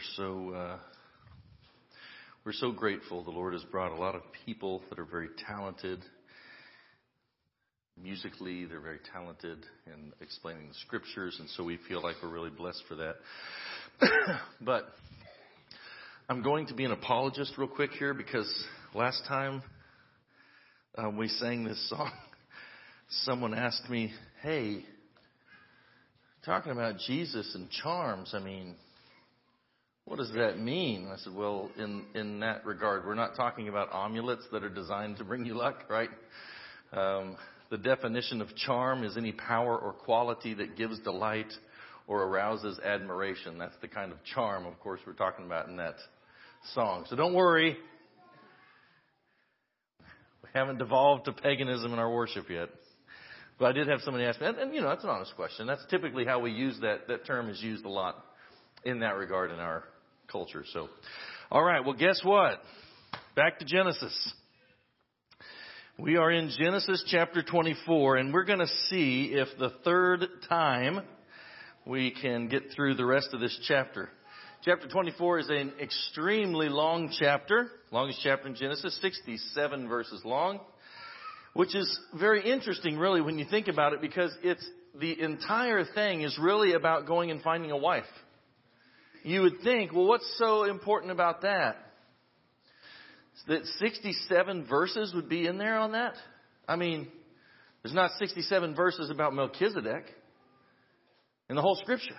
We 0.00 0.04
are 0.04 0.16
so 0.16 0.54
uh, 0.54 0.76
we're 2.46 2.54
so 2.54 2.72
grateful. 2.72 3.22
The 3.22 3.30
Lord 3.30 3.52
has 3.52 3.62
brought 3.64 3.92
a 3.92 4.00
lot 4.00 4.14
of 4.14 4.22
people 4.46 4.80
that 4.88 4.98
are 4.98 5.04
very 5.04 5.28
talented 5.46 6.00
musically. 8.02 8.64
They're 8.64 8.80
very 8.80 9.00
talented 9.12 9.58
in 9.86 10.12
explaining 10.22 10.68
the 10.68 10.74
scriptures, 10.86 11.36
and 11.38 11.50
so 11.50 11.64
we 11.64 11.78
feel 11.86 12.02
like 12.02 12.16
we're 12.22 12.30
really 12.30 12.48
blessed 12.48 12.82
for 12.88 12.94
that. 12.94 13.16
but 14.62 14.84
I'm 16.30 16.42
going 16.42 16.68
to 16.68 16.74
be 16.74 16.86
an 16.86 16.92
apologist 16.92 17.58
real 17.58 17.68
quick 17.68 17.90
here 17.90 18.14
because 18.14 18.50
last 18.94 19.22
time 19.28 19.62
um, 20.96 21.18
we 21.18 21.28
sang 21.28 21.64
this 21.64 21.90
song, 21.90 22.10
someone 23.24 23.52
asked 23.52 23.90
me, 23.90 24.12
"Hey." 24.40 24.84
talking 26.42 26.72
about 26.72 26.96
Jesus 27.06 27.54
and 27.54 27.68
charms, 27.68 28.30
I 28.32 28.38
mean, 28.38 28.74
what 30.10 30.18
does 30.18 30.32
that 30.32 30.58
mean? 30.58 31.08
I 31.08 31.18
said, 31.18 31.32
well, 31.32 31.70
in, 31.78 32.04
in 32.16 32.40
that 32.40 32.66
regard, 32.66 33.06
we're 33.06 33.14
not 33.14 33.36
talking 33.36 33.68
about 33.68 33.90
amulets 33.92 34.42
that 34.50 34.64
are 34.64 34.68
designed 34.68 35.18
to 35.18 35.24
bring 35.24 35.46
you 35.46 35.54
luck, 35.54 35.84
right? 35.88 36.08
Um, 36.92 37.36
the 37.70 37.78
definition 37.78 38.40
of 38.40 38.48
charm 38.56 39.04
is 39.04 39.16
any 39.16 39.30
power 39.30 39.78
or 39.78 39.92
quality 39.92 40.52
that 40.54 40.76
gives 40.76 40.98
delight 40.98 41.46
or 42.08 42.24
arouses 42.24 42.80
admiration. 42.80 43.56
That's 43.56 43.76
the 43.82 43.86
kind 43.86 44.10
of 44.10 44.18
charm, 44.34 44.66
of 44.66 44.80
course, 44.80 44.98
we're 45.06 45.12
talking 45.12 45.46
about 45.46 45.68
in 45.68 45.76
that 45.76 45.94
song. 46.74 47.04
So 47.08 47.14
don't 47.14 47.34
worry. 47.34 47.76
We 50.42 50.48
haven't 50.52 50.78
devolved 50.78 51.26
to 51.26 51.32
paganism 51.32 51.92
in 51.92 52.00
our 52.00 52.12
worship 52.12 52.50
yet. 52.50 52.70
But 53.60 53.66
I 53.66 53.72
did 53.72 53.86
have 53.86 54.00
somebody 54.00 54.24
ask 54.24 54.40
me, 54.40 54.48
and, 54.48 54.58
and 54.58 54.74
you 54.74 54.80
know, 54.80 54.88
that's 54.88 55.04
an 55.04 55.10
honest 55.10 55.36
question. 55.36 55.68
That's 55.68 55.86
typically 55.88 56.24
how 56.24 56.40
we 56.40 56.50
use 56.50 56.76
that. 56.80 57.06
That 57.06 57.26
term 57.26 57.48
is 57.48 57.62
used 57.62 57.84
a 57.84 57.88
lot 57.88 58.24
in 58.84 58.98
that 59.00 59.14
regard 59.14 59.52
in 59.52 59.60
our 59.60 59.84
culture. 60.30 60.64
So, 60.72 60.88
all 61.50 61.62
right. 61.62 61.84
Well, 61.84 61.94
guess 61.94 62.20
what? 62.22 62.60
Back 63.36 63.58
to 63.58 63.64
Genesis. 63.64 64.32
We 65.98 66.16
are 66.16 66.30
in 66.30 66.50
Genesis 66.58 67.04
chapter 67.10 67.42
24, 67.42 68.16
and 68.16 68.32
we're 68.32 68.44
going 68.44 68.60
to 68.60 68.66
see 68.88 69.32
if 69.32 69.48
the 69.58 69.70
third 69.84 70.26
time 70.48 71.00
we 71.86 72.10
can 72.10 72.48
get 72.48 72.64
through 72.74 72.94
the 72.94 73.04
rest 73.04 73.30
of 73.32 73.40
this 73.40 73.58
chapter. 73.66 74.08
Chapter 74.64 74.88
24 74.88 75.38
is 75.40 75.48
an 75.50 75.72
extremely 75.80 76.68
long 76.68 77.12
chapter, 77.18 77.70
longest 77.90 78.20
chapter 78.22 78.46
in 78.46 78.54
Genesis, 78.54 78.98
67 79.00 79.88
verses 79.88 80.22
long 80.24 80.60
which 81.52 81.74
is 81.74 82.00
very 82.18 82.48
interesting 82.48 82.96
really 82.96 83.20
when 83.20 83.38
you 83.38 83.44
think 83.44 83.68
about 83.68 83.92
it 83.92 84.00
because 84.00 84.32
it's 84.42 84.66
the 84.98 85.20
entire 85.20 85.84
thing 85.84 86.22
is 86.22 86.38
really 86.40 86.74
about 86.74 87.06
going 87.06 87.30
and 87.30 87.42
finding 87.42 87.70
a 87.70 87.76
wife. 87.76 88.04
You 89.22 89.42
would 89.42 89.60
think, 89.62 89.92
well, 89.92 90.06
what's 90.06 90.36
so 90.38 90.64
important 90.64 91.12
about 91.12 91.42
that? 91.42 91.76
That 93.48 93.64
67 93.78 94.66
verses 94.66 95.12
would 95.14 95.28
be 95.28 95.46
in 95.46 95.58
there 95.58 95.78
on 95.78 95.92
that? 95.92 96.14
I 96.68 96.76
mean, 96.76 97.08
there's 97.82 97.94
not 97.94 98.10
67 98.18 98.74
verses 98.74 99.10
about 99.10 99.34
Melchizedek 99.34 100.04
in 101.48 101.56
the 101.56 101.62
whole 101.62 101.76
scripture. 101.76 102.16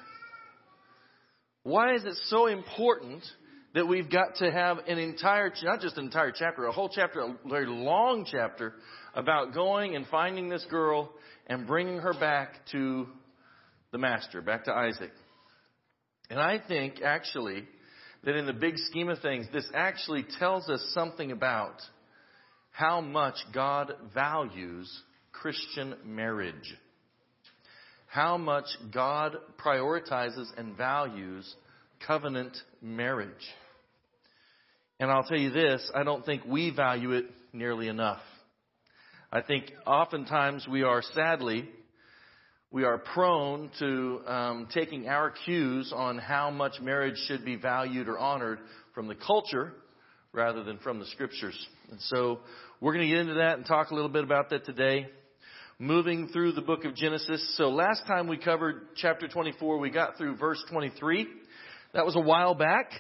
Why 1.64 1.94
is 1.94 2.04
it 2.06 2.16
so 2.26 2.48
important 2.48 3.24
that 3.74 3.88
we've 3.88 4.10
got 4.10 4.36
to 4.38 4.52
have 4.52 4.80
an 4.88 4.98
entire, 4.98 5.52
not 5.64 5.80
just 5.80 5.98
an 5.98 6.06
entire 6.06 6.32
chapter, 6.32 6.66
a 6.66 6.72
whole 6.72 6.90
chapter, 6.90 7.22
a 7.22 7.36
very 7.48 7.68
long 7.68 8.26
chapter 8.30 8.74
about 9.14 9.54
going 9.54 9.96
and 9.96 10.06
finding 10.08 10.50
this 10.50 10.66
girl 10.70 11.12
and 11.48 11.68
bringing 11.68 12.00
her 12.00 12.14
back 12.14 12.66
to 12.72 13.08
the 13.92 13.98
master, 13.98 14.42
back 14.42 14.66
to 14.66 14.74
Isaac. 14.74 15.12
And 16.32 16.40
I 16.40 16.60
think 16.66 17.02
actually 17.04 17.66
that 18.24 18.38
in 18.38 18.46
the 18.46 18.54
big 18.54 18.78
scheme 18.78 19.10
of 19.10 19.20
things, 19.20 19.48
this 19.52 19.70
actually 19.74 20.26
tells 20.40 20.70
us 20.70 20.82
something 20.94 21.34
about 21.34 21.76
how 22.72 23.02
much 23.02 23.36
God 23.54 23.92
values 24.14 24.90
Christian 25.34 25.94
marriage. 26.06 26.74
How 28.08 28.38
much 28.38 28.66
God 28.94 29.36
prioritizes 29.64 30.48
and 30.58 30.78
values 30.78 31.54
covenant 32.08 32.56
marriage. 32.82 33.30
And 35.02 35.12
I'll 35.12 35.24
tell 35.24 35.38
you 35.38 35.52
this, 35.52 35.92
I 35.94 36.04
don't 36.04 36.26
think 36.26 36.46
we 36.46 36.70
value 36.74 37.12
it 37.12 37.26
nearly 37.52 37.90
enough. 37.90 38.22
I 39.34 39.42
think 39.42 39.66
oftentimes 39.86 40.66
we 40.66 40.84
are 40.84 41.02
sadly, 41.02 41.68
we 42.72 42.86
are 42.86 42.98
prone 42.98 43.70
to 43.80 44.22
um, 44.26 44.68
taking 44.74 45.10
our 45.10 45.30
cues 45.30 45.92
on 45.94 46.18
how 46.18 46.50
much 46.50 46.80
marriage 46.82 47.18
should 47.28 47.44
be 47.44 47.58
valued 47.58 48.08
or 48.08 48.18
honored 48.18 48.60
from 48.96 49.08
the 49.08 49.16
culture 49.16 49.74
rather 50.32 50.64
than 50.64 50.78
from 50.78 51.00
the 51.00 51.06
scriptures. 51.08 51.68
And 51.90 52.00
so 52.00 52.40
we're 52.80 52.94
going 52.94 53.06
to 53.06 53.12
get 53.12 53.20
into 53.20 53.34
that 53.36 53.58
and 53.58 53.66
talk 53.66 53.92
a 53.92 53.94
little 53.94 54.10
bit 54.10 54.24
about 54.24 54.52
that 54.52 54.66
today. 54.66 55.08
Moving 55.80 56.30
through 56.30 56.54
the 56.54 56.62
book 56.62 56.86
of 56.86 56.96
Genesis. 56.96 57.56
So 57.58 57.70
last 57.70 58.04
time 58.08 58.28
we 58.28 58.38
covered 58.38 58.96
chapter 58.96 59.28
24, 59.28 59.78
we 59.78 59.90
got 59.90 60.18
through 60.18 60.38
verse 60.38 60.64
23. 60.72 61.28
That 61.94 62.06
was 62.06 62.16
a 62.16 62.22
while 62.22 62.56
back. 62.56 62.92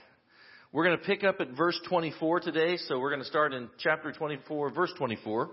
We're 0.73 0.83
going 0.83 0.97
to 0.97 1.05
pick 1.05 1.23
up 1.23 1.39
at 1.39 1.51
verse 1.55 1.79
24 1.87 2.41
today. 2.41 2.75
So 2.75 2.99
we're 2.99 3.11
going 3.11 3.21
to 3.21 3.27
start 3.27 3.53
in 3.53 3.69
chapter 3.77 4.11
24, 4.11 4.71
verse 4.71 4.91
24 4.97 5.49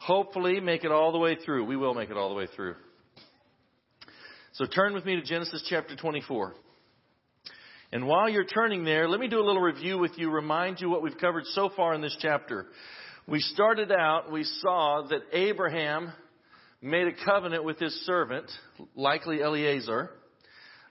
hopefully 0.00 0.60
make 0.60 0.84
it 0.84 0.92
all 0.92 1.10
the 1.10 1.18
way 1.18 1.36
through. 1.44 1.64
We 1.64 1.76
will 1.76 1.92
make 1.92 2.08
it 2.08 2.16
all 2.16 2.28
the 2.28 2.34
way 2.36 2.46
through. 2.54 2.76
So 4.58 4.66
turn 4.66 4.92
with 4.92 5.04
me 5.04 5.14
to 5.14 5.22
Genesis 5.22 5.64
chapter 5.70 5.94
24. 5.94 6.52
And 7.92 8.08
while 8.08 8.28
you're 8.28 8.44
turning 8.44 8.82
there, 8.82 9.08
let 9.08 9.20
me 9.20 9.28
do 9.28 9.38
a 9.38 9.46
little 9.46 9.62
review 9.62 9.98
with 9.98 10.10
you, 10.16 10.32
remind 10.32 10.80
you 10.80 10.90
what 10.90 11.00
we've 11.00 11.16
covered 11.16 11.44
so 11.46 11.70
far 11.76 11.94
in 11.94 12.00
this 12.00 12.16
chapter. 12.20 12.66
We 13.28 13.38
started 13.38 13.92
out, 13.92 14.32
we 14.32 14.42
saw 14.42 15.06
that 15.10 15.20
Abraham 15.32 16.12
made 16.82 17.06
a 17.06 17.12
covenant 17.24 17.62
with 17.62 17.78
his 17.78 17.94
servant, 18.04 18.50
likely 18.96 19.42
Eliezer. 19.42 20.10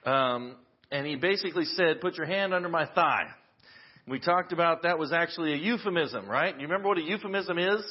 Um, 0.05 0.55
and 0.89 1.05
he 1.05 1.17
basically 1.17 1.65
said, 1.65 1.99
Put 1.99 2.15
your 2.15 2.25
hand 2.25 2.53
under 2.53 2.69
my 2.69 2.85
thigh. 2.85 3.25
We 4.07 4.21
talked 4.21 4.53
about 4.53 4.83
that 4.83 4.97
was 4.97 5.11
actually 5.11 5.51
a 5.51 5.57
euphemism, 5.57 6.25
right? 6.25 6.55
You 6.55 6.67
remember 6.67 6.87
what 6.87 6.99
a 6.99 7.03
euphemism 7.03 7.59
is? 7.59 7.81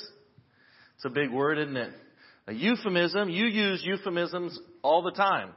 It's 0.95 1.05
a 1.05 1.11
big 1.11 1.31
word, 1.31 1.59
isn't 1.59 1.77
it? 1.77 1.93
A 2.47 2.55
euphemism, 2.55 3.29
you 3.29 3.45
use 3.45 3.83
euphemisms 3.85 4.59
all 4.81 5.03
the 5.03 5.11
time. 5.11 5.51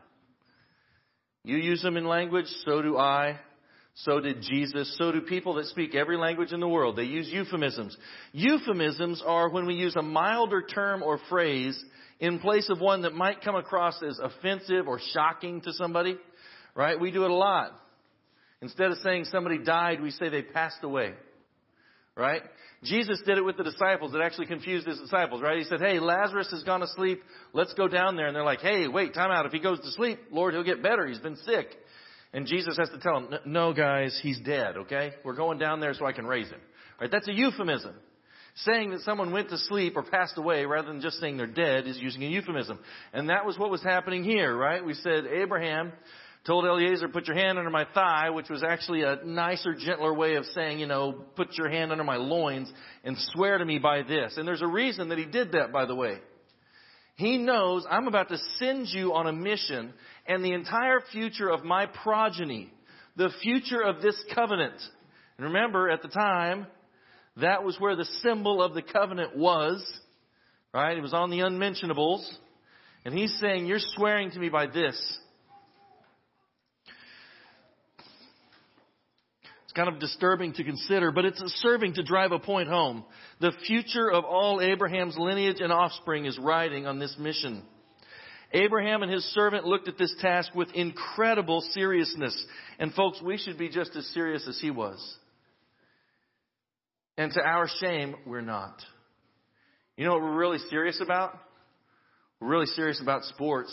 You 1.43 1.57
use 1.57 1.81
them 1.81 1.97
in 1.97 2.05
language, 2.05 2.47
so 2.65 2.81
do 2.81 2.97
I. 2.97 3.39
So 3.95 4.19
did 4.19 4.41
Jesus. 4.41 4.95
So 4.97 5.11
do 5.11 5.21
people 5.21 5.55
that 5.55 5.65
speak 5.65 5.93
every 5.93 6.17
language 6.17 6.53
in 6.53 6.59
the 6.59 6.67
world. 6.67 6.95
They 6.95 7.03
use 7.03 7.27
euphemisms. 7.29 7.97
Euphemisms 8.31 9.21
are 9.25 9.49
when 9.49 9.65
we 9.65 9.75
use 9.75 9.95
a 9.97 10.01
milder 10.01 10.61
term 10.61 11.03
or 11.03 11.19
phrase 11.29 11.81
in 12.19 12.39
place 12.39 12.69
of 12.69 12.79
one 12.79 13.01
that 13.01 13.13
might 13.13 13.41
come 13.41 13.55
across 13.55 14.01
as 14.01 14.19
offensive 14.19 14.87
or 14.87 14.99
shocking 15.13 15.61
to 15.61 15.73
somebody. 15.73 16.17
Right? 16.75 16.99
We 16.99 17.11
do 17.11 17.25
it 17.25 17.31
a 17.31 17.35
lot. 17.35 17.71
Instead 18.61 18.91
of 18.91 18.97
saying 18.99 19.25
somebody 19.25 19.57
died, 19.57 20.01
we 20.01 20.11
say 20.11 20.29
they 20.29 20.43
passed 20.43 20.83
away. 20.83 21.13
Right? 22.19 22.41
Jesus 22.83 23.21
did 23.25 23.37
it 23.37 23.45
with 23.45 23.55
the 23.55 23.63
disciples. 23.63 24.13
It 24.13 24.21
actually 24.21 24.47
confused 24.47 24.85
his 24.85 24.99
disciples, 24.99 25.41
right? 25.41 25.57
He 25.57 25.63
said, 25.63 25.79
Hey, 25.79 25.99
Lazarus 25.99 26.51
has 26.51 26.63
gone 26.63 26.81
to 26.81 26.87
sleep. 26.87 27.21
Let's 27.53 27.73
go 27.73 27.87
down 27.87 28.17
there. 28.17 28.27
And 28.27 28.35
they're 28.35 28.43
like, 28.43 28.59
Hey, 28.59 28.87
wait, 28.87 29.13
time 29.13 29.31
out. 29.31 29.45
If 29.45 29.53
he 29.53 29.59
goes 29.59 29.79
to 29.79 29.91
sleep, 29.91 30.19
Lord, 30.31 30.53
he'll 30.53 30.63
get 30.63 30.83
better. 30.83 31.07
He's 31.07 31.19
been 31.19 31.37
sick. 31.37 31.67
And 32.33 32.45
Jesus 32.45 32.77
has 32.77 32.89
to 32.89 32.99
tell 32.99 33.21
them, 33.21 33.39
No, 33.45 33.73
guys, 33.73 34.19
he's 34.21 34.39
dead, 34.39 34.77
okay? 34.77 35.13
We're 35.23 35.35
going 35.35 35.59
down 35.59 35.79
there 35.79 35.93
so 35.93 36.05
I 36.05 36.11
can 36.11 36.27
raise 36.27 36.49
him. 36.49 36.59
Right? 36.99 37.09
That's 37.09 37.27
a 37.27 37.33
euphemism. 37.33 37.95
Saying 38.55 38.91
that 38.91 39.01
someone 39.01 39.31
went 39.31 39.49
to 39.49 39.57
sleep 39.57 39.95
or 39.95 40.03
passed 40.03 40.37
away 40.37 40.65
rather 40.65 40.89
than 40.89 41.01
just 41.01 41.19
saying 41.19 41.37
they're 41.37 41.47
dead 41.47 41.87
is 41.87 41.97
using 41.99 42.23
a 42.23 42.27
euphemism. 42.27 42.79
And 43.13 43.29
that 43.29 43.45
was 43.45 43.57
what 43.57 43.69
was 43.69 43.81
happening 43.81 44.23
here, 44.23 44.55
right? 44.55 44.83
We 44.83 44.95
said 44.95 45.25
Abraham 45.25 45.93
told 46.49 46.65
Eliezer, 46.65 47.07
put 47.07 47.27
your 47.27 47.35
hand 47.35 47.59
under 47.59 47.69
my 47.69 47.85
thigh, 47.93 48.31
which 48.31 48.49
was 48.49 48.63
actually 48.63 49.03
a 49.03 49.19
nicer, 49.23 49.75
gentler 49.75 50.11
way 50.11 50.33
of 50.33 50.45
saying, 50.45 50.79
you 50.79 50.87
know, 50.87 51.11
put 51.35 51.55
your 51.55 51.69
hand 51.69 51.91
under 51.91 52.03
my 52.03 52.15
loins 52.15 52.73
and 53.03 53.15
swear 53.33 53.59
to 53.59 53.65
me 53.65 53.77
by 53.77 54.01
this. 54.01 54.33
And 54.35 54.47
there's 54.47 54.63
a 54.63 54.67
reason 54.67 55.09
that 55.09 55.19
he 55.19 55.25
did 55.25 55.51
that, 55.51 55.71
by 55.71 55.85
the 55.85 55.93
way. 55.93 56.17
He 57.17 57.37
knows 57.37 57.85
I'm 57.87 58.07
about 58.07 58.29
to 58.29 58.37
send 58.57 58.87
you 58.87 59.13
on 59.13 59.27
a 59.27 59.31
mission 59.31 59.93
and 60.25 60.43
the 60.43 60.53
entire 60.53 61.01
future 61.11 61.49
of 61.49 61.63
my 61.63 61.85
progeny, 61.85 62.73
the 63.15 63.29
future 63.43 63.83
of 63.83 64.01
this 64.01 64.19
covenant. 64.33 64.81
And 65.37 65.45
remember, 65.45 65.87
at 65.87 66.01
the 66.01 66.07
time, 66.07 66.65
that 67.37 67.63
was 67.63 67.79
where 67.79 67.95
the 67.95 68.09
symbol 68.23 68.63
of 68.63 68.73
the 68.73 68.81
covenant 68.81 69.37
was, 69.37 69.85
right? 70.73 70.97
It 70.97 71.01
was 71.01 71.13
on 71.13 71.29
the 71.29 71.41
unmentionables. 71.41 72.27
And 73.05 73.13
he's 73.13 73.37
saying, 73.39 73.67
you're 73.67 73.77
swearing 73.79 74.31
to 74.31 74.39
me 74.39 74.49
by 74.49 74.65
this. 74.65 75.19
It's 79.69 79.75
kind 79.75 79.87
of 79.87 79.99
disturbing 79.99 80.53
to 80.53 80.63
consider, 80.63 81.11
but 81.11 81.25
it's 81.25 81.39
serving 81.57 81.93
to 81.93 82.01
drive 82.01 82.31
a 82.31 82.39
point 82.39 82.69
home. 82.69 83.03
The 83.39 83.51
future 83.67 84.11
of 84.11 84.25
all 84.25 84.61
Abraham's 84.61 85.15
lineage 85.15 85.57
and 85.59 85.71
offspring 85.71 86.25
is 86.25 86.39
riding 86.39 86.87
on 86.87 86.97
this 86.97 87.15
mission. 87.19 87.61
Abraham 88.51 89.03
and 89.03 89.11
his 89.11 89.23
servant 89.25 89.65
looked 89.65 89.87
at 89.87 89.95
this 89.95 90.11
task 90.21 90.55
with 90.55 90.71
incredible 90.73 91.61
seriousness. 91.73 92.47
And 92.79 92.91
folks, 92.95 93.21
we 93.21 93.37
should 93.37 93.59
be 93.59 93.69
just 93.69 93.95
as 93.95 94.07
serious 94.07 94.47
as 94.47 94.59
he 94.59 94.71
was. 94.71 94.97
And 97.15 97.31
to 97.33 97.39
our 97.39 97.67
shame, 97.79 98.15
we're 98.25 98.41
not. 98.41 98.81
You 99.97 100.05
know 100.05 100.13
what 100.13 100.23
we're 100.23 100.35
really 100.35 100.57
serious 100.71 100.99
about? 100.99 101.37
We're 102.39 102.47
really 102.47 102.65
serious 102.65 102.99
about 102.99 103.23
sports. 103.25 103.71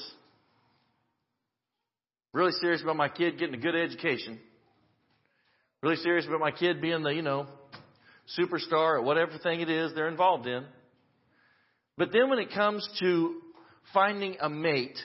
Really 2.34 2.52
serious 2.60 2.82
about 2.82 2.96
my 2.96 3.08
kid 3.08 3.38
getting 3.38 3.54
a 3.54 3.58
good 3.58 3.74
education. 3.74 4.40
Really 5.86 6.02
serious 6.02 6.26
about 6.26 6.40
my 6.40 6.50
kid 6.50 6.80
being 6.80 7.04
the, 7.04 7.10
you 7.10 7.22
know, 7.22 7.46
superstar 8.36 8.96
or 8.96 9.02
whatever 9.02 9.38
thing 9.40 9.60
it 9.60 9.70
is 9.70 9.94
they're 9.94 10.08
involved 10.08 10.48
in. 10.48 10.64
But 11.96 12.08
then 12.12 12.28
when 12.28 12.40
it 12.40 12.50
comes 12.52 12.88
to 12.98 13.40
finding 13.94 14.36
a 14.40 14.50
mate, 14.50 14.98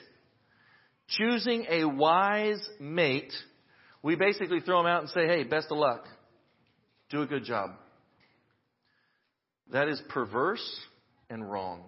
choosing 1.06 1.66
a 1.68 1.84
wise 1.84 2.68
mate, 2.80 3.32
we 4.02 4.16
basically 4.16 4.58
throw 4.58 4.78
them 4.78 4.90
out 4.90 5.02
and 5.02 5.10
say, 5.10 5.24
hey, 5.28 5.44
best 5.44 5.68
of 5.70 5.78
luck. 5.78 6.04
Do 7.10 7.22
a 7.22 7.26
good 7.26 7.44
job. 7.44 7.70
That 9.70 9.86
is 9.86 10.02
perverse 10.08 10.80
and 11.30 11.48
wrong. 11.48 11.84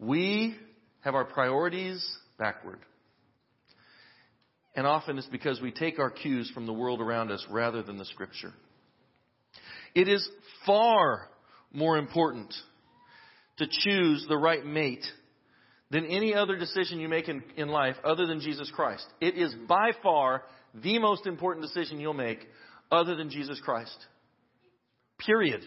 We 0.00 0.56
have 1.02 1.14
our 1.14 1.24
priorities 1.24 2.04
backward. 2.36 2.80
And 4.74 4.86
often 4.86 5.18
it's 5.18 5.26
because 5.26 5.60
we 5.60 5.72
take 5.72 5.98
our 5.98 6.10
cues 6.10 6.50
from 6.54 6.66
the 6.66 6.72
world 6.72 7.00
around 7.00 7.30
us 7.30 7.44
rather 7.50 7.82
than 7.82 7.98
the 7.98 8.04
scripture. 8.04 8.52
It 9.94 10.08
is 10.08 10.28
far 10.64 11.28
more 11.72 11.98
important 11.98 12.54
to 13.58 13.66
choose 13.68 14.24
the 14.28 14.36
right 14.36 14.64
mate 14.64 15.04
than 15.90 16.06
any 16.06 16.34
other 16.34 16.56
decision 16.56 17.00
you 17.00 17.08
make 17.08 17.28
in, 17.28 17.42
in 17.56 17.68
life 17.68 17.96
other 18.04 18.26
than 18.26 18.40
Jesus 18.40 18.70
Christ. 18.74 19.04
It 19.20 19.36
is 19.36 19.54
by 19.68 19.90
far 20.02 20.42
the 20.74 20.98
most 20.98 21.26
important 21.26 21.66
decision 21.66 21.98
you'll 21.98 22.14
make 22.14 22.46
other 22.92 23.16
than 23.16 23.28
Jesus 23.28 23.60
Christ. 23.64 23.96
Period. 25.18 25.62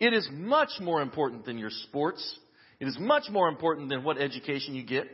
It 0.00 0.14
is 0.14 0.28
much 0.32 0.70
more 0.80 1.02
important 1.02 1.44
than 1.44 1.58
your 1.58 1.70
sports. 1.70 2.38
It 2.80 2.88
is 2.88 2.96
much 2.98 3.24
more 3.30 3.48
important 3.48 3.90
than 3.90 4.02
what 4.02 4.18
education 4.18 4.74
you 4.74 4.84
get. 4.84 5.06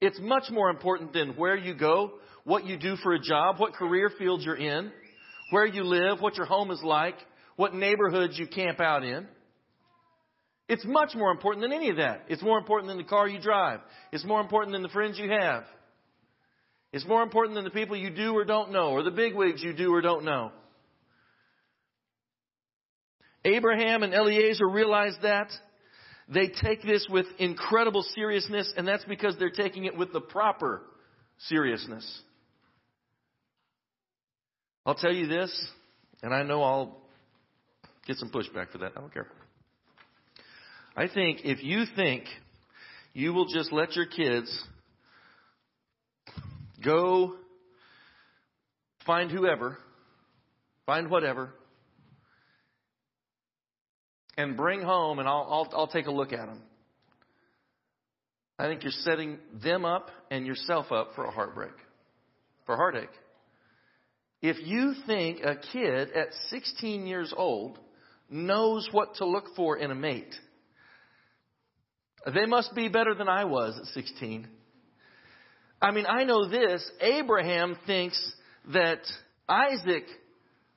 It's 0.00 0.18
much 0.20 0.44
more 0.50 0.70
important 0.70 1.12
than 1.12 1.30
where 1.36 1.56
you 1.56 1.74
go, 1.74 2.12
what 2.44 2.66
you 2.66 2.76
do 2.76 2.96
for 2.96 3.14
a 3.14 3.18
job, 3.18 3.58
what 3.58 3.72
career 3.72 4.10
field 4.18 4.42
you're 4.42 4.56
in, 4.56 4.92
where 5.50 5.66
you 5.66 5.84
live, 5.84 6.20
what 6.20 6.36
your 6.36 6.46
home 6.46 6.70
is 6.70 6.82
like, 6.82 7.16
what 7.56 7.74
neighborhoods 7.74 8.38
you 8.38 8.46
camp 8.46 8.80
out 8.80 9.04
in. 9.04 9.26
It's 10.68 10.84
much 10.84 11.14
more 11.14 11.30
important 11.30 11.62
than 11.62 11.72
any 11.72 11.90
of 11.90 11.96
that. 11.96 12.24
It's 12.28 12.42
more 12.42 12.58
important 12.58 12.88
than 12.88 12.98
the 12.98 13.04
car 13.04 13.28
you 13.28 13.40
drive. 13.40 13.80
It's 14.12 14.24
more 14.24 14.40
important 14.40 14.72
than 14.72 14.82
the 14.82 14.88
friends 14.88 15.18
you 15.18 15.30
have. 15.30 15.64
It's 16.92 17.06
more 17.06 17.22
important 17.22 17.54
than 17.54 17.64
the 17.64 17.70
people 17.70 17.96
you 17.96 18.10
do 18.10 18.36
or 18.36 18.44
don't 18.44 18.72
know, 18.72 18.90
or 18.90 19.02
the 19.02 19.10
bigwigs 19.10 19.62
you 19.62 19.72
do 19.72 19.92
or 19.92 20.00
don't 20.00 20.24
know. 20.24 20.50
Abraham 23.44 24.02
and 24.02 24.12
Eliezer 24.12 24.68
realized 24.68 25.22
that. 25.22 25.50
They 26.28 26.48
take 26.48 26.82
this 26.82 27.06
with 27.08 27.26
incredible 27.38 28.02
seriousness, 28.14 28.72
and 28.76 28.86
that's 28.86 29.04
because 29.04 29.36
they're 29.38 29.50
taking 29.50 29.84
it 29.84 29.96
with 29.96 30.12
the 30.12 30.20
proper 30.20 30.82
seriousness. 31.48 32.22
I'll 34.84 34.94
tell 34.94 35.12
you 35.12 35.26
this, 35.26 35.68
and 36.22 36.34
I 36.34 36.42
know 36.42 36.62
I'll 36.62 36.96
get 38.06 38.16
some 38.16 38.30
pushback 38.30 38.70
for 38.70 38.78
that. 38.78 38.92
I 38.96 39.00
don't 39.00 39.12
care. 39.12 39.28
I 40.96 41.08
think 41.08 41.40
if 41.44 41.62
you 41.62 41.84
think 41.94 42.24
you 43.12 43.32
will 43.32 43.46
just 43.46 43.72
let 43.72 43.94
your 43.94 44.06
kids 44.06 44.64
go 46.84 47.34
find 49.04 49.30
whoever, 49.30 49.78
find 50.86 51.10
whatever, 51.10 51.50
and 54.36 54.56
bring 54.56 54.82
home, 54.82 55.18
and 55.18 55.28
I'll, 55.28 55.46
I'll, 55.50 55.80
I'll 55.80 55.86
take 55.86 56.06
a 56.06 56.10
look 56.10 56.32
at 56.32 56.46
them. 56.46 56.62
I 58.58 58.66
think 58.66 58.82
you're 58.82 58.92
setting 58.92 59.38
them 59.62 59.84
up 59.84 60.10
and 60.30 60.46
yourself 60.46 60.90
up 60.90 61.10
for 61.14 61.24
a 61.24 61.30
heartbreak, 61.30 61.74
for 62.64 62.76
heartache. 62.76 63.10
If 64.40 64.56
you 64.66 64.94
think 65.06 65.40
a 65.44 65.56
kid 65.56 66.12
at 66.12 66.28
16 66.48 67.06
years 67.06 67.32
old 67.36 67.78
knows 68.30 68.88
what 68.92 69.16
to 69.16 69.26
look 69.26 69.54
for 69.56 69.76
in 69.76 69.90
a 69.90 69.94
mate, 69.94 70.34
they 72.34 72.46
must 72.46 72.74
be 72.74 72.88
better 72.88 73.14
than 73.14 73.28
I 73.28 73.44
was 73.44 73.78
at 73.78 73.86
16. 73.86 74.48
I 75.80 75.90
mean, 75.90 76.06
I 76.06 76.24
know 76.24 76.48
this. 76.48 76.88
Abraham 77.00 77.76
thinks 77.86 78.18
that 78.72 79.00
Isaac 79.48 80.04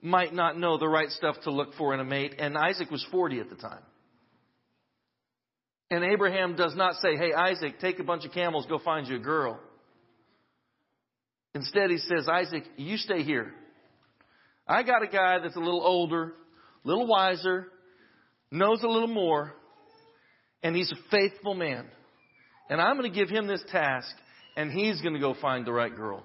might 0.02 0.34
not 0.34 0.58
know 0.58 0.78
the 0.78 0.88
right 0.88 1.10
stuff 1.10 1.36
to 1.44 1.52
look 1.52 1.74
for 1.78 1.94
in 1.94 2.00
a 2.00 2.06
mate, 2.06 2.36
and 2.40 2.58
Isaac 2.58 2.90
was 2.90 3.06
40 3.12 3.40
at 3.40 3.50
the 3.50 3.56
time. 3.56 3.82
And 5.92 6.04
Abraham 6.04 6.56
does 6.56 6.76
not 6.76 6.96
say, 6.96 7.18
Hey, 7.18 7.34
Isaac, 7.34 7.80
take 7.80 8.00
a 8.00 8.04
bunch 8.04 8.26
of 8.26 8.32
camels, 8.32 8.66
go 8.68 8.80
find 8.80 9.08
you 9.08 9.16
a 9.16 9.20
girl. 9.20 9.60
Instead, 11.56 11.90
he 11.90 11.98
says, 11.98 12.28
Isaac, 12.30 12.64
you 12.78 12.98
stay 12.98 13.24
here. 13.24 13.52
I 14.68 14.84
got 14.84 15.02
a 15.02 15.08
guy 15.08 15.40
that's 15.40 15.56
a 15.56 15.60
little 15.60 15.82
older, 15.82 16.34
a 16.86 16.88
little 16.88 17.08
wiser, 17.08 17.68
knows 18.52 18.84
a 18.84 18.88
little 18.88 19.08
more, 19.08 19.54
and 20.62 20.76
he's 20.76 20.92
a 20.92 21.10
faithful 21.10 21.56
man. 21.56 21.86
And 22.70 22.80
I'm 22.80 22.98
going 22.98 23.12
to 23.12 23.18
give 23.18 23.30
him 23.30 23.48
this 23.48 23.64
task, 23.72 24.16
and 24.56 24.72
he's 24.72 25.02
going 25.02 25.16
to 25.16 25.20
go 25.20 25.34
find 25.42 25.66
the 25.66 25.74
right 25.74 25.94
girl. 25.94 26.24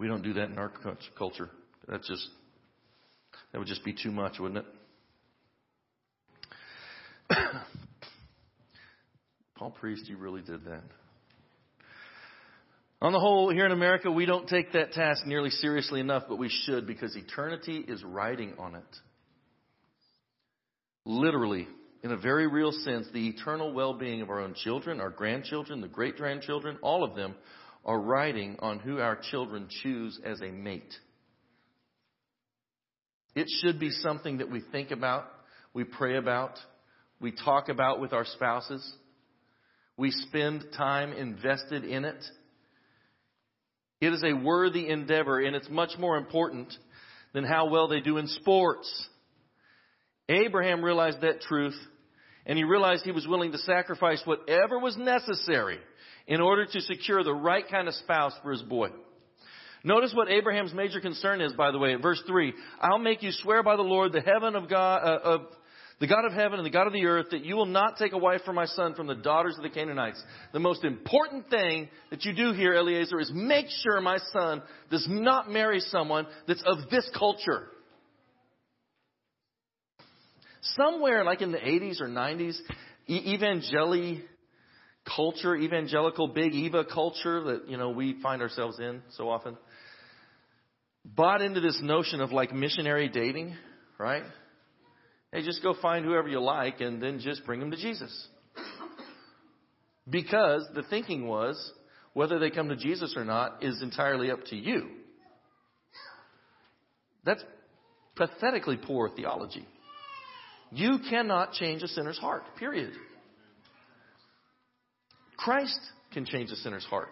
We 0.00 0.08
don't 0.08 0.22
do 0.22 0.32
that 0.32 0.48
in 0.48 0.56
our 0.56 0.72
culture. 1.18 1.50
That's 1.86 2.08
just, 2.08 2.26
that 3.52 3.58
would 3.58 3.68
just 3.68 3.84
be 3.84 3.92
too 3.92 4.10
much, 4.10 4.38
wouldn't 4.40 4.64
it? 7.28 7.36
Paul 9.56 9.72
Priest, 9.72 10.08
you 10.08 10.16
really 10.16 10.40
did 10.40 10.64
that. 10.64 10.84
On 13.02 13.12
the 13.12 13.20
whole, 13.20 13.50
here 13.50 13.66
in 13.66 13.72
America, 13.72 14.10
we 14.10 14.24
don't 14.24 14.48
take 14.48 14.72
that 14.72 14.92
task 14.92 15.26
nearly 15.26 15.50
seriously 15.50 16.00
enough, 16.00 16.22
but 16.30 16.38
we 16.38 16.48
should 16.48 16.86
because 16.86 17.14
eternity 17.14 17.84
is 17.86 18.02
riding 18.02 18.54
on 18.58 18.76
it. 18.76 18.96
Literally, 21.04 21.68
in 22.02 22.10
a 22.10 22.16
very 22.16 22.46
real 22.46 22.72
sense, 22.72 23.06
the 23.12 23.28
eternal 23.28 23.74
well 23.74 23.92
being 23.92 24.22
of 24.22 24.30
our 24.30 24.40
own 24.40 24.54
children, 24.54 24.98
our 24.98 25.10
grandchildren, 25.10 25.82
the 25.82 25.88
great 25.88 26.16
grandchildren, 26.16 26.78
all 26.80 27.04
of 27.04 27.14
them 27.14 27.34
are 27.84 27.98
riding 27.98 28.56
on 28.60 28.78
who 28.78 28.98
our 28.98 29.18
children 29.30 29.68
choose 29.82 30.18
as 30.24 30.40
a 30.40 30.50
mate. 30.50 30.94
It 33.34 33.46
should 33.62 33.78
be 33.78 33.90
something 33.90 34.38
that 34.38 34.50
we 34.50 34.62
think 34.72 34.90
about, 34.90 35.24
we 35.72 35.84
pray 35.84 36.16
about, 36.16 36.58
we 37.20 37.32
talk 37.32 37.68
about 37.68 38.00
with 38.00 38.12
our 38.12 38.24
spouses. 38.24 38.94
We 39.96 40.10
spend 40.10 40.64
time 40.76 41.12
invested 41.12 41.84
in 41.84 42.04
it. 42.06 42.24
It 44.00 44.14
is 44.14 44.24
a 44.24 44.32
worthy 44.32 44.88
endeavor, 44.88 45.38
and 45.38 45.54
it's 45.54 45.68
much 45.68 45.90
more 45.98 46.16
important 46.16 46.72
than 47.34 47.44
how 47.44 47.68
well 47.68 47.86
they 47.86 48.00
do 48.00 48.16
in 48.16 48.26
sports. 48.26 49.08
Abraham 50.28 50.82
realized 50.82 51.20
that 51.20 51.42
truth, 51.42 51.78
and 52.46 52.56
he 52.56 52.64
realized 52.64 53.04
he 53.04 53.12
was 53.12 53.28
willing 53.28 53.52
to 53.52 53.58
sacrifice 53.58 54.22
whatever 54.24 54.78
was 54.78 54.96
necessary 54.96 55.78
in 56.26 56.40
order 56.40 56.66
to 56.66 56.80
secure 56.80 57.22
the 57.24 57.34
right 57.34 57.64
kind 57.68 57.88
of 57.88 57.94
spouse 57.94 58.32
for 58.42 58.52
his 58.52 58.62
boy. 58.62 58.88
Notice 59.82 60.12
what 60.14 60.30
Abraham's 60.30 60.74
major 60.74 61.00
concern 61.00 61.40
is, 61.40 61.52
by 61.54 61.70
the 61.70 61.78
way, 61.78 61.94
at 61.94 62.02
verse 62.02 62.22
3. 62.26 62.52
I'll 62.80 62.98
make 62.98 63.22
you 63.22 63.30
swear 63.32 63.62
by 63.62 63.76
the 63.76 63.82
Lord, 63.82 64.12
the 64.12 64.20
heaven 64.20 64.54
of 64.54 64.68
God, 64.68 65.02
uh, 65.02 65.20
of 65.22 65.40
the 66.00 66.06
God 66.06 66.24
of 66.26 66.32
heaven 66.32 66.58
and 66.58 66.66
the 66.66 66.70
God 66.70 66.86
of 66.86 66.92
the 66.92 67.06
earth, 67.06 67.26
that 67.30 67.44
you 67.44 67.56
will 67.56 67.66
not 67.66 67.96
take 67.98 68.12
a 68.12 68.18
wife 68.18 68.40
for 68.44 68.52
my 68.52 68.64
son 68.64 68.94
from 68.94 69.06
the 69.06 69.14
daughters 69.14 69.56
of 69.56 69.62
the 69.62 69.70
Canaanites. 69.70 70.22
The 70.52 70.58
most 70.58 70.82
important 70.82 71.50
thing 71.50 71.88
that 72.10 72.24
you 72.24 72.34
do 72.34 72.52
here, 72.52 72.74
Eliezer, 72.74 73.20
is 73.20 73.30
make 73.34 73.66
sure 73.82 74.00
my 74.00 74.18
son 74.32 74.62
does 74.90 75.06
not 75.08 75.50
marry 75.50 75.80
someone 75.80 76.26
that's 76.46 76.62
of 76.64 76.90
this 76.90 77.08
culture. 77.18 77.68
Somewhere 80.76 81.24
like 81.24 81.42
in 81.42 81.52
the 81.52 81.58
80s 81.58 82.00
or 82.00 82.08
90s, 82.08 82.58
evangeli 83.08 84.22
culture, 85.14 85.56
evangelical 85.56 86.28
big 86.28 86.54
Eva 86.54 86.84
culture 86.84 87.42
that, 87.44 87.68
you 87.68 87.76
know, 87.76 87.90
we 87.90 88.20
find 88.22 88.42
ourselves 88.42 88.78
in 88.78 89.02
so 89.16 89.28
often, 89.28 89.56
bought 91.04 91.42
into 91.42 91.60
this 91.60 91.80
notion 91.82 92.20
of 92.20 92.32
like 92.32 92.52
missionary 92.52 93.08
dating, 93.08 93.54
right? 93.98 94.22
Hey, 95.32 95.42
just 95.42 95.62
go 95.62 95.74
find 95.80 96.04
whoever 96.04 96.28
you 96.28 96.40
like 96.40 96.80
and 96.80 97.02
then 97.02 97.20
just 97.20 97.44
bring 97.46 97.60
them 97.60 97.70
to 97.70 97.76
Jesus. 97.76 98.28
Because 100.08 100.66
the 100.74 100.82
thinking 100.90 101.26
was, 101.26 101.72
whether 102.12 102.38
they 102.38 102.50
come 102.50 102.68
to 102.68 102.76
Jesus 102.76 103.14
or 103.16 103.24
not 103.24 103.62
is 103.62 103.80
entirely 103.82 104.30
up 104.30 104.44
to 104.46 104.56
you. 104.56 104.88
That's 107.24 107.44
pathetically 108.16 108.76
poor 108.76 109.08
theology. 109.08 109.66
You 110.72 110.98
cannot 111.08 111.52
change 111.52 111.82
a 111.82 111.88
sinner's 111.88 112.18
heart, 112.18 112.42
period. 112.58 112.92
Christ 115.50 115.80
can 116.12 116.24
change 116.24 116.52
a 116.52 116.54
sinner's 116.54 116.84
heart. 116.84 117.10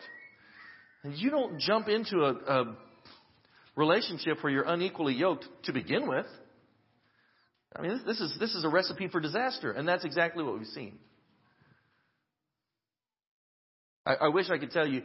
And 1.02 1.18
you 1.18 1.28
don't 1.28 1.58
jump 1.58 1.88
into 1.88 2.18
a, 2.18 2.34
a 2.34 2.76
relationship 3.74 4.44
where 4.44 4.52
you're 4.52 4.62
unequally 4.62 5.14
yoked 5.14 5.44
to 5.64 5.72
begin 5.72 6.06
with. 6.06 6.26
I 7.74 7.82
mean, 7.82 8.00
this, 8.06 8.20
is, 8.20 8.36
this 8.38 8.54
is 8.54 8.64
a 8.64 8.68
recipe 8.68 9.08
for 9.08 9.18
disaster, 9.18 9.72
and 9.72 9.88
that's 9.88 10.04
exactly 10.04 10.44
what 10.44 10.56
we've 10.56 10.68
seen. 10.68 11.00
I, 14.06 14.14
I 14.14 14.28
wish 14.28 14.50
I 14.50 14.58
could 14.58 14.70
tell 14.70 14.86
you 14.86 15.02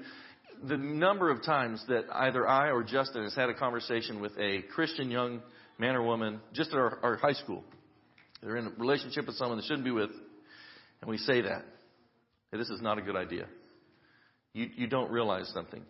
the 0.63 0.77
number 0.77 1.31
of 1.31 1.43
times 1.43 1.83
that 1.87 2.03
either 2.13 2.47
I 2.47 2.69
or 2.69 2.83
Justin 2.83 3.23
has 3.23 3.33
had 3.33 3.49
a 3.49 3.55
conversation 3.55 4.21
with 4.21 4.33
a 4.37 4.61
Christian 4.75 5.09
young 5.09 5.41
man 5.79 5.95
or 5.95 6.03
woman 6.03 6.39
just 6.53 6.69
at 6.69 6.77
our, 6.77 6.99
our 7.01 7.15
high 7.15 7.33
school. 7.33 7.63
They're 8.43 8.57
in 8.57 8.67
a 8.67 8.71
relationship 8.77 9.25
with 9.25 9.37
someone 9.37 9.57
they 9.57 9.65
shouldn't 9.65 9.85
be 9.85 9.91
with, 9.91 10.11
and 11.01 11.09
we 11.09 11.17
say 11.17 11.41
that. 11.41 11.65
Hey, 12.53 12.59
this 12.59 12.69
is 12.69 12.83
not 12.83 12.99
a 12.99 13.01
good 13.01 13.15
idea. 13.15 13.47
You, 14.53 14.69
you 14.75 14.85
don't 14.85 15.09
realize 15.09 15.49
something. 15.55 15.81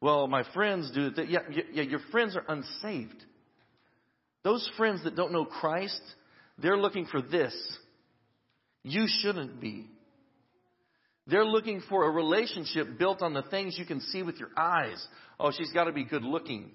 Well, 0.00 0.28
my 0.28 0.44
friends 0.54 0.88
do 0.94 1.10
that. 1.10 1.28
Yeah, 1.28 1.40
yeah, 1.72 1.82
your 1.82 1.98
friends 2.12 2.36
are 2.36 2.44
unsaved. 2.46 3.24
Those 4.44 4.70
friends 4.76 5.02
that 5.02 5.16
don't 5.16 5.32
know 5.32 5.44
Christ, 5.44 6.00
they're 6.58 6.78
looking 6.78 7.06
for 7.06 7.20
this. 7.20 7.52
You 8.84 9.06
shouldn't 9.08 9.60
be. 9.60 9.86
They're 11.26 11.44
looking 11.44 11.82
for 11.88 12.04
a 12.04 12.10
relationship 12.10 12.96
built 12.96 13.20
on 13.20 13.34
the 13.34 13.42
things 13.42 13.76
you 13.76 13.84
can 13.84 14.00
see 14.00 14.22
with 14.22 14.36
your 14.36 14.50
eyes. 14.56 15.04
Oh, 15.40 15.50
she's 15.50 15.72
got 15.72 15.84
to 15.84 15.92
be 15.92 16.04
good 16.04 16.22
looking. 16.22 16.70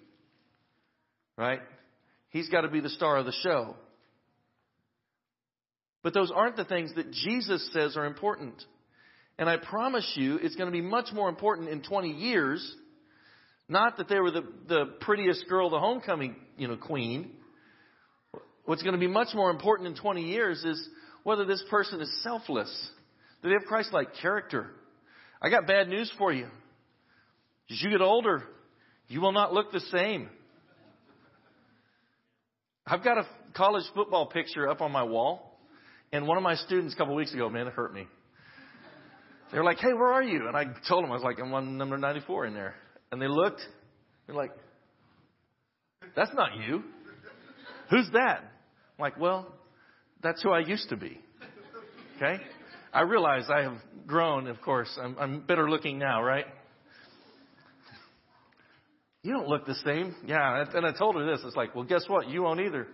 Right? 1.37 1.61
He's 2.31 2.49
got 2.49 2.61
to 2.61 2.67
be 2.67 2.81
the 2.81 2.89
star 2.89 3.15
of 3.15 3.25
the 3.25 3.33
show. 3.43 3.77
But 6.03 6.13
those 6.13 6.33
aren't 6.35 6.57
the 6.57 6.65
things 6.65 6.93
that 6.95 7.11
Jesus 7.11 7.69
says 7.71 7.95
are 7.95 8.05
important. 8.05 8.61
And 9.37 9.49
I 9.49 9.57
promise 9.57 10.09
you, 10.15 10.37
it's 10.37 10.55
going 10.55 10.67
to 10.67 10.71
be 10.71 10.81
much 10.81 11.11
more 11.13 11.29
important 11.29 11.69
in 11.69 11.81
20 11.81 12.11
years. 12.11 12.75
Not 13.67 13.97
that 13.97 14.07
they 14.07 14.19
were 14.19 14.31
the, 14.31 14.43
the 14.67 14.85
prettiest 15.01 15.47
girl, 15.49 15.69
the 15.69 15.79
homecoming, 15.79 16.35
you 16.57 16.67
know, 16.67 16.77
queen. 16.77 17.31
What's 18.65 18.83
going 18.83 18.93
to 18.93 18.99
be 18.99 19.07
much 19.07 19.29
more 19.33 19.49
important 19.49 19.87
in 19.87 19.95
20 19.95 20.21
years 20.21 20.63
is 20.63 20.87
whether 21.23 21.45
this 21.45 21.63
person 21.69 21.99
is 21.99 22.23
selfless. 22.23 22.89
Do 23.41 23.49
they 23.49 23.55
have 23.55 23.63
Christ-like 23.63 24.15
character? 24.21 24.69
I 25.41 25.49
got 25.49 25.67
bad 25.67 25.89
news 25.89 26.11
for 26.17 26.31
you. 26.31 26.47
As 27.71 27.81
you 27.81 27.89
get 27.89 28.01
older, 28.01 28.43
you 29.07 29.19
will 29.19 29.31
not 29.31 29.53
look 29.53 29.71
the 29.71 29.79
same. 29.79 30.29
I've 32.85 33.03
got 33.03 33.17
a 33.17 33.25
college 33.55 33.85
football 33.95 34.27
picture 34.27 34.69
up 34.69 34.81
on 34.81 34.91
my 34.91 35.03
wall, 35.03 35.57
and 36.11 36.27
one 36.27 36.37
of 36.37 36.43
my 36.43 36.55
students 36.55 36.93
a 36.93 36.97
couple 36.97 37.13
of 37.13 37.17
weeks 37.17 37.33
ago, 37.33 37.49
man, 37.49 37.67
it 37.67 37.73
hurt 37.73 37.93
me. 37.93 38.07
They 39.53 39.59
were 39.59 39.65
like, 39.65 39.77
"Hey, 39.77 39.93
where 39.93 40.11
are 40.11 40.23
you?" 40.23 40.47
And 40.47 40.57
I 40.57 40.65
told 40.89 41.03
them 41.03 41.11
I 41.11 41.13
was 41.13 41.23
like, 41.23 41.37
"I'm 41.39 41.53
on 41.53 41.77
number 41.77 41.95
94 41.95 42.47
in 42.47 42.55
there." 42.55 42.73
And 43.11 43.21
they 43.21 43.27
looked. 43.27 43.61
They're 44.25 44.35
like, 44.35 44.51
"That's 46.15 46.33
not 46.33 46.57
you. 46.67 46.83
Who's 47.91 48.09
that?" 48.13 48.39
I'm 48.39 49.01
like, 49.01 49.19
"Well, 49.19 49.53
that's 50.23 50.41
who 50.41 50.49
I 50.49 50.59
used 50.59 50.89
to 50.89 50.97
be." 50.97 51.19
Okay. 52.15 52.41
I 52.91 53.01
realize 53.01 53.43
I 53.49 53.61
have 53.61 53.77
grown. 54.07 54.47
Of 54.47 54.59
course, 54.61 54.89
I'm, 54.99 55.15
I'm 55.19 55.39
better 55.41 55.69
looking 55.69 55.99
now, 55.99 56.23
right? 56.23 56.45
You 59.21 59.33
don't 59.33 59.47
look 59.47 59.67
the 59.67 59.75
same. 59.85 60.15
Yeah, 60.25 60.65
and 60.73 60.85
I 60.85 60.91
told 60.91 61.15
her 61.15 61.25
this. 61.25 61.41
It's 61.45 61.55
like, 61.55 61.75
well, 61.75 61.85
guess 61.85 62.03
what? 62.07 62.27
You 62.27 62.41
won't 62.41 62.59
either. 62.59 62.87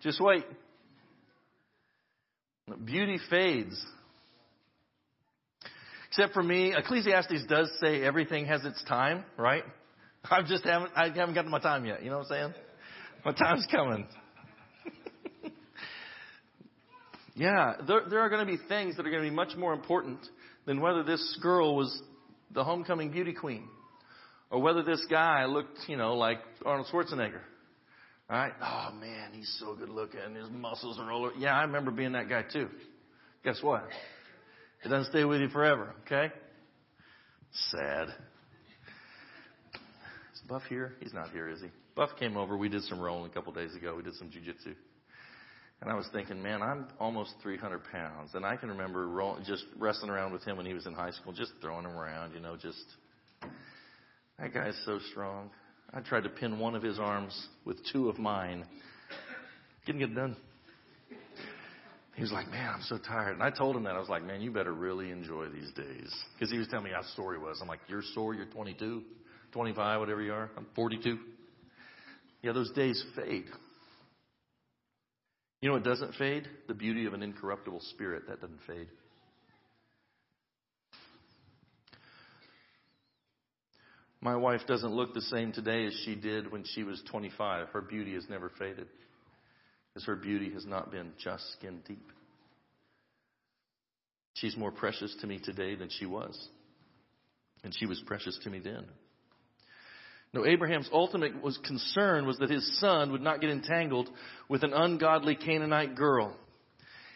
Just 0.00 0.20
wait. 0.20 0.44
Beauty 2.84 3.18
fades. 3.28 3.84
Except 6.08 6.32
for 6.32 6.42
me, 6.42 6.74
Ecclesiastes 6.74 7.44
does 7.48 7.70
say 7.80 8.02
everything 8.02 8.46
has 8.46 8.64
its 8.64 8.82
time, 8.84 9.24
right? 9.36 9.64
I 10.30 10.42
just 10.42 10.64
haven't, 10.64 10.92
I 10.96 11.10
haven't 11.10 11.34
gotten 11.34 11.50
my 11.50 11.60
time 11.60 11.84
yet. 11.84 12.02
You 12.02 12.10
know 12.10 12.18
what 12.18 12.30
I'm 12.32 12.52
saying? 12.52 12.54
My 13.24 13.32
time's 13.32 13.66
coming. 13.70 14.06
yeah, 17.34 17.74
there, 17.86 18.02
there 18.08 18.20
are 18.20 18.28
going 18.28 18.46
to 18.46 18.50
be 18.50 18.58
things 18.68 18.96
that 18.96 19.06
are 19.06 19.10
going 19.10 19.22
to 19.22 19.28
be 19.28 19.34
much 19.34 19.56
more 19.56 19.72
important 19.72 20.20
than 20.66 20.80
whether 20.80 21.02
this 21.02 21.38
girl 21.42 21.76
was 21.76 22.02
the 22.52 22.64
homecoming 22.64 23.10
beauty 23.10 23.32
queen 23.32 23.68
or 24.50 24.60
whether 24.60 24.82
this 24.82 25.04
guy 25.10 25.44
looked, 25.44 25.78
you 25.88 25.96
know, 25.96 26.14
like 26.14 26.38
Arnold 26.64 26.86
Schwarzenegger. 26.92 27.40
Right? 28.30 28.52
Oh 28.62 28.90
man, 29.00 29.32
he's 29.32 29.56
so 29.58 29.74
good 29.74 29.88
looking. 29.88 30.20
His 30.34 30.50
muscles 30.50 30.98
are 30.98 31.10
all. 31.10 31.26
over. 31.26 31.34
Yeah, 31.38 31.56
I 31.56 31.62
remember 31.62 31.90
being 31.90 32.12
that 32.12 32.28
guy 32.28 32.42
too. 32.42 32.68
Guess 33.42 33.62
what? 33.62 33.88
It 34.84 34.88
doesn't 34.88 35.10
stay 35.10 35.24
with 35.24 35.40
you 35.40 35.48
forever, 35.48 35.94
okay? 36.06 36.32
Sad. 37.70 38.08
Is 40.34 40.40
Buff 40.48 40.62
here? 40.68 40.94
He's 41.00 41.12
not 41.12 41.30
here, 41.30 41.48
is 41.48 41.60
he? 41.60 41.68
Buff 41.96 42.10
came 42.18 42.36
over. 42.36 42.56
We 42.56 42.68
did 42.68 42.82
some 42.84 43.00
rolling 43.00 43.30
a 43.30 43.34
couple 43.34 43.52
days 43.52 43.74
ago. 43.74 43.94
We 43.96 44.02
did 44.04 44.14
some 44.14 44.28
jujitsu. 44.28 44.74
And 45.80 45.90
I 45.90 45.94
was 45.94 46.08
thinking, 46.12 46.42
man, 46.42 46.62
I'm 46.62 46.86
almost 46.98 47.34
300 47.42 47.82
pounds. 47.90 48.30
And 48.34 48.44
I 48.44 48.56
can 48.56 48.68
remember 48.68 49.08
roll, 49.08 49.38
just 49.44 49.64
wrestling 49.78 50.10
around 50.10 50.32
with 50.32 50.44
him 50.44 50.56
when 50.56 50.66
he 50.66 50.74
was 50.74 50.86
in 50.86 50.92
high 50.92 51.10
school, 51.10 51.32
just 51.32 51.52
throwing 51.60 51.84
him 51.84 51.96
around, 51.96 52.34
you 52.34 52.40
know, 52.40 52.56
just. 52.56 52.84
That 54.38 54.54
guy's 54.54 54.80
so 54.84 55.00
strong. 55.10 55.50
I 55.92 56.00
tried 56.00 56.22
to 56.24 56.28
pin 56.28 56.58
one 56.58 56.76
of 56.76 56.82
his 56.82 56.98
arms 56.98 57.48
with 57.64 57.78
two 57.92 58.08
of 58.08 58.18
mine. 58.18 58.64
Didn't 59.86 60.00
get 60.00 60.14
done. 60.14 60.36
He 62.18 62.22
was 62.22 62.32
like, 62.32 62.50
man, 62.50 62.68
I'm 62.74 62.82
so 62.82 62.98
tired. 62.98 63.34
And 63.34 63.42
I 63.44 63.50
told 63.50 63.76
him 63.76 63.84
that. 63.84 63.94
I 63.94 64.00
was 64.00 64.08
like, 64.08 64.24
man, 64.24 64.40
you 64.40 64.50
better 64.50 64.72
really 64.72 65.12
enjoy 65.12 65.50
these 65.50 65.70
days. 65.76 66.12
Because 66.34 66.50
he 66.50 66.58
was 66.58 66.66
telling 66.66 66.86
me 66.86 66.90
how 66.92 67.02
sore 67.14 67.32
he 67.32 67.38
was. 67.38 67.60
I'm 67.62 67.68
like, 67.68 67.78
you're 67.86 68.02
sore? 68.12 68.34
You're 68.34 68.46
22, 68.46 69.02
25, 69.52 70.00
whatever 70.00 70.20
you 70.20 70.32
are. 70.32 70.50
I'm 70.56 70.66
42. 70.74 71.16
Yeah, 72.42 72.50
those 72.50 72.72
days 72.72 73.00
fade. 73.14 73.44
You 75.60 75.68
know 75.68 75.74
what 75.74 75.84
doesn't 75.84 76.16
fade? 76.16 76.48
The 76.66 76.74
beauty 76.74 77.06
of 77.06 77.14
an 77.14 77.22
incorruptible 77.22 77.82
spirit. 77.90 78.24
That 78.26 78.40
doesn't 78.40 78.62
fade. 78.66 78.88
My 84.20 84.34
wife 84.34 84.62
doesn't 84.66 84.90
look 84.90 85.14
the 85.14 85.20
same 85.20 85.52
today 85.52 85.86
as 85.86 85.92
she 86.04 86.16
did 86.16 86.50
when 86.50 86.64
she 86.74 86.82
was 86.82 87.00
25. 87.12 87.68
Her 87.68 87.80
beauty 87.80 88.14
has 88.14 88.24
never 88.28 88.50
faded 88.58 88.88
because 89.98 90.06
her 90.06 90.14
beauty 90.14 90.52
has 90.52 90.64
not 90.64 90.92
been 90.92 91.10
just 91.18 91.42
skin 91.54 91.80
deep. 91.88 92.12
She's 94.34 94.56
more 94.56 94.70
precious 94.70 95.12
to 95.22 95.26
me 95.26 95.40
today 95.42 95.74
than 95.74 95.88
she 95.90 96.06
was. 96.06 96.38
And 97.64 97.74
she 97.76 97.84
was 97.84 98.00
precious 98.06 98.38
to 98.44 98.50
me 98.50 98.60
then. 98.60 98.84
No, 100.32 100.46
Abraham's 100.46 100.88
ultimate 100.92 101.42
was 101.42 101.58
concern 101.66 102.26
was 102.28 102.38
that 102.38 102.48
his 102.48 102.78
son 102.78 103.10
would 103.10 103.22
not 103.22 103.40
get 103.40 103.50
entangled 103.50 104.08
with 104.48 104.62
an 104.62 104.72
ungodly 104.72 105.34
Canaanite 105.34 105.96
girl. 105.96 106.32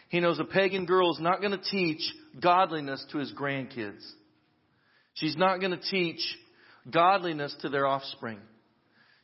He 0.09 0.19
knows 0.19 0.39
a 0.39 0.43
pagan 0.43 0.85
girl 0.85 1.13
is 1.13 1.21
not 1.21 1.39
going 1.39 1.57
to 1.57 1.63
teach 1.63 2.01
godliness 2.41 3.05
to 3.13 3.19
his 3.19 3.31
grandkids. 3.31 4.03
She's 5.13 5.37
not 5.37 5.61
going 5.61 5.71
to 5.71 5.89
teach 5.89 6.19
godliness 6.91 7.55
to 7.61 7.69
their 7.69 7.87
offspring 7.87 8.39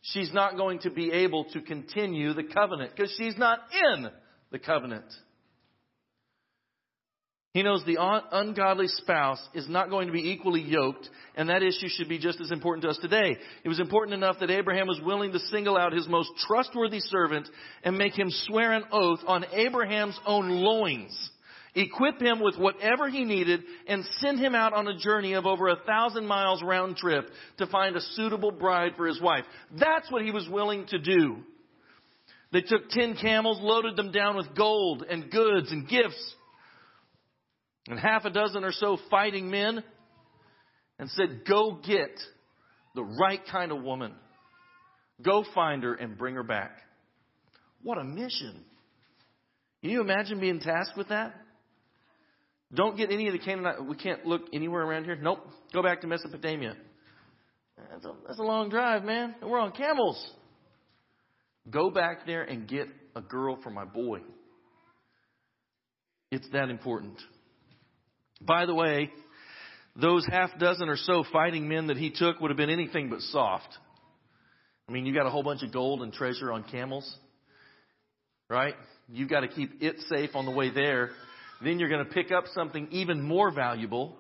she's 0.02 0.34
not 0.34 0.58
going 0.58 0.80
to 0.80 0.90
be 0.90 1.12
able 1.12 1.46
to 1.46 1.62
continue 1.62 2.34
the 2.34 2.44
covenant 2.44 2.92
because 2.96 3.14
she's 3.18 3.38
not 3.38 3.60
in 3.94 4.10
the 4.52 4.60
covenant. 4.60 5.06
He 7.54 7.64
knows 7.64 7.84
the 7.84 7.98
ungodly 8.32 8.88
spouse 8.88 9.42
is 9.56 9.68
not 9.68 9.90
going 9.90 10.06
to 10.06 10.14
be 10.14 10.30
equally 10.32 10.62
yoked, 10.62 11.10
and 11.36 11.50
that 11.50 11.64
issue 11.64 11.88
should 11.88 12.08
be 12.08 12.20
just 12.20 12.40
as 12.40 12.52
important 12.52 12.84
to 12.84 12.90
us 12.90 13.00
today. 13.02 13.38
It 13.64 13.68
was 13.68 13.80
important 13.80 14.14
enough 14.14 14.40
that 14.40 14.52
Abraham 14.52 14.88
was 14.88 15.02
willing 15.04 15.32
to 15.32 15.40
single 15.40 15.76
out 15.76 15.92
his 15.92 16.08
most 16.08 16.30
trustworthy 16.48 17.00
servant 17.00 17.50
and 17.84 17.98
make 17.98 18.18
him 18.18 18.28
swear 18.30 18.74
an 18.74 18.84
oath 18.92 19.22
on 19.26 19.46
Abraham's 19.52 20.20
own 20.28 20.50
loins 20.50 21.32
equip 21.76 22.22
him 22.22 22.40
with 22.40 22.58
whatever 22.58 23.10
he 23.10 23.24
needed, 23.24 23.64
and 23.88 24.04
send 24.20 24.40
him 24.40 24.56
out 24.56 24.74
on 24.74 24.88
a 24.88 24.98
journey 24.98 25.34
of 25.34 25.46
over 25.46 25.68
a 25.68 25.80
thousand 25.86 26.26
miles 26.26 26.64
round 26.64 26.98
trip 26.98 27.30
to 27.58 27.68
find 27.68 27.96
a 27.96 28.02
suitable 28.14 28.52
bride 28.52 28.94
for 28.98 29.08
his 29.08 29.22
wife. 29.22 29.46
That's 29.78 30.12
what 30.12 30.24
he 30.24 30.32
was 30.32 30.48
willing 30.50 30.86
to 30.88 31.00
do. 31.00 31.38
They 32.52 32.62
took 32.62 32.90
ten 32.90 33.16
camels, 33.16 33.60
loaded 33.62 33.96
them 33.96 34.12
down 34.12 34.36
with 34.36 34.56
gold 34.56 35.04
and 35.08 35.30
goods 35.30 35.72
and 35.72 35.88
gifts, 35.88 36.34
and 37.88 38.00
half 38.00 38.26
a 38.26 38.30
dozen 38.30 38.64
or 38.64 38.72
so 38.72 38.98
fighting 39.10 39.50
men, 39.52 39.84
and 40.98 41.10
said, 41.12 41.42
Go 41.48 41.80
get 41.86 42.20
the 42.96 43.04
right 43.04 43.42
kind 43.52 43.72
of 43.72 43.84
woman. 43.84 44.14
Go 45.22 45.44
find 45.54 45.84
her 45.84 45.94
and 45.94 46.18
bring 46.18 46.36
her 46.36 46.44
back. 46.44 46.72
What 47.84 47.98
a 47.98 48.04
mission. 48.04 48.64
Can 49.82 49.92
you 49.92 50.02
imagine 50.02 50.40
being 50.40 50.60
tasked 50.60 50.98
with 50.98 51.10
that? 51.10 51.34
Don't 52.74 52.96
get 52.98 53.12
any 53.12 53.28
of 53.28 53.34
the 53.34 53.40
Canaanite. 53.40 53.84
We 53.86 53.96
can't 53.96 54.26
look 54.26 54.44
anywhere 54.54 54.84
around 54.84 55.06
here. 55.06 55.16
Nope. 55.16 55.46
Go 55.74 55.82
back 55.82 56.02
to 56.02 56.08
Mesopotamia. 56.08 56.76
That's 57.92 58.06
a, 58.06 58.14
that's 58.28 58.40
a 58.40 58.44
long 58.44 58.70
drive, 58.70 59.04
man. 59.04 59.36
We're 59.42 59.60
on 59.60 59.72
camels. 59.72 60.34
Go 61.70 61.90
back 61.90 62.26
there 62.26 62.44
and 62.44 62.68
get 62.68 62.88
a 63.16 63.22
girl 63.22 63.58
for 63.64 63.70
my 63.70 63.86
boy. 63.86 64.20
It's 66.32 66.48
that 66.52 66.70
important. 66.70 67.20
By 68.42 68.66
the 68.66 68.76
way, 68.76 69.12
those 69.96 70.26
half 70.30 70.52
dozen 70.60 70.90
or 70.90 70.96
so 70.96 71.24
fighting 71.32 71.68
men 71.68 71.88
that 71.88 71.98
he 71.98 72.12
took 72.12 72.40
would 72.40 72.52
have 72.52 72.58
been 72.58 72.70
anything 72.70 73.10
but 73.10 73.22
soft. 73.22 73.70
I 74.88 74.92
mean, 74.92 75.06
you 75.06 75.14
got 75.14 75.26
a 75.26 75.30
whole 75.30 75.44
bunch 75.44 75.64
of 75.64 75.72
gold 75.72 76.02
and 76.02 76.14
treasure 76.14 76.52
on 76.52 76.64
camels, 76.64 77.18
right? 78.50 78.76
You've 79.08 79.30
got 79.30 79.42
to 79.42 79.48
keep 79.48 79.82
it 79.82 79.98
safe 80.08 80.32
on 80.36 80.46
the 80.46 80.52
way 80.52 80.72
there. 80.72 81.12
Then 81.62 81.80
you're 81.80 81.90
going 81.90 82.06
to 82.06 82.12
pick 82.12 82.32
up 82.32 82.46
something 82.54 82.88
even 82.92 83.22
more 83.22 83.52
valuable, 83.52 84.16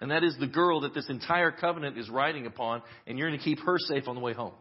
and 0.00 0.10
that 0.10 0.22
is 0.22 0.36
the 0.38 0.46
girl 0.46 0.82
that 0.82 0.94
this 0.94 1.08
entire 1.08 1.50
covenant 1.50 1.98
is 1.98 2.08
riding 2.08 2.46
upon, 2.46 2.82
and 3.06 3.18
you're 3.18 3.28
going 3.28 3.38
to 3.38 3.44
keep 3.44 3.60
her 3.60 3.76
safe 3.78 4.06
on 4.06 4.14
the 4.14 4.20
way 4.20 4.32
home. 4.32 4.54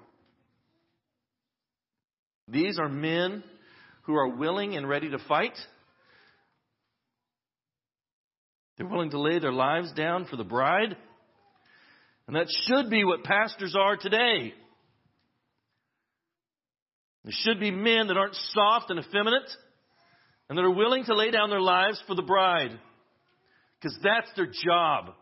These 2.48 2.80
are 2.80 2.90
men 2.90 3.44
who 4.04 4.16
are 4.16 4.36
willing 4.36 4.76
and 4.76 4.90
ready 4.90 5.10
to 5.12 5.20
fight. 5.28 5.54
They're 8.78 8.88
willing 8.88 9.12
to 9.12 9.20
lay 9.20 9.40
their 9.40 9.52
lives 9.52 9.94
down 9.94 10.26
for 10.26 10.36
the 10.36 10.44
bride. 10.44 10.96
And 12.26 12.36
that 12.36 12.48
should 12.66 12.90
be 12.90 13.04
what 13.04 13.24
pastors 13.24 13.76
are 13.78 13.98
today. 13.98 14.54
There 17.24 17.34
should 17.44 17.60
be 17.60 17.72
men 17.72 18.08
that 18.08 18.18
aren't 18.18 18.36
soft 18.36 18.90
and 18.90 19.00
effeminate 19.00 19.50
and 20.50 20.58
that 20.58 20.64
are 20.64 20.72
willing 20.72 21.06
to 21.06 21.16
lay 21.16 21.30
down 21.30 21.52
their 21.52 21.62
lives 21.62 22.02
for 22.08 22.16
the 22.16 22.24
bride. 22.24 22.78
Because 23.80 23.98
that's 24.04 24.30
their 24.36 24.48
job. 24.48 25.14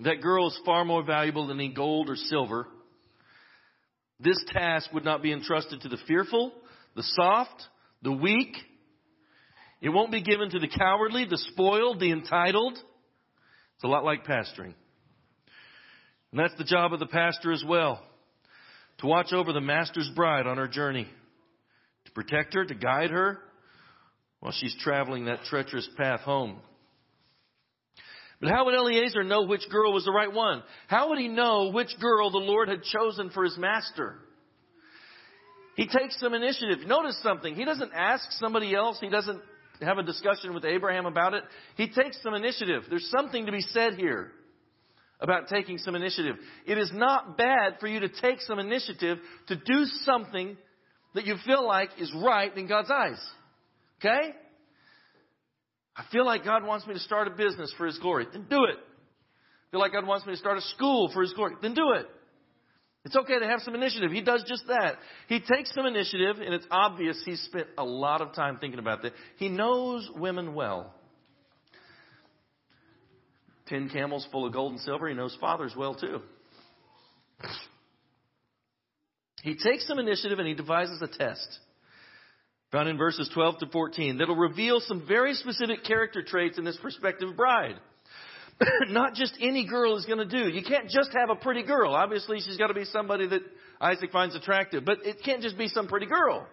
That 0.00 0.22
girl 0.22 0.48
is 0.48 0.58
far 0.64 0.84
more 0.84 1.04
valuable 1.04 1.46
than 1.46 1.60
any 1.60 1.72
gold 1.72 2.08
or 2.08 2.16
silver. 2.16 2.66
This 4.18 4.42
task 4.48 4.92
would 4.92 5.04
not 5.04 5.22
be 5.22 5.32
entrusted 5.32 5.82
to 5.82 5.88
the 5.88 5.98
fearful, 6.08 6.52
the 6.96 7.02
soft, 7.02 7.68
the 8.02 8.12
weak. 8.12 8.56
It 9.80 9.90
won't 9.90 10.10
be 10.10 10.22
given 10.22 10.50
to 10.50 10.58
the 10.58 10.68
cowardly, 10.68 11.26
the 11.28 11.38
spoiled, 11.52 12.00
the 12.00 12.10
entitled. 12.10 12.74
It's 12.74 13.84
a 13.84 13.88
lot 13.88 14.04
like 14.04 14.24
pastoring. 14.24 14.74
And 16.30 16.40
that's 16.40 16.56
the 16.56 16.64
job 16.64 16.92
of 16.92 16.98
the 16.98 17.06
pastor 17.06 17.52
as 17.52 17.62
well. 17.66 18.02
To 19.02 19.08
watch 19.08 19.32
over 19.32 19.52
the 19.52 19.60
master's 19.60 20.08
bride 20.14 20.46
on 20.46 20.58
her 20.58 20.68
journey. 20.68 21.08
To 22.04 22.12
protect 22.12 22.54
her, 22.54 22.64
to 22.64 22.74
guide 22.74 23.10
her 23.10 23.38
while 24.38 24.52
she's 24.52 24.76
traveling 24.80 25.24
that 25.24 25.44
treacherous 25.44 25.88
path 25.96 26.20
home. 26.20 26.58
But 28.40 28.50
how 28.50 28.64
would 28.64 28.74
Eliezer 28.74 29.24
know 29.24 29.42
which 29.42 29.68
girl 29.70 29.92
was 29.92 30.04
the 30.04 30.12
right 30.12 30.32
one? 30.32 30.62
How 30.86 31.08
would 31.08 31.18
he 31.18 31.26
know 31.26 31.70
which 31.72 31.90
girl 32.00 32.30
the 32.30 32.38
Lord 32.38 32.68
had 32.68 32.84
chosen 32.84 33.30
for 33.30 33.42
his 33.42 33.58
master? 33.58 34.18
He 35.74 35.88
takes 35.88 36.18
some 36.20 36.34
initiative. 36.34 36.86
Notice 36.86 37.20
something. 37.22 37.56
He 37.56 37.64
doesn't 37.64 37.92
ask 37.94 38.24
somebody 38.32 38.72
else. 38.72 38.98
He 39.00 39.10
doesn't 39.10 39.40
have 39.80 39.98
a 39.98 40.04
discussion 40.04 40.54
with 40.54 40.64
Abraham 40.64 41.06
about 41.06 41.34
it. 41.34 41.42
He 41.76 41.88
takes 41.88 42.22
some 42.22 42.34
initiative. 42.34 42.84
There's 42.88 43.10
something 43.10 43.46
to 43.46 43.52
be 43.52 43.62
said 43.62 43.94
here 43.94 44.30
about 45.22 45.48
taking 45.48 45.78
some 45.78 45.94
initiative. 45.94 46.36
It 46.66 46.76
is 46.76 46.90
not 46.92 47.38
bad 47.38 47.76
for 47.80 47.86
you 47.86 48.00
to 48.00 48.08
take 48.08 48.40
some 48.40 48.58
initiative 48.58 49.18
to 49.46 49.56
do 49.56 49.84
something 50.04 50.56
that 51.14 51.24
you 51.24 51.36
feel 51.46 51.64
like 51.66 51.90
is 51.98 52.12
right 52.22 52.54
in 52.56 52.66
God's 52.66 52.90
eyes. 52.90 53.24
Okay? 54.00 54.34
I 55.96 56.04
feel 56.10 56.26
like 56.26 56.44
God 56.44 56.66
wants 56.66 56.86
me 56.86 56.94
to 56.94 57.00
start 57.00 57.28
a 57.28 57.30
business 57.30 57.72
for 57.78 57.86
His 57.86 57.98
glory. 57.98 58.26
Then 58.32 58.46
do 58.50 58.64
it. 58.64 58.76
I 58.76 59.70
feel 59.70 59.80
like 59.80 59.92
God 59.92 60.06
wants 60.06 60.26
me 60.26 60.32
to 60.32 60.38
start 60.38 60.58
a 60.58 60.62
school 60.62 61.10
for 61.14 61.22
His 61.22 61.32
glory. 61.34 61.54
Then 61.62 61.74
do 61.74 61.92
it. 61.92 62.06
It's 63.04 63.16
okay 63.16 63.38
to 63.38 63.46
have 63.46 63.60
some 63.60 63.74
initiative. 63.74 64.10
He 64.12 64.22
does 64.22 64.44
just 64.46 64.66
that. 64.68 64.96
He 65.28 65.40
takes 65.40 65.74
some 65.74 65.86
initiative, 65.86 66.36
and 66.36 66.54
it's 66.54 66.66
obvious 66.70 67.20
he's 67.24 67.42
spent 67.42 67.66
a 67.76 67.84
lot 67.84 68.20
of 68.20 68.32
time 68.32 68.58
thinking 68.58 68.78
about 68.78 69.02
that. 69.02 69.12
He 69.36 69.48
knows 69.48 70.08
women 70.14 70.54
well. 70.54 70.94
Ten 73.66 73.88
camels 73.88 74.26
full 74.32 74.46
of 74.46 74.52
gold 74.52 74.72
and 74.72 74.80
silver. 74.80 75.08
He 75.08 75.14
knows 75.14 75.36
fathers 75.40 75.74
well, 75.76 75.94
too. 75.94 76.20
He 79.42 79.56
takes 79.56 79.86
some 79.86 79.98
initiative 79.98 80.38
and 80.38 80.46
he 80.46 80.54
devises 80.54 81.02
a 81.02 81.08
test 81.08 81.58
found 82.72 82.88
in 82.88 82.96
verses 82.96 83.30
12 83.34 83.58
to 83.58 83.66
14 83.66 84.16
that'll 84.16 84.34
reveal 84.34 84.80
some 84.80 85.04
very 85.06 85.34
specific 85.34 85.84
character 85.84 86.22
traits 86.22 86.58
in 86.58 86.64
this 86.64 86.78
prospective 86.80 87.36
bride. 87.36 87.76
Not 88.88 89.14
just 89.14 89.34
any 89.40 89.66
girl 89.66 89.96
is 89.98 90.06
going 90.06 90.18
to 90.18 90.24
do. 90.24 90.48
You 90.48 90.62
can't 90.62 90.88
just 90.88 91.10
have 91.12 91.28
a 91.28 91.36
pretty 91.36 91.62
girl. 91.62 91.94
Obviously, 91.94 92.40
she's 92.40 92.56
got 92.56 92.68
to 92.68 92.74
be 92.74 92.84
somebody 92.86 93.28
that 93.28 93.42
Isaac 93.80 94.10
finds 94.10 94.34
attractive, 94.34 94.84
but 94.84 94.98
it 95.04 95.18
can't 95.22 95.42
just 95.42 95.58
be 95.58 95.68
some 95.68 95.86
pretty 95.86 96.06
girl. 96.06 96.46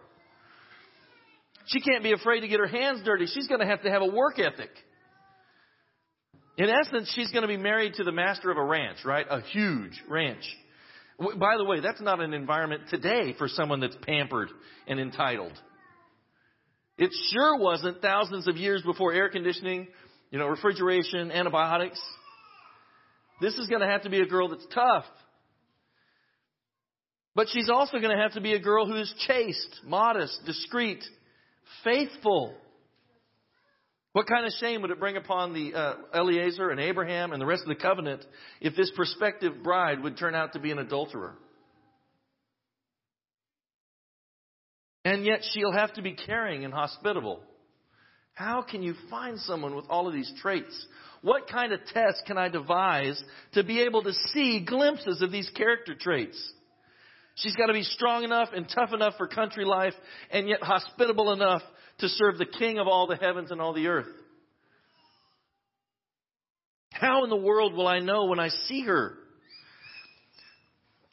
She 1.68 1.82
can't 1.82 2.04
be 2.04 2.12
afraid 2.12 2.42
to 2.42 2.48
get 2.48 2.60
her 2.60 2.68
hands 2.68 3.02
dirty. 3.06 3.28
She's 3.28 3.48
going 3.48 3.62
to 3.62 3.68
have 3.68 3.84
to 3.84 3.92
have 3.92 4.02
a 4.02 4.08
work 4.08 4.40
ethic. 4.40 4.72
In 6.60 6.70
essence, 6.70 7.10
she's 7.16 7.32
going 7.32 7.44
to 7.44 7.48
be 7.48 7.56
married 7.56 7.94
to 7.96 8.04
the 8.04 8.12
master 8.12 8.52
of 8.52 8.58
a 8.58 8.64
ranch, 8.64 8.98
right? 9.06 9.26
A 9.30 9.40
huge 9.40 10.04
ranch. 10.10 10.44
By 11.18 11.56
the 11.58 11.64
way, 11.64 11.80
that's 11.80 12.02
not 12.02 12.20
an 12.20 12.34
environment 12.34 12.84
today 12.90 13.34
for 13.38 13.48
someone 13.48 13.80
that's 13.80 13.96
pampered 14.06 14.50
and 14.86 15.00
entitled. 15.00 15.54
It 16.98 17.12
sure 17.32 17.58
wasn't 17.58 18.02
thousands 18.02 18.50
of 18.50 18.58
years 18.58 18.82
before 18.82 19.14
air 19.14 19.30
conditioning, 19.30 19.88
you 20.32 20.40
know, 20.40 20.48
refrigeration, 20.48 21.32
antibiotics. 21.32 22.02
This 23.40 23.58
is 23.58 23.70
going 23.70 23.80
to 23.82 23.88
have 23.88 24.02
to 24.02 24.10
be 24.10 24.20
a 24.20 24.26
girl 24.26 24.50
that's 24.50 24.68
tough. 24.74 25.06
But 27.36 27.48
she's 27.54 27.70
also 27.70 28.00
going 28.00 28.14
to 28.14 28.22
have 28.22 28.34
to 28.34 28.42
be 28.42 28.54
a 28.54 28.60
girl 28.60 28.86
who 28.86 28.98
is 28.98 29.14
chaste, 29.28 29.80
modest, 29.86 30.42
discreet, 30.46 31.06
faithful. 31.86 32.54
What 34.14 34.28
kind 34.28 34.46
of 34.46 34.52
shame 34.60 34.82
would 34.82 34.92
it 34.92 35.00
bring 35.00 35.18
upon 35.18 35.54
the 35.54 35.74
uh, 35.74 35.96
Eliezer 36.16 36.70
and 36.72 36.80
Abraham 36.80 37.32
and 37.32 37.40
the 37.40 37.46
rest 37.46 37.62
of 37.62 37.70
the 37.70 37.76
covenant 37.76 38.26
if 38.60 38.76
this 38.76 38.92
prospective 38.96 39.62
bride 39.62 40.02
would 40.02 40.18
turn 40.18 40.34
out 40.34 40.54
to 40.54 40.60
be 40.60 40.72
an 40.72 40.80
adulterer? 40.80 41.36
And 45.06 45.26
yet 45.26 45.42
she'll 45.52 45.72
have 45.72 45.94
to 45.94 46.02
be 46.02 46.14
caring 46.14 46.66
and 46.66 46.74
hospitable. 46.74 47.42
How 48.34 48.62
can 48.64 48.82
you 48.82 48.96
find 49.10 49.40
someone 49.40 49.76
with 49.76 49.86
all 49.90 50.08
of 50.08 50.14
these 50.14 50.32
traits? 50.42 50.88
What 51.22 51.48
kind 51.48 51.72
of 51.72 51.82
test 51.94 52.24
can 52.26 52.38
I 52.38 52.50
devise 52.50 53.22
to 53.54 53.64
be 53.64 53.82
able 53.82 54.04
to 54.04 54.14
see 54.34 54.64
glimpses 54.66 55.22
of 55.22 55.32
these 55.32 55.50
character 55.56 55.94
traits? 55.94 56.38
She's 57.36 57.56
got 57.56 57.68
to 57.68 57.74
be 57.74 57.84
strong 57.84 58.24
enough 58.24 58.50
and 58.54 58.68
tough 58.74 58.92
enough 58.94 59.16
for 59.18 59.28
country 59.28 59.66
life 59.66 59.94
and 60.32 60.48
yet 60.48 60.62
hospitable 60.62 61.32
enough 61.32 61.62
to 62.00 62.10
serve 62.10 62.38
the 62.38 62.46
King 62.46 62.80
of 62.80 62.88
all 62.88 63.08
the 63.08 63.16
heavens 63.16 63.52
and 63.52 63.62
all 63.62 63.74
the 63.74 63.88
earth. 63.88 64.08
How 66.92 67.24
in 67.24 67.30
the 67.30 67.36
world 67.36 67.74
will 67.74 67.88
I 67.88 68.00
know 68.00 68.26
when 68.26 68.40
I 68.40 68.50
see 68.50 68.82
her? 68.84 69.16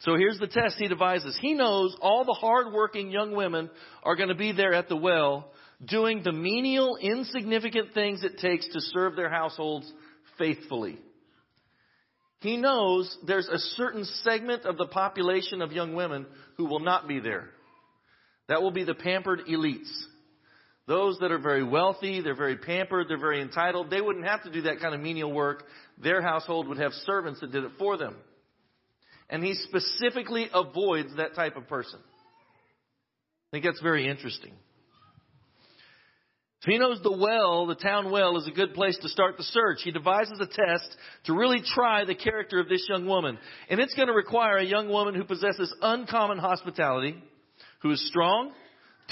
So 0.01 0.17
here's 0.17 0.39
the 0.39 0.47
test 0.47 0.77
he 0.79 0.89
devises. 0.89 1.37
He 1.41 1.55
knows 1.55 1.97
all 2.01 2.25
the 2.25 2.33
hardworking 2.33 3.11
young 3.11 3.35
women 3.35 3.71
are 4.03 4.17
going 4.17 4.29
to 4.29 4.35
be 4.35 4.53
there 4.53 4.75
at 4.75 4.89
the 4.89 4.97
well 4.97 5.51
doing 5.85 6.23
the 6.23 6.33
menial, 6.33 6.97
insignificant 6.97 7.93
things 7.93 8.25
it 8.25 8.39
takes 8.39 8.67
to 8.73 8.81
serve 8.81 9.17
their 9.17 9.29
households 9.29 9.91
faithfully. 10.39 10.99
He 12.41 12.57
knows 12.57 13.15
there's 13.27 13.49
a 13.49 13.59
certain 13.59 14.05
segment 14.23 14.65
of 14.65 14.79
the 14.79 14.87
population 14.87 15.63
of 15.63 15.73
young 15.73 15.95
women 15.95 16.27
who 16.57 16.67
will 16.67 16.81
not 16.81 17.09
be 17.09 17.21
there. 17.21 17.51
That 18.49 18.63
will 18.63 18.71
be 18.71 18.85
the 18.85 18.95
pampered 18.95 19.41
elites. 19.51 19.91
Those 20.87 21.19
that 21.19 21.33
are 21.33 21.39
very 21.39 21.65
wealthy, 21.65 22.21
they're 22.21 22.37
very 22.37 22.57
pampered, 22.57 23.09
they're 23.09 23.19
very 23.19 23.43
entitled, 23.43 23.91
they 23.91 24.01
wouldn't 24.01 24.27
have 24.27 24.45
to 24.45 24.51
do 24.51 24.63
that 24.63 24.81
kind 24.81 24.95
of 24.95 25.01
menial 25.01 25.33
work. 25.33 25.65
Their 26.01 26.23
household 26.23 26.69
would 26.69 26.79
have 26.79 26.93
servants 27.05 27.41
that 27.41 27.51
did 27.51 27.65
it 27.65 27.73
for 27.79 27.97
them. 27.97 28.15
And 29.29 29.43
he 29.43 29.55
specifically 29.55 30.49
avoids 30.55 31.17
that 31.17 31.35
type 31.35 31.57
of 31.57 31.67
person. 31.67 31.99
I 31.99 33.49
think 33.51 33.65
that's 33.65 33.81
very 33.81 34.09
interesting. 34.09 34.53
So 36.61 36.71
he 36.71 36.79
knows 36.79 37.01
the 37.03 37.13
well, 37.13 37.67
the 37.67 37.75
town 37.75 38.11
well, 38.13 38.37
is 38.37 38.47
a 38.47 38.53
good 38.53 38.75
place 38.75 38.97
to 39.03 39.09
start 39.09 39.37
the 39.37 39.45
search. 39.45 39.79
He 39.83 39.91
devises 39.91 40.41
a 40.41 40.47
test 40.47 40.97
to 41.25 41.35
really 41.35 41.61
try 41.75 42.05
the 42.05 42.15
character 42.15 42.61
of 42.61 42.69
this 42.69 42.87
young 42.89 43.07
woman. 43.07 43.39
And 43.69 43.81
it's 43.81 43.95
going 43.95 44.09
to 44.09 44.15
require 44.15 44.59
a 44.59 44.65
young 44.65 44.89
woman 44.89 45.15
who 45.15 45.25
possesses 45.25 45.75
uncommon 45.83 46.39
hospitality, 46.39 47.23
who 47.83 47.91
is 47.91 48.07
strong, 48.09 48.53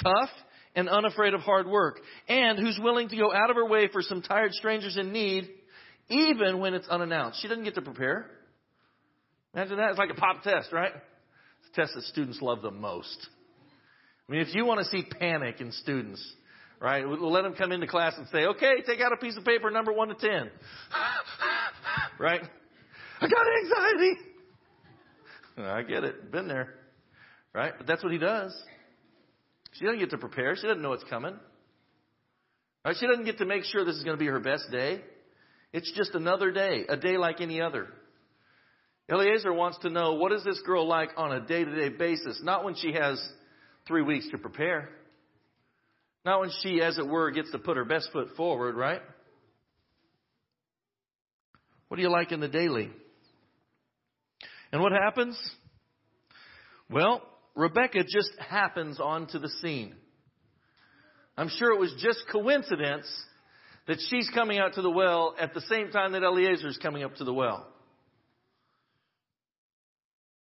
tough, 0.03 0.31
and 0.75 0.89
unafraid 0.89 1.35
of 1.35 1.41
hard 1.41 1.67
work, 1.67 2.01
and 2.29 2.59
who's 2.59 2.79
willing 2.83 3.09
to 3.09 3.17
go 3.17 3.33
out 3.33 3.51
of 3.51 3.57
her 3.57 3.67
way 3.67 3.89
for 3.89 4.03
some 4.03 4.23
tired 4.23 4.53
strangers 4.53 4.97
in 4.97 5.13
need, 5.13 5.49
even 6.09 6.59
when 6.59 6.75
it's 6.75 6.89
unannounced. 6.89 7.41
She 7.41 7.49
doesn't 7.49 7.65
get 7.65 7.75
to 7.77 7.83
prepare. 7.83 8.31
Imagine 9.55 9.77
that. 9.77 9.91
It's 9.91 9.99
like 9.99 10.11
a 10.11 10.15
pop 10.15 10.43
test, 10.43 10.73
right? 10.73 10.93
It's 10.93 11.79
a 11.79 11.81
test 11.81 11.95
that 11.95 12.03
students 12.05 12.43
love 12.43 12.63
the 12.63 12.71
most. 12.71 13.29
I 14.29 14.33
mean, 14.33 14.41
if 14.41 14.55
you 14.55 14.65
want 14.65 14.81
to 14.81 14.87
see 14.87 15.05
panic 15.19 15.61
in 15.61 15.71
students, 15.71 16.25
right, 16.81 17.07
we'll 17.07 17.31
let 17.31 17.43
them 17.43 17.55
come 17.55 17.73
into 17.73 17.87
class 17.87 18.15
and 18.17 18.27
say, 18.29 18.47
okay, 18.47 18.83
take 18.87 19.01
out 19.01 19.13
a 19.13 19.17
piece 19.17 19.37
of 19.37 19.45
paper, 19.45 19.71
number 19.71 19.93
one 19.93 20.09
to 20.09 20.15
ten. 20.15 20.51
right? 22.19 22.43
I 23.21 23.29
got 23.29 23.47
anxiety. 23.63 24.21
I 25.59 25.83
get 25.83 26.05
it. 26.05 26.33
Been 26.33 26.49
there. 26.49 26.75
Right? 27.53 27.73
But 27.77 27.87
that's 27.87 28.03
what 28.03 28.13
he 28.13 28.19
does. 28.19 28.53
She 29.75 29.85
doesn't 29.85 30.01
get 30.01 30.11
to 30.11 30.19
prepare. 30.19 30.57
She 30.57 30.67
doesn't 30.67 30.83
know 30.83 30.91
what's 30.91 31.05
coming. 31.05 31.35
Right? 32.85 32.97
She 32.99 33.07
doesn't 33.07 33.25
get 33.25 33.39
to 33.39 33.47
make 33.47 33.65
sure 33.65 33.85
this 33.85 33.97
is 33.97 34.05
going 34.05 34.17
to 34.17 34.21
be 34.21 34.27
her 34.27 34.41
best 34.41 34.71
day. 34.71 35.01
It's 35.73 35.91
just 35.97 36.15
another 36.15 36.53
day, 36.53 36.85
a 36.89 36.97
day 36.97 37.17
like 37.17 37.41
any 37.41 37.61
other. 37.61 37.89
Eliezer 39.11 39.53
wants 39.53 39.79
to 39.79 39.91
know 39.91 40.15
what 40.15 40.33
is 40.33 40.45
this 40.45 40.61
girl 40.65 40.87
like 40.87 41.11
on 41.17 41.33
a 41.33 41.41
day 41.41 41.65
to 41.65 41.75
day 41.75 41.89
basis, 41.89 42.41
not 42.43 42.65
when 42.65 42.75
she 42.77 42.93
has 42.93 43.21
three 43.87 44.03
weeks 44.03 44.29
to 44.31 44.39
prepare. 44.39 44.89
Not 46.25 46.41
when 46.41 46.51
she, 46.63 46.81
as 46.81 46.97
it 46.97 47.07
were, 47.07 47.31
gets 47.33 47.51
to 47.51 47.59
put 47.59 47.77
her 47.77 47.85
best 47.85 48.09
foot 48.13 48.29
forward, 48.37 48.77
right? 48.77 49.03
What 51.89 51.97
do 51.97 52.03
you 52.03 52.11
like 52.11 52.33
in 52.33 52.41
the 52.41 52.49
daily? 52.49 52.91
And 54.73 54.81
what 54.81 54.93
happens? 54.93 55.39
Well, 56.89 57.23
Rebecca 57.55 58.03
just 58.03 58.31
happens 58.39 59.01
onto 59.01 59.39
the 59.39 59.49
scene. 59.61 59.95
I'm 61.37 61.49
sure 61.49 61.73
it 61.73 61.81
was 61.81 61.95
just 61.99 62.25
coincidence 62.31 63.07
that 63.87 63.99
she's 64.09 64.31
coming 64.35 64.59
out 64.59 64.75
to 64.75 64.83
the 64.83 64.91
well 64.91 65.35
at 65.39 65.55
the 65.55 65.61
same 65.63 65.91
time 65.91 66.13
that 66.13 66.23
Eliezer's 66.23 66.79
coming 66.79 67.03
up 67.03 67.17
to 67.17 67.25
the 67.25 67.35
well. 67.35 67.67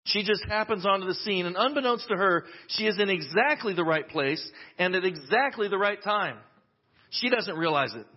She 0.05 0.23
just 0.23 0.43
happens 0.47 0.85
onto 0.85 1.07
the 1.07 1.13
scene, 1.13 1.45
and 1.45 1.55
unbeknownst 1.57 2.07
to 2.09 2.17
her, 2.17 2.45
she 2.67 2.85
is 2.85 2.99
in 2.99 3.09
exactly 3.09 3.73
the 3.73 3.83
right 3.83 4.07
place 4.07 4.45
and 4.77 4.95
at 4.95 5.05
exactly 5.05 5.67
the 5.67 5.77
right 5.77 6.01
time. 6.03 6.37
She 7.11 7.29
doesn't 7.29 7.55
realize 7.55 7.93
it. 7.93 8.07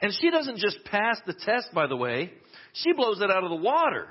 And 0.00 0.12
she 0.20 0.30
doesn't 0.30 0.58
just 0.58 0.84
pass 0.84 1.18
the 1.26 1.34
test, 1.34 1.68
by 1.72 1.86
the 1.86 1.96
way, 1.96 2.32
she 2.72 2.92
blows 2.92 3.20
it 3.20 3.30
out 3.30 3.44
of 3.44 3.50
the 3.50 3.56
water. 3.56 4.08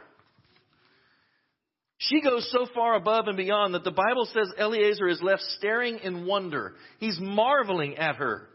She 1.99 2.21
goes 2.21 2.47
so 2.51 2.67
far 2.75 2.95
above 2.95 3.27
and 3.27 3.37
beyond 3.37 3.73
that 3.73 3.83
the 3.83 3.91
Bible 3.91 4.27
says 4.31 4.51
Eliezer 4.59 5.07
is 5.07 5.21
left 5.21 5.41
staring 5.57 5.99
in 5.99 6.25
wonder. 6.25 6.75
He's 6.99 7.17
marveling 7.19 7.97
at 7.97 8.17
her. 8.17 8.47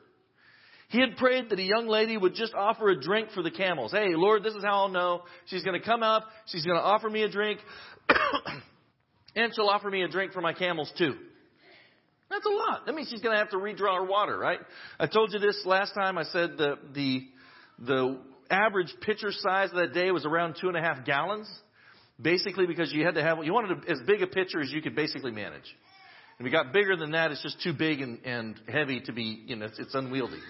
He 0.91 1.01
had 1.01 1.17
prayed 1.17 1.49
that 1.51 1.59
a 1.59 1.63
young 1.63 1.89
lady 1.89 2.17
would 2.17 2.35
just 2.35 2.55
offer 2.55 2.91
a 2.91 3.01
drink 3.01 3.31
for 3.35 3.43
the 3.43 3.51
camels. 3.51 3.93
Hey, 3.93 4.15
Lord, 4.15 4.45
this 4.45 4.55
is 4.55 4.63
how 4.63 4.83
I'll 4.83 4.89
know. 4.89 5.23
She's 5.47 5.65
going 5.65 5.79
to 5.79 5.85
come 5.85 6.03
up. 6.03 6.25
She's 6.47 6.65
going 6.65 6.77
to 6.77 6.85
offer 6.85 7.09
me 7.09 7.23
a 7.23 7.31
drink. 7.31 7.61
and 9.35 9.53
she'll 9.55 9.69
offer 9.69 9.91
me 9.91 10.03
a 10.03 10.09
drink 10.09 10.33
for 10.33 10.43
my 10.43 10.53
camels 10.53 10.93
too. 10.99 11.15
That's 12.31 12.47
a 12.47 12.51
lot. 12.51 12.87
That 12.87 12.95
means 12.95 13.09
she's 13.11 13.23
going 13.23 13.35
to 13.35 13.39
have 13.39 13.51
to 13.51 13.57
redraw 13.57 13.97
her 13.97 14.05
water, 14.05 14.39
right? 14.39 14.61
I 15.01 15.07
told 15.07 15.33
you 15.33 15.39
this 15.39 15.61
last 15.65 15.95
time. 15.95 16.17
I 16.17 16.25
said 16.25 16.57
the, 16.57 16.77
the, 16.95 17.27
the 17.79 18.21
average 18.51 18.95
pitcher 19.01 19.33
size 19.33 19.71
of 19.71 19.77
that 19.77 19.95
day 19.95 20.11
was 20.11 20.25
around 20.25 20.57
two 20.61 20.69
and 20.69 20.77
a 20.77 20.81
half 20.81 21.05
gallons. 21.05 21.49
Basically 22.23 22.67
because 22.67 22.93
you 22.93 23.05
had 23.05 23.15
to 23.17 23.23
have, 23.23 23.45
you 23.45 23.53
wanted 23.53 23.89
as 23.89 23.99
big 24.07 24.23
a 24.23 24.27
pitcher 24.27 24.61
as 24.61 24.71
you 24.71 24.81
could 24.81 24.95
basically 24.95 25.33
manage. 25.33 25.65
If 26.39 26.47
it 26.47 26.51
got 26.51 26.73
bigger 26.73 26.97
than 26.97 27.13
that, 27.13 27.31
it's 27.31 27.43
just 27.43 27.63
too 27.63 27.73
big 27.73 28.01
and, 28.01 28.25
and 28.25 28.61
heavy 28.69 29.01
to 29.01 29.13
be, 29.13 29.43
you 29.47 29.57
know, 29.57 29.67
it's, 29.67 29.79
it's 29.79 29.95
unwieldy. 29.95 30.41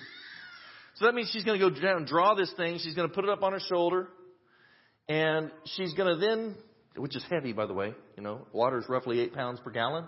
So 0.95 1.07
that 1.07 1.15
means 1.15 1.31
she's 1.33 1.45
going 1.45 1.59
to 1.59 1.71
go 1.71 1.81
down 1.81 1.99
and 1.99 2.07
draw 2.07 2.35
this 2.35 2.53
thing. 2.57 2.79
She's 2.79 2.95
going 2.95 3.09
to 3.09 3.15
put 3.15 3.25
it 3.25 3.31
up 3.31 3.43
on 3.43 3.53
her 3.53 3.61
shoulder. 3.61 4.09
And 5.09 5.51
she's 5.65 5.95
going 5.95 6.15
to 6.15 6.21
then 6.21 6.57
which 6.97 7.17
is 7.17 7.25
heavy, 7.31 7.53
by 7.53 7.67
the 7.67 7.75
way. 7.75 7.95
You 8.17 8.23
know, 8.23 8.47
water 8.53 8.79
is 8.79 8.85
roughly 8.89 9.21
eight 9.21 9.35
pounds 9.35 9.61
per 9.61 9.71
gallon. 9.71 10.05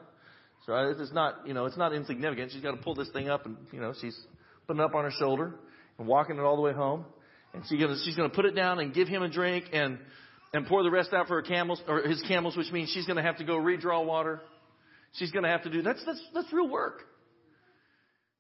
So 0.67 0.75
it's 0.99 1.13
not, 1.13 1.47
you 1.47 1.55
know, 1.55 1.67
it's 1.67 1.77
not 1.77 1.93
insignificant. 1.95 2.53
She's 2.53 2.63
got 2.63 2.73
to 2.73 2.79
pull 2.79 2.95
this 2.95 3.11
thing 3.11 3.29
up 3.29 3.45
and, 3.47 3.57
you 3.73 3.81
know, 3.81 3.93
she's 4.01 4.19
putting 4.67 4.81
it 4.81 4.85
up 4.85 4.95
on 4.95 5.05
her 5.05 5.11
shoulder 5.11 5.55
and 5.99 6.09
walking 6.09 6.37
it 6.37 6.43
all 6.43 6.57
the 6.57 6.63
way 6.63 6.73
home. 6.73 7.05
And 7.53 7.63
she's 7.69 7.81
gonna, 7.81 7.97
she's 8.05 8.17
gonna 8.17 8.31
put 8.31 8.47
it 8.47 8.57
down 8.57 8.81
and 8.81 8.93
give 8.93 9.07
him 9.07 9.23
a 9.23 9.29
drink 9.29 9.67
and, 9.73 9.99
and 10.55 10.69
pour 10.69 10.85
the 10.85 10.91
rest 10.91 11.13
out 11.13 11.27
for 11.27 11.35
her 11.35 11.43
camels, 11.43 11.83
or 11.89 12.03
his 12.03 12.23
camels, 12.29 12.57
which 12.57 12.71
means 12.71 12.89
she's 12.89 13.07
gonna 13.07 13.23
have 13.23 13.39
to 13.39 13.45
go 13.45 13.57
redraw 13.57 14.07
water. 14.07 14.41
She's 15.15 15.33
gonna 15.33 15.49
have 15.49 15.65
to 15.65 15.71
do, 15.71 15.83
that's, 15.83 16.03
that's, 16.07 16.23
that's 16.33 16.53
real 16.53 16.69
work. 16.69 17.03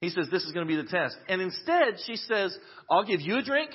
He 0.00 0.11
says, 0.11 0.29
this 0.31 0.44
is 0.44 0.53
gonna 0.53 0.66
be 0.66 0.77
the 0.77 0.85
test. 0.85 1.16
And 1.29 1.42
instead, 1.42 1.98
she 2.07 2.14
says, 2.14 2.57
I'll 2.88 3.05
give 3.05 3.20
you 3.20 3.38
a 3.38 3.42
drink 3.42 3.70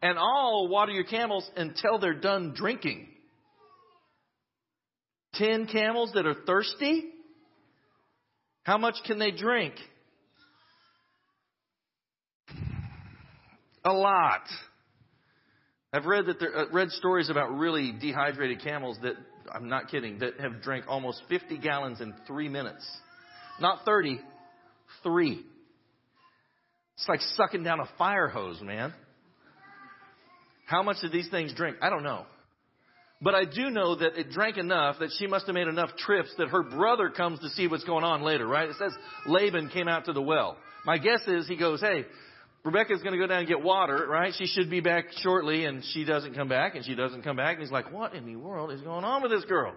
and 0.00 0.18
I'll 0.18 0.68
water 0.68 0.92
your 0.92 1.04
camels 1.04 1.48
until 1.54 1.98
they're 1.98 2.14
done 2.14 2.54
drinking. 2.56 3.08
Ten 5.34 5.66
camels 5.66 6.12
that 6.14 6.26
are 6.26 6.36
thirsty? 6.46 7.10
How 8.62 8.78
much 8.78 8.94
can 9.06 9.18
they 9.18 9.32
drink? 9.32 9.74
A 13.84 13.92
lot. 13.92 14.42
I've 15.92 16.06
read 16.06 16.26
that 16.26 16.40
there, 16.40 16.56
uh, 16.56 16.64
read 16.72 16.90
stories 16.90 17.28
about 17.28 17.56
really 17.56 17.92
dehydrated 17.92 18.62
camels 18.62 18.96
that 19.02 19.14
I'm 19.52 19.68
not 19.68 19.90
kidding 19.90 20.20
that 20.20 20.40
have 20.40 20.62
drank 20.62 20.86
almost 20.88 21.22
50 21.28 21.58
gallons 21.58 22.00
in 22.00 22.14
three 22.26 22.48
minutes. 22.48 22.86
Not 23.60 23.84
30, 23.84 24.18
three. 25.02 25.44
It's 26.96 27.08
like 27.08 27.20
sucking 27.36 27.62
down 27.62 27.80
a 27.80 27.88
fire 27.98 28.28
hose, 28.28 28.60
man. 28.62 28.94
How 30.64 30.82
much 30.82 30.98
did 31.02 31.12
these 31.12 31.28
things 31.28 31.52
drink? 31.52 31.76
I 31.82 31.90
don't 31.90 32.02
know. 32.02 32.24
But 33.20 33.34
I 33.34 33.44
do 33.44 33.70
know 33.70 33.94
that 33.96 34.18
it 34.18 34.30
drank 34.30 34.56
enough 34.56 34.98
that 35.00 35.10
she 35.18 35.26
must 35.26 35.46
have 35.46 35.54
made 35.54 35.68
enough 35.68 35.90
trips 35.96 36.30
that 36.38 36.48
her 36.48 36.62
brother 36.62 37.10
comes 37.10 37.38
to 37.40 37.50
see 37.50 37.68
what's 37.68 37.84
going 37.84 38.02
on 38.02 38.22
later, 38.22 38.46
right? 38.46 38.68
It 38.68 38.76
says 38.78 38.92
Laban 39.26 39.68
came 39.68 39.88
out 39.88 40.06
to 40.06 40.12
the 40.12 40.22
well. 40.22 40.56
My 40.84 40.98
guess 40.98 41.20
is 41.28 41.46
he 41.46 41.56
goes, 41.56 41.80
hey, 41.80 42.04
Rebecca's 42.64 43.02
going 43.02 43.12
to 43.12 43.18
go 43.18 43.26
down 43.26 43.40
and 43.40 43.48
get 43.48 43.62
water, 43.62 44.06
right? 44.08 44.32
She 44.36 44.46
should 44.46 44.70
be 44.70 44.80
back 44.80 45.06
shortly, 45.22 45.64
and 45.64 45.82
she 45.92 46.04
doesn't 46.04 46.34
come 46.34 46.48
back, 46.48 46.76
and 46.76 46.84
she 46.84 46.94
doesn't 46.94 47.22
come 47.22 47.36
back. 47.36 47.54
And 47.54 47.62
he's 47.62 47.72
like, 47.72 47.92
what 47.92 48.14
in 48.14 48.24
the 48.24 48.36
world 48.36 48.70
is 48.70 48.80
going 48.82 49.04
on 49.04 49.22
with 49.22 49.32
this 49.32 49.44
girl? 49.44 49.74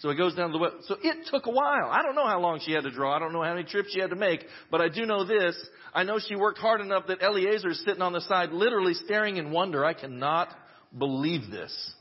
So 0.00 0.10
he 0.10 0.16
goes 0.16 0.34
down 0.34 0.48
to 0.48 0.52
the 0.52 0.58
well. 0.58 0.72
So 0.82 0.96
it 1.02 1.26
took 1.30 1.46
a 1.46 1.50
while. 1.50 1.90
I 1.90 2.02
don't 2.02 2.14
know 2.14 2.26
how 2.26 2.40
long 2.40 2.60
she 2.64 2.72
had 2.72 2.84
to 2.84 2.90
draw. 2.90 3.14
I 3.14 3.18
don't 3.18 3.34
know 3.34 3.42
how 3.42 3.54
many 3.54 3.64
trips 3.64 3.92
she 3.92 4.00
had 4.00 4.10
to 4.10 4.16
make, 4.16 4.44
but 4.70 4.80
I 4.80 4.88
do 4.88 5.04
know 5.04 5.24
this. 5.24 5.54
I 5.94 6.04
know 6.04 6.18
she 6.18 6.36
worked 6.36 6.58
hard 6.58 6.80
enough 6.80 7.06
that 7.08 7.22
Eliezer 7.22 7.68
is 7.68 7.82
sitting 7.84 8.00
on 8.00 8.14
the 8.14 8.22
side, 8.22 8.50
literally 8.50 8.94
staring 8.94 9.36
in 9.36 9.50
wonder. 9.50 9.84
I 9.84 9.92
cannot 9.92 10.48
believe 10.96 11.50
this. 11.50 11.94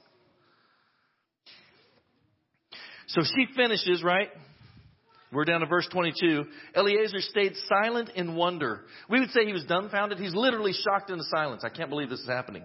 So 3.07 3.21
she 3.23 3.47
finishes, 3.55 4.01
right? 4.01 4.29
We're 5.31 5.45
down 5.45 5.59
to 5.61 5.67
verse 5.67 5.87
22. 5.91 6.45
Eliezer 6.75 7.21
stayed 7.21 7.53
silent 7.67 8.09
in 8.15 8.35
wonder. 8.35 8.81
We 9.09 9.19
would 9.19 9.29
say 9.29 9.45
he 9.45 9.53
was 9.53 9.65
dumbfounded. 9.65 10.17
He's 10.17 10.33
literally 10.33 10.73
shocked 10.73 11.11
into 11.11 11.23
silence. 11.25 11.63
I 11.63 11.69
can't 11.69 11.89
believe 11.89 12.09
this 12.09 12.21
is 12.21 12.27
happening. 12.27 12.63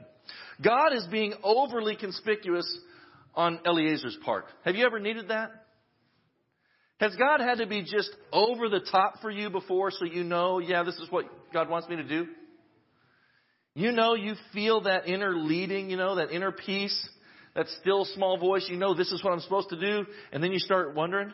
God 0.63 0.95
is 0.95 1.07
being 1.11 1.35
overly 1.43 1.97
conspicuous 1.97 2.67
on 3.35 3.61
Eliezer's 3.67 4.17
part. 4.25 4.47
Have 4.65 4.77
you 4.77 4.87
ever 4.87 4.99
needed 4.99 5.29
that? 5.29 5.51
Has 7.01 7.15
God 7.17 7.41
had 7.41 7.59
to 7.59 7.67
be 7.67 7.83
just 7.83 8.11
over 8.33 8.69
the 8.69 8.81
top 8.91 9.21
for 9.21 9.31
you 9.31 9.51
before 9.51 9.91
so 9.91 10.05
you 10.05 10.25
know, 10.25 10.59
yeah, 10.59 10.85
this 10.85 10.95
is 10.97 11.11
what 11.11 11.27
God 11.53 11.69
wants 11.69 11.89
me 11.89 11.97
to 11.97 12.05
do? 12.05 12.27
You 13.75 13.91
know, 13.91 14.15
you 14.15 14.35
feel 14.55 14.83
that 14.83 15.09
inner 15.09 15.37
leading, 15.37 15.91
you 15.91 15.97
know, 15.97 16.15
that 16.15 16.31
inner 16.31 16.53
peace 16.53 17.09
that 17.55 17.67
still 17.81 18.05
small 18.05 18.37
voice, 18.37 18.67
you 18.69 18.77
know 18.77 18.95
this 18.95 19.13
is 19.13 19.23
what 19.23 19.33
I'm 19.33 19.41
supposed 19.41 19.69
to 19.71 19.81
do, 19.81 20.07
and 20.33 20.43
then 20.43 20.53
you 20.53 20.59
start 20.59 20.95
wondering, 20.95 21.33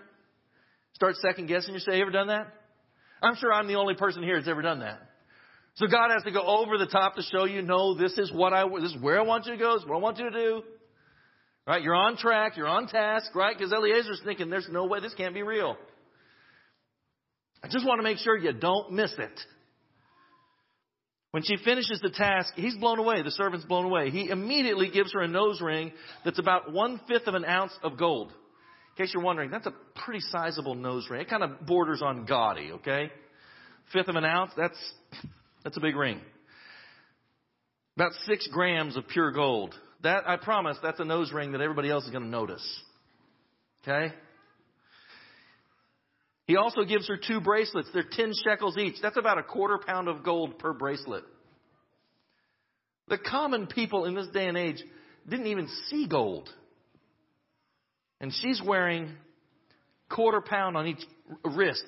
start 1.01 1.17
second 1.17 1.47
guessing 1.47 1.73
yourself. 1.73 1.97
You 1.97 2.03
ever 2.03 2.11
done 2.11 2.27
that? 2.27 2.53
I'm 3.23 3.35
sure 3.37 3.51
I'm 3.51 3.67
the 3.67 3.77
only 3.77 3.95
person 3.95 4.23
here 4.23 4.37
that's 4.37 4.49
ever 4.49 4.61
done 4.61 4.81
that. 4.81 5.01
So 5.77 5.87
God 5.87 6.11
has 6.11 6.25
to 6.25 6.31
go 6.31 6.43
over 6.43 6.77
the 6.77 6.85
top 6.85 7.15
to 7.17 7.23
show 7.23 7.47
you, 7.47 7.63
no, 7.63 7.95
this 7.95 8.19
is 8.19 8.31
what 8.31 8.53
I, 8.53 8.69
this 8.69 8.93
is 8.93 9.01
where 9.01 9.19
I 9.19 9.23
want 9.23 9.47
you 9.47 9.53
to 9.53 9.59
go, 9.59 9.73
this 9.73 9.83
is 9.83 9.89
what 9.89 9.97
I 9.97 10.01
want 10.01 10.19
you 10.19 10.31
to 10.31 10.39
do. 10.39 10.63
Right? 11.67 11.83
You're 11.83 11.95
on 11.95 12.19
track, 12.19 12.59
you're 12.59 12.67
on 12.67 12.87
task, 12.87 13.35
right? 13.35 13.57
Because 13.57 13.73
Eliezer's 13.73 14.21
thinking, 14.27 14.51
there's 14.51 14.69
no 14.71 14.85
way 14.85 15.01
this 15.01 15.15
can't 15.15 15.33
be 15.33 15.43
real. 15.43 15.79
I 17.65 17.69
just 17.69 17.87
want 17.87 17.99
to 17.99 18.03
make 18.03 18.19
sure 18.19 18.37
you 18.37 18.53
don't 18.53 18.93
miss 18.93 19.13
it. 19.17 19.41
When 21.31 21.45
she 21.45 21.57
finishes 21.65 22.01
the 22.03 22.11
task, 22.11 22.53
he's 22.57 22.77
blown 22.77 22.99
away. 22.99 23.23
The 23.23 23.31
servant's 23.31 23.65
blown 23.65 23.87
away. 23.87 24.11
He 24.11 24.29
immediately 24.29 24.91
gives 24.91 25.15
her 25.15 25.23
a 25.23 25.29
nose 25.29 25.63
ring 25.63 25.93
that's 26.27 26.39
about 26.39 26.75
one 26.75 27.01
fifth 27.09 27.27
of 27.27 27.35
an 27.35 27.47
ounce 27.47 27.73
of 27.83 27.97
gold. 27.97 28.35
In 29.01 29.07
case 29.07 29.15
you're 29.15 29.23
wondering, 29.23 29.51
that's 29.51 29.67
a 29.67 29.73
pretty 30.05 30.21
sizable 30.21 30.75
nose 30.75 31.09
ring. 31.09 31.23
It 31.23 31.31
kind 31.31 31.43
of 31.43 31.65
borders 31.65 32.03
on 32.03 32.27
gaudy, 32.27 32.73
okay? 32.73 33.11
Fifth 33.95 34.09
of 34.09 34.17
an 34.17 34.27
ounce, 34.27 34.51
that's, 34.59 34.77
that's 35.65 35.79
a 35.79 35.81
big 35.81 35.97
ring. 35.97 36.21
About 37.97 38.13
six 38.27 38.47
grams 38.49 38.99
of 38.99 39.09
pure 39.09 39.33
gold. 39.33 39.75
That, 40.03 40.29
I 40.29 40.37
promise, 40.37 40.77
that's 40.83 41.01
a 41.01 41.07
nose 41.07 41.33
ring 41.33 41.53
that 41.53 41.63
everybody 41.63 41.89
else 41.89 42.05
is 42.05 42.11
going 42.11 42.25
to 42.25 42.29
notice. 42.29 42.81
Okay? 43.89 44.15
He 46.47 46.57
also 46.57 46.85
gives 46.85 47.09
her 47.09 47.17
two 47.17 47.41
bracelets. 47.41 47.89
They're 47.95 48.05
10 48.05 48.35
shekels 48.45 48.77
each. 48.77 48.97
That's 49.01 49.17
about 49.17 49.39
a 49.39 49.43
quarter 49.43 49.79
pound 49.79 50.09
of 50.09 50.23
gold 50.23 50.59
per 50.59 50.75
bracelet. 50.75 51.25
The 53.09 53.17
common 53.17 53.67
people 53.67 54.05
in 54.05 54.15
this 54.15 54.29
day 54.29 54.47
and 54.47 54.59
age 54.59 54.85
didn't 55.27 55.47
even 55.47 55.69
see 55.87 56.07
gold. 56.07 56.51
And 58.21 58.33
she's 58.41 58.61
wearing 58.65 59.11
quarter 60.11 60.41
pound 60.41 60.77
on 60.77 60.87
each 60.87 61.03
wrist. 61.45 61.85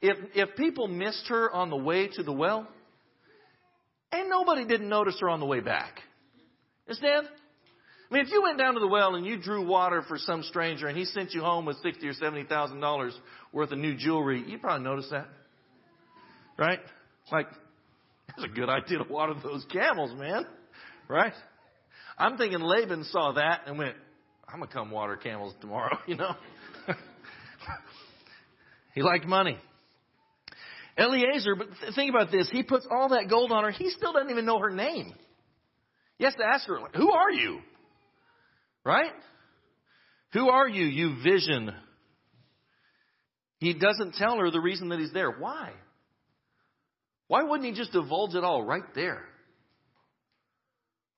If, 0.00 0.16
if 0.34 0.56
people 0.56 0.88
missed 0.88 1.26
her 1.28 1.50
on 1.50 1.70
the 1.70 1.76
way 1.76 2.08
to 2.08 2.22
the 2.22 2.32
well, 2.32 2.68
and 4.10 4.28
nobody 4.28 4.66
didn't 4.66 4.88
notice 4.88 5.16
her 5.20 5.30
on 5.30 5.40
the 5.40 5.46
way 5.46 5.60
back. 5.60 6.00
Understand? 6.86 7.28
I 8.10 8.14
mean, 8.14 8.26
if 8.26 8.30
you 8.30 8.42
went 8.42 8.58
down 8.58 8.74
to 8.74 8.80
the 8.80 8.88
well 8.88 9.14
and 9.14 9.24
you 9.24 9.38
drew 9.38 9.66
water 9.66 10.02
for 10.06 10.18
some 10.18 10.42
stranger 10.42 10.86
and 10.86 10.98
he 10.98 11.06
sent 11.06 11.32
you 11.32 11.40
home 11.40 11.64
with 11.64 11.78
sixty 11.82 12.06
or 12.08 12.12
seventy 12.12 12.44
thousand 12.44 12.80
dollars 12.80 13.18
worth 13.52 13.72
of 13.72 13.78
new 13.78 13.96
jewelry, 13.96 14.44
you'd 14.46 14.60
probably 14.60 14.84
notice 14.84 15.08
that, 15.10 15.28
right? 16.58 16.80
Like, 17.30 17.46
that's 18.28 18.44
a 18.44 18.48
good 18.48 18.68
idea 18.68 18.98
to 18.98 19.04
water 19.10 19.34
those 19.42 19.64
camels, 19.72 20.10
man. 20.18 20.44
Right? 21.08 21.32
I'm 22.18 22.36
thinking 22.36 22.60
Laban 22.60 23.04
saw 23.04 23.32
that 23.32 23.62
and 23.66 23.78
went, 23.78 23.96
I'm 24.52 24.60
to 24.60 24.66
come 24.66 24.90
water 24.90 25.16
camels 25.16 25.54
tomorrow, 25.60 25.98
you 26.06 26.16
know? 26.16 26.34
he 28.94 29.02
liked 29.02 29.26
money. 29.26 29.56
Eliezer, 30.98 31.54
but 31.56 31.68
think 31.94 32.10
about 32.10 32.30
this. 32.30 32.50
He 32.52 32.62
puts 32.62 32.86
all 32.90 33.10
that 33.10 33.30
gold 33.30 33.50
on 33.50 33.64
her. 33.64 33.70
He 33.70 33.88
still 33.90 34.12
doesn't 34.12 34.30
even 34.30 34.44
know 34.44 34.58
her 34.58 34.70
name. 34.70 35.14
He 36.18 36.24
has 36.24 36.34
to 36.34 36.44
ask 36.44 36.66
her, 36.66 36.78
Who 36.94 37.10
are 37.10 37.30
you? 37.30 37.60
Right? 38.84 39.12
Who 40.34 40.50
are 40.50 40.68
you, 40.68 40.84
you 40.84 41.16
vision? 41.22 41.72
He 43.58 43.74
doesn't 43.74 44.14
tell 44.14 44.36
her 44.38 44.50
the 44.50 44.60
reason 44.60 44.90
that 44.90 44.98
he's 44.98 45.12
there. 45.12 45.30
Why? 45.30 45.70
Why 47.28 47.42
wouldn't 47.42 47.64
he 47.64 47.72
just 47.72 47.92
divulge 47.92 48.34
it 48.34 48.44
all 48.44 48.62
right 48.62 48.82
there? 48.94 49.24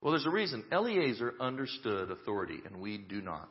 Well, 0.04 0.12
there's 0.12 0.26
a 0.26 0.30
reason. 0.30 0.64
Eliezer 0.70 1.32
understood 1.40 2.10
authority, 2.10 2.60
and 2.66 2.82
we 2.82 2.98
do 2.98 3.22
not. 3.22 3.48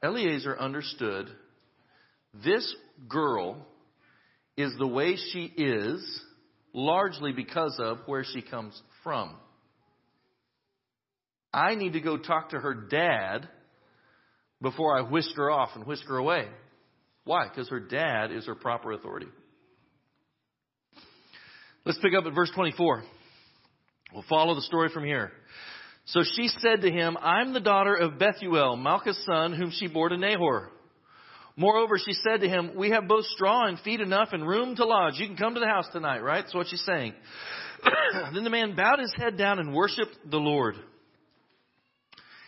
Eliezer 0.00 0.56
understood 0.56 1.28
this 2.44 2.72
girl 3.08 3.66
is 4.56 4.72
the 4.78 4.86
way 4.86 5.16
she 5.16 5.52
is 5.56 6.22
largely 6.72 7.32
because 7.32 7.76
of 7.82 7.98
where 8.06 8.22
she 8.22 8.42
comes 8.42 8.80
from. 9.02 9.34
I 11.52 11.74
need 11.74 11.94
to 11.94 12.00
go 12.00 12.16
talk 12.16 12.50
to 12.50 12.60
her 12.60 12.72
dad 12.72 13.48
before 14.62 14.96
I 14.96 15.02
whisk 15.02 15.34
her 15.34 15.50
off 15.50 15.70
and 15.74 15.84
whisk 15.84 16.04
her 16.06 16.16
away. 16.16 16.46
Why? 17.24 17.48
Because 17.48 17.68
her 17.70 17.80
dad 17.80 18.30
is 18.30 18.46
her 18.46 18.54
proper 18.54 18.92
authority. 18.92 19.26
Let's 21.84 21.98
pick 21.98 22.14
up 22.16 22.24
at 22.24 22.34
verse 22.34 22.52
24. 22.54 23.02
We'll 24.12 24.24
follow 24.28 24.54
the 24.54 24.62
story 24.62 24.90
from 24.90 25.04
here. 25.04 25.32
So 26.04 26.22
she 26.22 26.48
said 26.48 26.82
to 26.82 26.90
him, 26.90 27.16
I'm 27.20 27.52
the 27.52 27.60
daughter 27.60 27.94
of 27.94 28.18
Bethuel, 28.18 28.76
Milcah's 28.76 29.22
son, 29.24 29.52
whom 29.52 29.70
she 29.70 29.86
bore 29.86 30.08
to 30.08 30.16
Nahor. 30.16 30.70
Moreover, 31.56 31.98
she 31.98 32.12
said 32.12 32.40
to 32.40 32.48
him, 32.48 32.72
We 32.76 32.90
have 32.90 33.06
both 33.06 33.26
straw 33.26 33.66
and 33.66 33.78
feed 33.80 34.00
enough 34.00 34.30
and 34.32 34.46
room 34.46 34.74
to 34.76 34.84
lodge. 34.84 35.14
You 35.16 35.26
can 35.26 35.36
come 35.36 35.54
to 35.54 35.60
the 35.60 35.66
house 35.66 35.86
tonight, 35.92 36.20
right? 36.20 36.42
That's 36.42 36.54
what 36.54 36.68
she's 36.68 36.84
saying. 36.84 37.14
then 38.34 38.44
the 38.44 38.50
man 38.50 38.74
bowed 38.74 38.98
his 38.98 39.12
head 39.16 39.36
down 39.36 39.58
and 39.58 39.74
worshiped 39.74 40.16
the 40.28 40.38
Lord. 40.38 40.76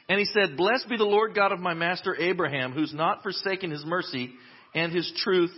And 0.08 0.18
he 0.18 0.24
said, 0.26 0.56
Blessed 0.56 0.88
be 0.88 0.96
the 0.96 1.04
Lord 1.04 1.34
God 1.34 1.52
of 1.52 1.60
my 1.60 1.74
master 1.74 2.16
Abraham, 2.18 2.72
who's 2.72 2.94
not 2.94 3.22
forsaken 3.22 3.70
his 3.70 3.84
mercy 3.84 4.32
and 4.74 4.92
his 4.92 5.10
truth 5.18 5.52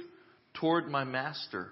toward 0.55 0.89
my 0.89 1.05
master. 1.05 1.71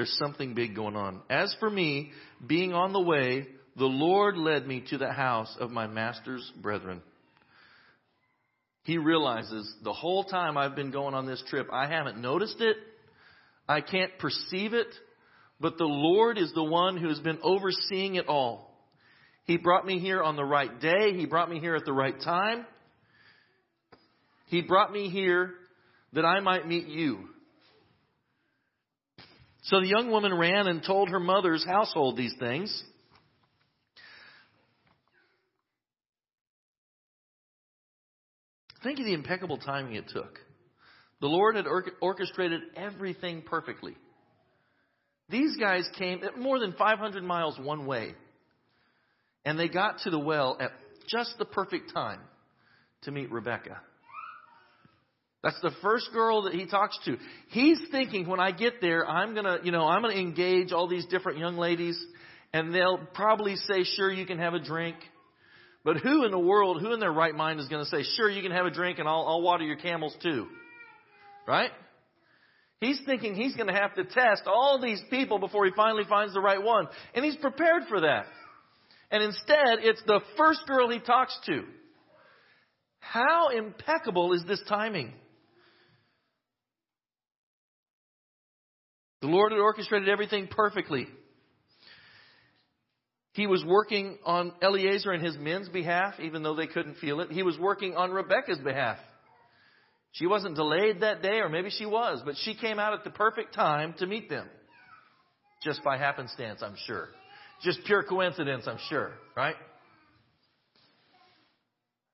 There's 0.00 0.16
something 0.16 0.54
big 0.54 0.74
going 0.74 0.96
on. 0.96 1.20
As 1.28 1.54
for 1.60 1.68
me, 1.68 2.12
being 2.46 2.72
on 2.72 2.94
the 2.94 3.02
way, 3.02 3.46
the 3.76 3.84
Lord 3.84 4.38
led 4.38 4.66
me 4.66 4.82
to 4.88 4.96
the 4.96 5.12
house 5.12 5.54
of 5.60 5.70
my 5.70 5.88
master's 5.88 6.50
brethren. 6.56 7.02
He 8.84 8.96
realizes 8.96 9.70
the 9.84 9.92
whole 9.92 10.24
time 10.24 10.56
I've 10.56 10.74
been 10.74 10.90
going 10.90 11.12
on 11.12 11.26
this 11.26 11.44
trip, 11.50 11.68
I 11.70 11.86
haven't 11.86 12.18
noticed 12.18 12.62
it. 12.62 12.78
I 13.68 13.82
can't 13.82 14.18
perceive 14.18 14.72
it. 14.72 14.86
But 15.60 15.76
the 15.76 15.84
Lord 15.84 16.38
is 16.38 16.50
the 16.54 16.64
one 16.64 16.96
who 16.96 17.10
has 17.10 17.20
been 17.20 17.38
overseeing 17.42 18.14
it 18.14 18.26
all. 18.26 18.74
He 19.44 19.58
brought 19.58 19.84
me 19.84 19.98
here 19.98 20.22
on 20.22 20.36
the 20.36 20.46
right 20.46 20.80
day. 20.80 21.12
He 21.12 21.26
brought 21.26 21.50
me 21.50 21.60
here 21.60 21.74
at 21.74 21.84
the 21.84 21.92
right 21.92 22.18
time. 22.24 22.64
He 24.46 24.62
brought 24.62 24.94
me 24.94 25.10
here 25.10 25.50
that 26.14 26.24
I 26.24 26.40
might 26.40 26.66
meet 26.66 26.86
you. 26.86 27.28
So 29.70 29.80
the 29.80 29.86
young 29.86 30.10
woman 30.10 30.36
ran 30.36 30.66
and 30.66 30.82
told 30.82 31.10
her 31.10 31.20
mother's 31.20 31.64
household 31.64 32.16
these 32.16 32.34
things. 32.40 32.82
Think 38.82 38.98
of 38.98 39.04
the 39.04 39.14
impeccable 39.14 39.58
timing 39.58 39.94
it 39.94 40.08
took. 40.08 40.40
The 41.20 41.28
Lord 41.28 41.54
had 41.54 41.66
orchestrated 42.00 42.62
everything 42.74 43.42
perfectly. 43.42 43.94
These 45.28 45.56
guys 45.56 45.88
came 45.96 46.22
more 46.36 46.58
than 46.58 46.72
500 46.72 47.22
miles 47.22 47.56
one 47.56 47.86
way, 47.86 48.14
and 49.44 49.56
they 49.56 49.68
got 49.68 50.00
to 50.00 50.10
the 50.10 50.18
well 50.18 50.56
at 50.58 50.72
just 51.06 51.36
the 51.38 51.44
perfect 51.44 51.94
time 51.94 52.22
to 53.02 53.12
meet 53.12 53.30
Rebecca. 53.30 53.80
That's 55.42 55.60
the 55.62 55.70
first 55.80 56.10
girl 56.12 56.42
that 56.42 56.54
he 56.54 56.66
talks 56.66 56.98
to. 57.06 57.16
He's 57.48 57.80
thinking 57.90 58.28
when 58.28 58.40
I 58.40 58.50
get 58.50 58.80
there, 58.80 59.08
I'm 59.08 59.34
gonna, 59.34 59.58
you 59.62 59.72
know, 59.72 59.86
I'm 59.86 60.02
gonna 60.02 60.14
engage 60.14 60.72
all 60.72 60.86
these 60.86 61.06
different 61.06 61.38
young 61.38 61.56
ladies, 61.56 61.98
and 62.52 62.74
they'll 62.74 63.06
probably 63.14 63.56
say, 63.56 63.84
"Sure, 63.84 64.12
you 64.12 64.26
can 64.26 64.38
have 64.38 64.52
a 64.54 64.60
drink." 64.60 64.96
But 65.82 65.96
who 65.96 66.24
in 66.24 66.30
the 66.30 66.38
world, 66.38 66.82
who 66.82 66.92
in 66.92 67.00
their 67.00 67.12
right 67.12 67.34
mind 67.34 67.58
is 67.58 67.68
to 67.82 67.90
say, 67.90 68.02
"Sure, 68.16 68.28
you 68.28 68.42
can 68.42 68.52
have 68.52 68.66
a 68.66 68.70
drink, 68.70 68.98
and 68.98 69.08
I'll, 69.08 69.26
I'll 69.26 69.40
water 69.40 69.64
your 69.64 69.76
camels 69.76 70.14
too"? 70.22 70.46
Right? 71.46 71.70
He's 72.80 73.00
thinking 73.06 73.34
he's 73.34 73.54
to 73.68 73.74
have 73.74 73.94
to 73.94 74.04
test 74.04 74.42
all 74.46 74.78
these 74.80 75.02
people 75.10 75.38
before 75.38 75.64
he 75.64 75.72
finally 75.74 76.04
finds 76.04 76.34
the 76.34 76.40
right 76.40 76.62
one, 76.62 76.86
and 77.14 77.24
he's 77.24 77.36
prepared 77.36 77.84
for 77.88 78.00
that. 78.00 78.26
And 79.10 79.22
instead, 79.22 79.80
it's 79.80 80.02
the 80.06 80.20
first 80.36 80.66
girl 80.66 80.88
he 80.88 80.98
talks 80.98 81.36
to. 81.46 81.64
How 83.00 83.48
impeccable 83.48 84.34
is 84.34 84.44
this 84.46 84.62
timing? 84.68 85.12
The 89.20 89.28
Lord 89.28 89.52
had 89.52 89.60
orchestrated 89.60 90.08
everything 90.08 90.48
perfectly. 90.48 91.06
He 93.32 93.46
was 93.46 93.64
working 93.64 94.18
on 94.24 94.52
Eliezer 94.62 95.12
and 95.12 95.24
his 95.24 95.36
men's 95.38 95.68
behalf, 95.68 96.14
even 96.20 96.42
though 96.42 96.56
they 96.56 96.66
couldn't 96.66 96.96
feel 96.96 97.20
it. 97.20 97.30
He 97.30 97.42
was 97.42 97.58
working 97.58 97.96
on 97.96 98.10
Rebecca's 98.10 98.58
behalf. 98.58 98.98
She 100.12 100.26
wasn't 100.26 100.56
delayed 100.56 101.00
that 101.00 101.22
day, 101.22 101.38
or 101.38 101.48
maybe 101.48 101.70
she 101.70 101.86
was, 101.86 102.20
but 102.24 102.34
she 102.38 102.54
came 102.54 102.80
out 102.80 102.94
at 102.94 103.04
the 103.04 103.10
perfect 103.10 103.54
time 103.54 103.94
to 103.98 104.06
meet 104.06 104.28
them. 104.28 104.48
Just 105.62 105.84
by 105.84 105.96
happenstance, 105.96 106.62
I'm 106.62 106.74
sure. 106.86 107.08
Just 107.62 107.84
pure 107.84 108.02
coincidence, 108.02 108.64
I'm 108.66 108.78
sure, 108.88 109.12
right? 109.36 109.54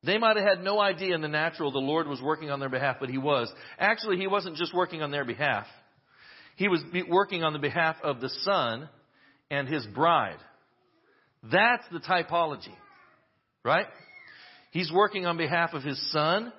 They 0.03 0.19
might 0.19 0.37
have 0.37 0.47
had 0.47 0.64
no 0.64 0.81
idea 0.81 1.14
in 1.14 1.23
the 1.23 1.29
natural 1.29 1.73
the 1.73 1.79
Lord 1.79 2.07
was 2.07 2.21
working 2.21 2.51
on 2.51 2.61
their 2.61 2.69
behalf, 2.69 2.97
but 3.01 3.09
He 3.09 3.19
was. 3.19 3.51
Actually, 3.79 4.19
He 4.19 4.27
wasn't 4.27 4.57
just 4.57 4.75
working 4.75 5.01
on 5.03 5.11
their 5.11 5.25
behalf. 5.25 5.66
He 6.57 6.69
was 6.69 6.83
working 7.09 7.45
on 7.45 7.53
the 7.53 7.59
behalf 7.59 7.97
of 8.03 8.21
the 8.21 8.31
Son 8.42 8.88
and 9.51 9.69
His 9.69 9.87
bride. 9.87 10.38
That's 11.42 11.85
the 11.92 12.01
typology, 12.01 12.75
right? 13.64 13.87
He's 14.73 14.90
working 14.92 15.27
on 15.27 15.37
behalf 15.37 15.75
of 15.75 15.83
His 15.83 16.01
Son 16.11 16.53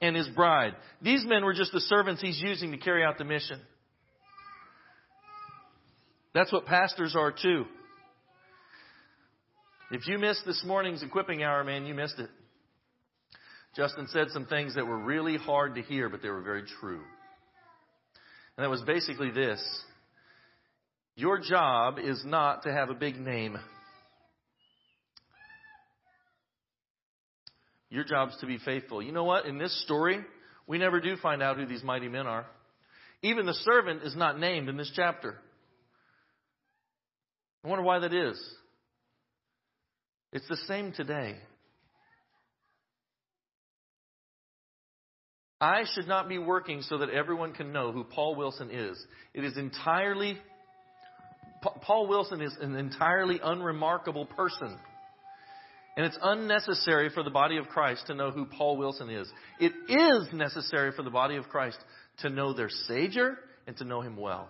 and 0.00 0.16
His 0.16 0.28
bride. 0.28 0.74
These 1.00 1.24
men 1.26 1.44
were 1.44 1.54
just 1.54 1.72
the 1.72 1.80
servants 1.80 2.20
He's 2.20 2.40
using 2.40 2.72
to 2.72 2.78
carry 2.78 3.04
out 3.04 3.18
the 3.18 3.24
mission. 3.24 3.60
That's 6.34 6.50
what 6.50 6.64
pastors 6.64 7.14
are 7.14 7.30
too. 7.30 7.66
If 9.90 10.08
you 10.08 10.18
missed 10.18 10.46
this 10.46 10.64
morning's 10.66 11.02
equipping 11.02 11.42
hour, 11.42 11.62
man, 11.62 11.84
you 11.84 11.92
missed 11.92 12.18
it. 12.18 12.30
Justin 13.76 14.06
said 14.08 14.28
some 14.30 14.46
things 14.46 14.74
that 14.76 14.86
were 14.86 14.98
really 14.98 15.36
hard 15.36 15.74
to 15.74 15.82
hear, 15.82 16.08
but 16.08 16.22
they 16.22 16.30
were 16.30 16.40
very 16.40 16.64
true. 16.80 17.02
And 18.56 18.64
that 18.64 18.70
was 18.70 18.82
basically 18.82 19.30
this. 19.30 19.62
Your 21.14 21.38
job 21.38 21.98
is 21.98 22.22
not 22.24 22.62
to 22.62 22.72
have 22.72 22.90
a 22.90 22.94
big 22.94 23.18
name. 23.18 23.58
Your 27.90 28.04
job 28.04 28.30
is 28.30 28.36
to 28.40 28.46
be 28.46 28.58
faithful. 28.58 29.02
You 29.02 29.12
know 29.12 29.24
what? 29.24 29.44
In 29.44 29.58
this 29.58 29.82
story, 29.82 30.20
we 30.66 30.78
never 30.78 31.00
do 31.00 31.16
find 31.18 31.42
out 31.42 31.58
who 31.58 31.66
these 31.66 31.82
mighty 31.82 32.08
men 32.08 32.26
are. 32.26 32.46
Even 33.22 33.44
the 33.46 33.54
servant 33.54 34.02
is 34.02 34.16
not 34.16 34.40
named 34.40 34.68
in 34.68 34.76
this 34.76 34.90
chapter. 34.96 35.36
I 37.64 37.68
wonder 37.68 37.84
why 37.84 38.00
that 38.00 38.14
is. 38.14 38.42
It's 40.32 40.48
the 40.48 40.56
same 40.66 40.92
today. 40.92 41.36
I 45.62 45.84
should 45.94 46.08
not 46.08 46.28
be 46.28 46.38
working 46.38 46.82
so 46.82 46.98
that 46.98 47.10
everyone 47.10 47.52
can 47.52 47.72
know 47.72 47.92
who 47.92 48.02
Paul 48.02 48.34
Wilson 48.34 48.68
is. 48.68 49.00
It 49.32 49.44
is 49.44 49.56
entirely, 49.56 50.36
Paul 51.82 52.08
Wilson 52.08 52.42
is 52.42 52.56
an 52.60 52.74
entirely 52.74 53.38
unremarkable 53.40 54.26
person. 54.26 54.76
And 55.96 56.04
it's 56.04 56.18
unnecessary 56.20 57.10
for 57.10 57.22
the 57.22 57.30
body 57.30 57.58
of 57.58 57.68
Christ 57.68 58.08
to 58.08 58.14
know 58.14 58.32
who 58.32 58.44
Paul 58.44 58.76
Wilson 58.76 59.08
is. 59.08 59.30
It 59.60 59.72
is 59.88 60.32
necessary 60.32 60.90
for 60.96 61.04
the 61.04 61.10
body 61.10 61.36
of 61.36 61.48
Christ 61.48 61.78
to 62.22 62.28
know 62.28 62.54
their 62.54 62.70
Savior 62.88 63.36
and 63.68 63.76
to 63.76 63.84
know 63.84 64.00
Him 64.00 64.16
well. 64.16 64.48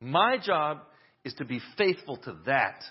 My 0.00 0.38
job 0.38 0.82
is 1.24 1.34
to 1.34 1.44
be 1.44 1.60
faithful 1.76 2.18
to 2.18 2.36
that. 2.46 2.84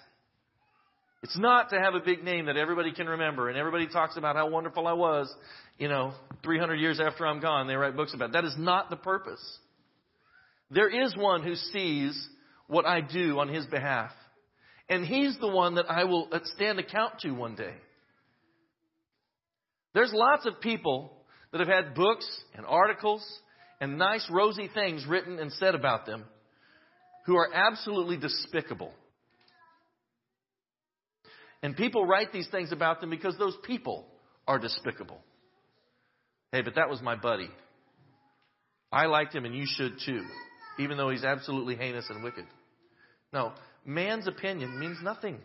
It's 1.25 1.39
not 1.39 1.71
to 1.71 1.79
have 1.79 1.95
a 1.95 1.99
big 1.99 2.23
name 2.23 2.45
that 2.45 2.55
everybody 2.55 2.91
can 2.91 3.07
remember 3.07 3.49
and 3.49 3.57
everybody 3.57 3.87
talks 3.87 4.15
about 4.15 4.35
how 4.35 4.47
wonderful 4.47 4.85
I 4.85 4.93
was, 4.93 5.33
you 5.79 5.87
know, 5.87 6.13
300 6.43 6.75
years 6.75 6.99
after 6.99 7.25
I'm 7.25 7.39
gone. 7.39 7.65
They 7.65 7.73
write 7.73 7.95
books 7.95 8.13
about 8.13 8.29
it. 8.29 8.33
That 8.33 8.45
is 8.45 8.53
not 8.59 8.91
the 8.91 8.95
purpose. 8.95 9.41
There 10.69 10.87
is 10.87 11.15
one 11.17 11.41
who 11.41 11.55
sees 11.55 12.29
what 12.67 12.85
I 12.85 13.01
do 13.01 13.39
on 13.39 13.47
his 13.47 13.65
behalf. 13.65 14.11
And 14.87 15.03
he's 15.03 15.35
the 15.39 15.47
one 15.47 15.75
that 15.75 15.89
I 15.89 16.03
will 16.03 16.29
stand 16.55 16.77
account 16.77 17.21
to 17.21 17.31
one 17.31 17.55
day. 17.55 17.73
There's 19.95 20.13
lots 20.13 20.45
of 20.45 20.61
people 20.61 21.11
that 21.51 21.59
have 21.59 21.67
had 21.67 21.95
books 21.95 22.27
and 22.53 22.67
articles 22.67 23.25
and 23.81 23.97
nice 23.97 24.27
rosy 24.29 24.69
things 24.71 25.03
written 25.07 25.39
and 25.39 25.51
said 25.53 25.73
about 25.73 26.05
them 26.05 26.25
who 27.25 27.35
are 27.35 27.49
absolutely 27.51 28.17
despicable. 28.17 28.93
And 31.65 31.75
people 31.75 32.05
write 32.05 32.31
these 32.31 32.47
things 32.49 32.71
about 32.71 33.01
them 33.01 33.09
because 33.09 33.35
those 33.39 33.57
people 33.63 34.05
are 34.47 34.59
despicable. 34.59 35.17
Hey, 36.51 36.61
but 36.61 36.75
that 36.75 36.91
was 36.91 37.01
my 37.01 37.15
buddy. 37.15 37.49
I 38.91 39.07
liked 39.07 39.33
him 39.33 39.45
and 39.45 39.55
you 39.55 39.65
should 39.65 39.93
too, 40.05 40.21
even 40.77 40.95
though 40.95 41.09
he's 41.09 41.23
absolutely 41.23 41.75
heinous 41.75 42.05
and 42.11 42.23
wicked. 42.23 42.45
No, 43.33 43.51
man's 43.83 44.27
opinion 44.27 44.79
means 44.79 44.99
nothing. 45.01 45.39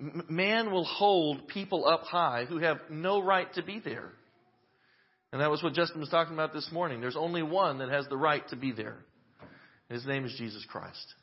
Man 0.00 0.72
will 0.72 0.86
hold 0.86 1.46
people 1.48 1.86
up 1.86 2.04
high 2.04 2.46
who 2.48 2.56
have 2.56 2.78
no 2.88 3.22
right 3.22 3.52
to 3.56 3.62
be 3.62 3.80
there. 3.80 4.12
And 5.30 5.42
that 5.42 5.50
was 5.50 5.62
what 5.62 5.74
Justin 5.74 6.00
was 6.00 6.08
talking 6.08 6.32
about 6.32 6.54
this 6.54 6.70
morning. 6.72 7.02
There's 7.02 7.16
only 7.16 7.42
one 7.42 7.80
that 7.80 7.90
has 7.90 8.06
the 8.08 8.16
right 8.16 8.48
to 8.48 8.56
be 8.56 8.72
there. 8.72 8.96
His 9.90 10.06
name 10.06 10.24
is 10.24 10.34
Jesus 10.38 10.64
Christ. 10.70 11.16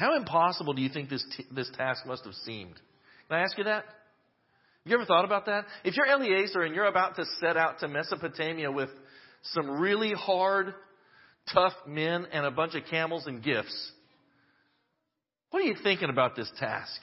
How 0.00 0.16
impossible 0.16 0.72
do 0.72 0.80
you 0.80 0.88
think 0.88 1.10
this, 1.10 1.22
t- 1.36 1.44
this 1.52 1.70
task 1.76 2.06
must 2.06 2.24
have 2.24 2.32
seemed? 2.46 2.74
Can 3.28 3.38
I 3.38 3.42
ask 3.42 3.58
you 3.58 3.64
that? 3.64 3.84
Have 3.84 4.86
you 4.86 4.94
ever 4.94 5.04
thought 5.04 5.26
about 5.26 5.44
that? 5.44 5.66
If 5.84 5.94
you're 5.94 6.06
Eliezer 6.06 6.62
and 6.62 6.74
you're 6.74 6.86
about 6.86 7.16
to 7.16 7.24
set 7.38 7.58
out 7.58 7.80
to 7.80 7.88
Mesopotamia 7.88 8.72
with 8.72 8.88
some 9.42 9.78
really 9.78 10.12
hard, 10.12 10.72
tough 11.52 11.74
men 11.86 12.26
and 12.32 12.46
a 12.46 12.50
bunch 12.50 12.74
of 12.74 12.84
camels 12.90 13.26
and 13.26 13.42
gifts, 13.42 13.92
what 15.50 15.60
are 15.62 15.66
you 15.66 15.76
thinking 15.82 16.08
about 16.08 16.34
this 16.34 16.50
task? 16.58 16.98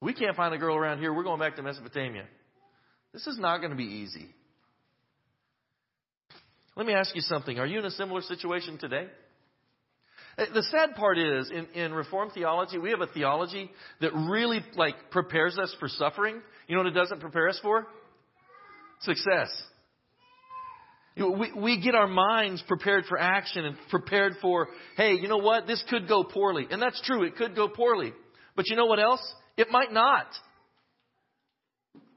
We 0.00 0.12
can't 0.14 0.34
find 0.34 0.52
a 0.52 0.58
girl 0.58 0.74
around 0.74 0.98
here. 0.98 1.14
We're 1.14 1.22
going 1.22 1.38
back 1.38 1.54
to 1.56 1.62
Mesopotamia. 1.62 2.24
This 3.12 3.28
is 3.28 3.38
not 3.38 3.58
going 3.58 3.70
to 3.70 3.76
be 3.76 3.84
easy. 3.84 4.26
Let 6.74 6.86
me 6.86 6.92
ask 6.92 7.14
you 7.14 7.22
something. 7.22 7.56
Are 7.60 7.66
you 7.66 7.78
in 7.78 7.84
a 7.84 7.90
similar 7.92 8.22
situation 8.22 8.78
today? 8.78 9.06
The 10.54 10.62
sad 10.70 10.94
part 10.96 11.18
is, 11.18 11.50
in, 11.50 11.66
in 11.74 11.92
Reformed 11.92 12.32
theology, 12.32 12.78
we 12.78 12.90
have 12.90 13.02
a 13.02 13.06
theology 13.06 13.70
that 14.00 14.14
really 14.14 14.64
like 14.74 14.94
prepares 15.10 15.58
us 15.58 15.74
for 15.78 15.88
suffering. 15.88 16.40
You 16.66 16.76
know 16.76 16.82
what 16.82 16.92
it 16.92 16.98
doesn't 16.98 17.20
prepare 17.20 17.48
us 17.48 17.58
for? 17.62 17.86
Success. 19.02 19.50
We, 21.16 21.52
we 21.54 21.80
get 21.82 21.94
our 21.94 22.06
minds 22.06 22.62
prepared 22.66 23.04
for 23.06 23.18
action 23.18 23.66
and 23.66 23.76
prepared 23.90 24.34
for, 24.40 24.68
hey, 24.96 25.12
you 25.20 25.28
know 25.28 25.36
what? 25.36 25.66
This 25.66 25.82
could 25.90 26.08
go 26.08 26.24
poorly. 26.24 26.66
And 26.70 26.80
that's 26.80 27.00
true. 27.04 27.24
It 27.24 27.36
could 27.36 27.54
go 27.54 27.68
poorly. 27.68 28.14
But 28.56 28.70
you 28.70 28.76
know 28.76 28.86
what 28.86 29.00
else? 29.00 29.20
It 29.58 29.68
might 29.70 29.92
not. 29.92 30.26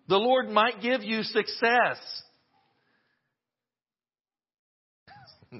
The 0.07 0.17
Lord 0.17 0.49
might 0.49 0.81
give 0.81 1.03
you 1.03 1.23
success. 1.23 1.97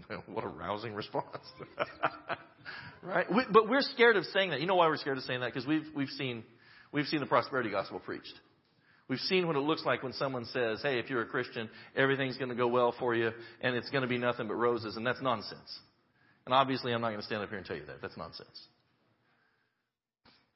what 0.28 0.44
a 0.44 0.48
rousing 0.48 0.94
response. 0.94 1.46
right? 3.04 3.32
We, 3.34 3.44
but 3.52 3.70
we're 3.70 3.82
scared 3.82 4.16
of 4.16 4.26
saying 4.26 4.52
that. 4.52 4.62
You 4.62 4.68
know 4.68 4.76
why 4.76 4.88
we're 4.88 4.98
scared 4.98 5.18
of 5.18 5.24
saying 5.24 5.42
that? 5.42 5.54
Because 5.54 5.68
we've, 5.68 5.86
we've, 5.96 6.10
seen, 6.10 6.44
we've 6.92 7.06
seen 7.06 7.20
the 7.20 7.26
prosperity 7.26 7.70
gospel 7.70 8.00
preached. 8.00 8.34
We've 9.08 9.20
seen 9.20 9.48
what 9.48 9.56
it 9.56 9.60
looks 9.60 9.86
like 9.86 10.02
when 10.02 10.14
someone 10.14 10.46
says, 10.46 10.82
hey, 10.82 10.98
if 10.98 11.10
you're 11.10 11.22
a 11.22 11.26
Christian, 11.26 11.70
everything's 11.96 12.38
going 12.38 12.50
to 12.50 12.56
go 12.56 12.68
well 12.68 12.96
for 12.98 13.14
you 13.14 13.32
and 13.62 13.76
it's 13.76 13.90
going 13.90 14.04
to 14.04 14.08
be 14.08 14.18
nothing 14.18 14.48
but 14.48 14.56
roses. 14.56 14.96
And 14.96 15.06
that's 15.06 15.22
nonsense. 15.22 15.80
And 16.46 16.54
obviously, 16.54 16.94
I'm 16.94 17.02
not 17.02 17.10
going 17.10 17.20
to 17.20 17.26
stand 17.26 17.44
up 17.44 17.50
here 17.50 17.58
and 17.58 17.68
tell 17.68 17.76
you 17.76 17.86
that. 17.86 18.02
That's 18.02 18.18
nonsense. 18.18 18.68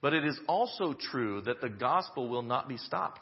But 0.02 0.14
it 0.14 0.26
is 0.26 0.40
also 0.48 0.94
true 0.94 1.42
that 1.42 1.62
the 1.62 1.70
gospel 1.70 2.30
will 2.30 2.42
not 2.42 2.70
be 2.70 2.78
stopped. 2.78 3.22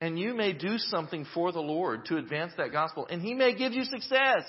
And 0.00 0.18
you 0.18 0.34
may 0.34 0.52
do 0.52 0.78
something 0.78 1.26
for 1.34 1.50
the 1.50 1.60
Lord 1.60 2.04
to 2.06 2.18
advance 2.18 2.52
that 2.56 2.72
gospel, 2.72 3.06
and 3.10 3.20
He 3.20 3.34
may 3.34 3.54
give 3.54 3.72
you 3.72 3.84
success. 3.84 4.44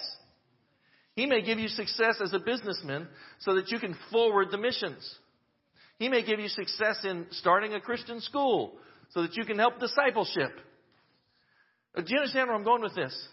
He 1.15 1.25
may 1.25 1.41
give 1.41 1.59
you 1.59 1.67
success 1.67 2.21
as 2.23 2.33
a 2.33 2.39
businessman 2.39 3.07
so 3.39 3.55
that 3.55 3.71
you 3.71 3.79
can 3.79 3.95
forward 4.11 4.49
the 4.51 4.57
missions. 4.57 5.17
He 5.97 6.07
may 6.07 6.25
give 6.25 6.39
you 6.39 6.47
success 6.47 7.03
in 7.03 7.25
starting 7.31 7.73
a 7.73 7.81
Christian 7.81 8.21
school 8.21 8.73
so 9.09 9.23
that 9.23 9.35
you 9.35 9.43
can 9.43 9.57
help 9.57 9.79
discipleship. 9.79 10.51
Uh, 11.95 12.01
do 12.01 12.07
you 12.09 12.19
understand 12.19 12.47
where 12.47 12.55
I'm 12.55 12.63
going 12.63 12.81
with 12.81 12.95
this? 12.95 13.27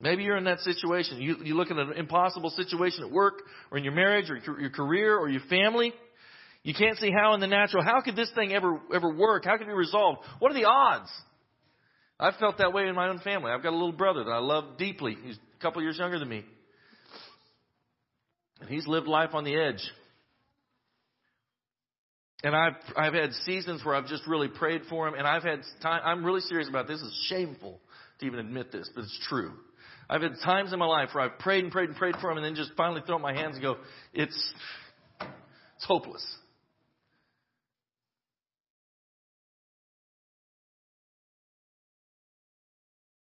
Maybe 0.00 0.22
you're 0.22 0.38
in 0.38 0.44
that 0.44 0.60
situation. 0.60 1.20
You, 1.20 1.36
you 1.44 1.54
look 1.54 1.70
at 1.70 1.76
an 1.76 1.92
impossible 1.92 2.48
situation 2.50 3.04
at 3.04 3.10
work 3.10 3.42
or 3.70 3.76
in 3.76 3.84
your 3.84 3.92
marriage 3.92 4.30
or 4.30 4.38
your 4.58 4.70
career 4.70 5.18
or 5.18 5.28
your 5.28 5.42
family. 5.50 5.92
You 6.62 6.74
can't 6.74 6.98
see 6.98 7.10
how 7.10 7.34
in 7.34 7.40
the 7.40 7.46
natural. 7.46 7.82
How 7.82 8.00
could 8.02 8.16
this 8.16 8.30
thing 8.34 8.52
ever 8.52 8.78
ever 8.94 9.12
work? 9.14 9.44
How 9.44 9.56
could 9.56 9.62
it 9.66 9.70
be 9.70 9.74
resolved? 9.74 10.20
What 10.38 10.50
are 10.50 10.54
the 10.54 10.66
odds? 10.66 11.10
I've 12.18 12.36
felt 12.36 12.58
that 12.58 12.74
way 12.74 12.86
in 12.86 12.94
my 12.94 13.08
own 13.08 13.18
family. 13.20 13.50
I've 13.50 13.62
got 13.62 13.70
a 13.70 13.76
little 13.76 13.92
brother 13.92 14.24
that 14.24 14.30
I 14.30 14.40
love 14.40 14.76
deeply. 14.76 15.16
He's 15.24 15.36
a 15.36 15.62
couple 15.62 15.80
years 15.82 15.96
younger 15.98 16.18
than 16.18 16.28
me. 16.28 16.44
And 18.60 18.68
he's 18.68 18.86
lived 18.86 19.06
life 19.06 19.30
on 19.32 19.44
the 19.44 19.56
edge. 19.56 19.82
And 22.42 22.54
I've 22.54 22.76
I've 22.94 23.14
had 23.14 23.32
seasons 23.46 23.82
where 23.84 23.94
I've 23.94 24.06
just 24.06 24.26
really 24.26 24.48
prayed 24.48 24.82
for 24.88 25.08
him, 25.08 25.14
and 25.14 25.26
I've 25.26 25.42
had 25.42 25.60
time. 25.82 26.02
I'm 26.04 26.24
really 26.24 26.40
serious 26.42 26.68
about 26.68 26.88
this. 26.88 27.00
It's 27.02 27.26
shameful 27.28 27.80
to 28.18 28.26
even 28.26 28.38
admit 28.38 28.70
this, 28.70 28.90
but 28.94 29.04
it's 29.04 29.26
true. 29.28 29.52
I've 30.08 30.22
had 30.22 30.32
times 30.44 30.72
in 30.72 30.78
my 30.78 30.86
life 30.86 31.10
where 31.12 31.24
I've 31.24 31.38
prayed 31.38 31.64
and 31.64 31.72
prayed 31.72 31.88
and 31.88 31.96
prayed 31.96 32.16
for 32.20 32.30
him, 32.30 32.36
and 32.36 32.44
then 32.44 32.54
just 32.54 32.72
finally 32.76 33.02
throw 33.06 33.16
up 33.16 33.22
my 33.22 33.34
hands 33.34 33.56
and 33.56 33.62
go, 33.62 33.76
"It's 34.12 34.54
it's 35.20 35.84
hopeless." 35.84 36.26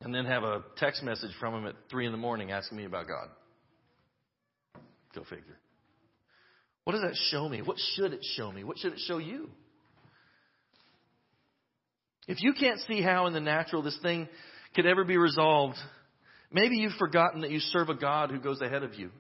And 0.02 0.14
then 0.14 0.26
have 0.26 0.44
a 0.44 0.64
text 0.78 1.04
message 1.04 1.32
from 1.40 1.54
him 1.54 1.68
at 1.68 1.76
3 1.90 2.08
in 2.08 2.12
the 2.12 2.18
morning 2.18 2.52
asking 2.52 2.78
me 2.78 2.86
about 2.86 3.08
God. 3.08 3.30
Go 5.16 5.24
figure. 5.24 5.60
What 6.84 6.94
does 6.94 7.02
that 7.02 7.16
show 7.30 7.48
me? 7.48 7.62
What 7.62 7.78
should 7.96 8.14
it 8.14 8.26
show 8.36 8.52
me? 8.52 8.64
What 8.64 8.80
should 8.80 8.94
it 8.94 9.00
show 9.08 9.20
you? 9.20 9.50
If 12.28 12.42
you 12.42 12.54
can't 12.54 12.80
see 12.88 13.02
how 13.02 13.28
in 13.28 13.34
the 13.34 13.40
natural 13.40 13.82
this 13.82 13.98
thing 14.02 14.28
could 14.76 14.86
ever 14.86 15.04
be 15.04 15.18
resolved, 15.18 15.78
maybe 16.52 16.78
you've 16.78 16.94
forgotten 16.94 17.42
that 17.42 17.52
you 17.52 17.60
serve 17.60 17.90
a 17.90 17.96
God 17.96 18.32
who 18.32 18.40
goes 18.40 18.62
ahead 18.62 18.84
of 18.84 18.96
you. 18.96 19.12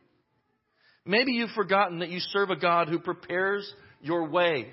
Maybe 1.05 1.33
you've 1.33 1.51
forgotten 1.51 1.99
that 1.99 2.09
you 2.09 2.19
serve 2.19 2.49
a 2.49 2.55
God 2.55 2.87
who 2.87 2.99
prepares 2.99 3.71
your 4.01 4.29
way. 4.29 4.69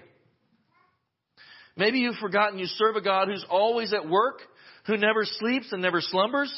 Maybe 1.77 1.99
you've 1.99 2.17
forgotten 2.17 2.59
you 2.59 2.67
serve 2.67 2.97
a 2.97 3.01
God 3.01 3.29
who's 3.29 3.45
always 3.49 3.93
at 3.93 4.09
work 4.09 4.41
who 4.87 4.97
never 4.97 5.25
sleeps 5.25 5.73
and 5.73 5.83
never 5.83 6.01
slumbers, 6.01 6.53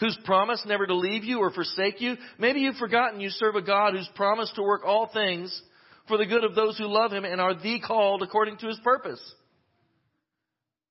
who's 0.00 0.18
promised 0.24 0.66
never 0.66 0.86
to 0.86 0.94
leave 0.94 1.24
you 1.24 1.38
or 1.38 1.50
forsake 1.50 2.00
you. 2.00 2.16
Maybe 2.38 2.60
you've 2.60 2.76
forgotten 2.76 3.20
you 3.20 3.30
serve 3.30 3.54
a 3.54 3.62
God 3.62 3.94
who's 3.94 4.08
promised 4.14 4.54
to 4.56 4.62
work 4.62 4.82
all 4.84 5.10
things 5.12 5.62
for 6.08 6.16
the 6.16 6.26
good 6.26 6.44
of 6.44 6.54
those 6.54 6.76
who 6.78 6.86
love 6.86 7.12
him 7.12 7.24
and 7.24 7.40
are 7.40 7.54
the 7.54 7.80
called 7.80 8.22
according 8.22 8.56
to 8.58 8.66
his 8.66 8.80
purpose. 8.82 9.20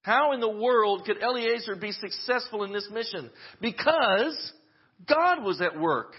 How 0.01 0.31
in 0.31 0.39
the 0.39 0.49
world 0.49 1.03
could 1.05 1.21
Eliezer 1.21 1.75
be 1.75 1.91
successful 1.91 2.63
in 2.63 2.71
this 2.71 2.89
mission? 2.91 3.29
Because 3.59 4.53
God 5.07 5.43
was 5.43 5.61
at 5.61 5.79
work. 5.79 6.13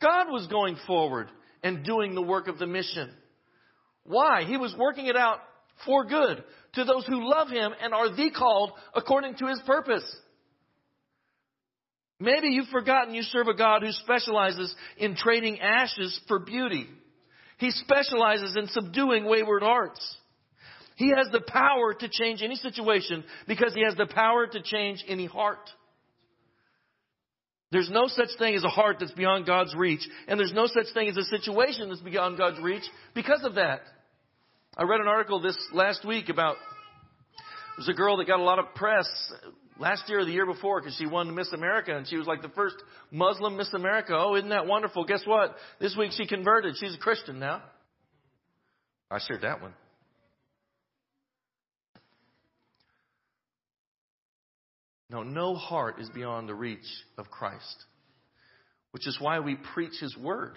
God 0.00 0.28
was 0.30 0.46
going 0.46 0.76
forward 0.86 1.28
and 1.62 1.84
doing 1.84 2.14
the 2.14 2.22
work 2.22 2.48
of 2.48 2.58
the 2.58 2.66
mission. 2.66 3.10
Why? 4.04 4.44
He 4.44 4.56
was 4.56 4.74
working 4.76 5.06
it 5.06 5.16
out 5.16 5.38
for 5.86 6.04
good 6.04 6.42
to 6.74 6.84
those 6.84 7.06
who 7.06 7.28
love 7.28 7.48
him 7.48 7.72
and 7.82 7.92
are 7.92 8.08
the 8.08 8.30
called 8.30 8.72
according 8.94 9.36
to 9.36 9.46
his 9.46 9.60
purpose. 9.66 10.04
Maybe 12.18 12.48
you've 12.48 12.68
forgotten 12.68 13.14
you 13.14 13.22
serve 13.22 13.48
a 13.48 13.54
God 13.54 13.82
who 13.82 13.90
specializes 13.90 14.74
in 14.96 15.16
trading 15.16 15.60
ashes 15.60 16.18
for 16.28 16.38
beauty. 16.38 16.86
He 17.58 17.70
specializes 17.72 18.56
in 18.56 18.68
subduing 18.68 19.24
wayward 19.24 19.62
hearts. 19.62 20.16
He 20.96 21.08
has 21.10 21.28
the 21.32 21.40
power 21.40 21.94
to 21.94 22.08
change 22.08 22.42
any 22.42 22.54
situation 22.54 23.24
because 23.48 23.74
he 23.74 23.82
has 23.84 23.96
the 23.96 24.06
power 24.06 24.46
to 24.46 24.62
change 24.62 25.04
any 25.08 25.26
heart. 25.26 25.68
There's 27.72 27.90
no 27.90 28.06
such 28.06 28.28
thing 28.38 28.54
as 28.54 28.64
a 28.64 28.68
heart 28.68 28.98
that's 29.00 29.12
beyond 29.12 29.46
God's 29.46 29.74
reach, 29.74 30.06
and 30.28 30.38
there's 30.38 30.52
no 30.52 30.66
such 30.66 30.92
thing 30.92 31.08
as 31.08 31.16
a 31.16 31.24
situation 31.24 31.88
that's 31.88 32.02
beyond 32.02 32.36
God's 32.36 32.60
reach 32.60 32.84
because 33.14 33.42
of 33.44 33.54
that. 33.54 33.80
I 34.74 34.84
read 34.84 35.00
an 35.00 35.06
article 35.06 35.38
this 35.38 35.56
last 35.74 36.02
week 36.02 36.30
about 36.30 36.56
there's 37.76 37.90
a 37.90 37.92
girl 37.92 38.16
that 38.16 38.26
got 38.26 38.40
a 38.40 38.42
lot 38.42 38.58
of 38.58 38.74
press 38.74 39.06
last 39.78 40.04
year 40.08 40.20
or 40.20 40.24
the 40.24 40.32
year 40.32 40.46
before 40.46 40.80
because 40.80 40.96
she 40.96 41.04
won 41.04 41.34
Miss 41.34 41.52
America 41.52 41.94
and 41.94 42.08
she 42.08 42.16
was 42.16 42.26
like 42.26 42.40
the 42.40 42.48
first 42.48 42.76
Muslim 43.10 43.58
Miss 43.58 43.70
America. 43.74 44.14
Oh, 44.16 44.34
isn't 44.34 44.48
that 44.48 44.66
wonderful? 44.66 45.04
Guess 45.04 45.26
what? 45.26 45.56
This 45.78 45.94
week 45.94 46.12
she 46.16 46.26
converted. 46.26 46.76
She's 46.80 46.94
a 46.94 46.98
Christian 46.98 47.38
now. 47.38 47.62
I 49.10 49.18
shared 49.18 49.42
that 49.42 49.60
one. 49.60 49.74
No, 55.10 55.22
no 55.22 55.54
heart 55.54 56.00
is 56.00 56.08
beyond 56.08 56.48
the 56.48 56.54
reach 56.54 56.78
of 57.18 57.30
Christ, 57.30 57.84
which 58.92 59.06
is 59.06 59.18
why 59.20 59.40
we 59.40 59.56
preach 59.74 60.00
His 60.00 60.16
Word. 60.16 60.54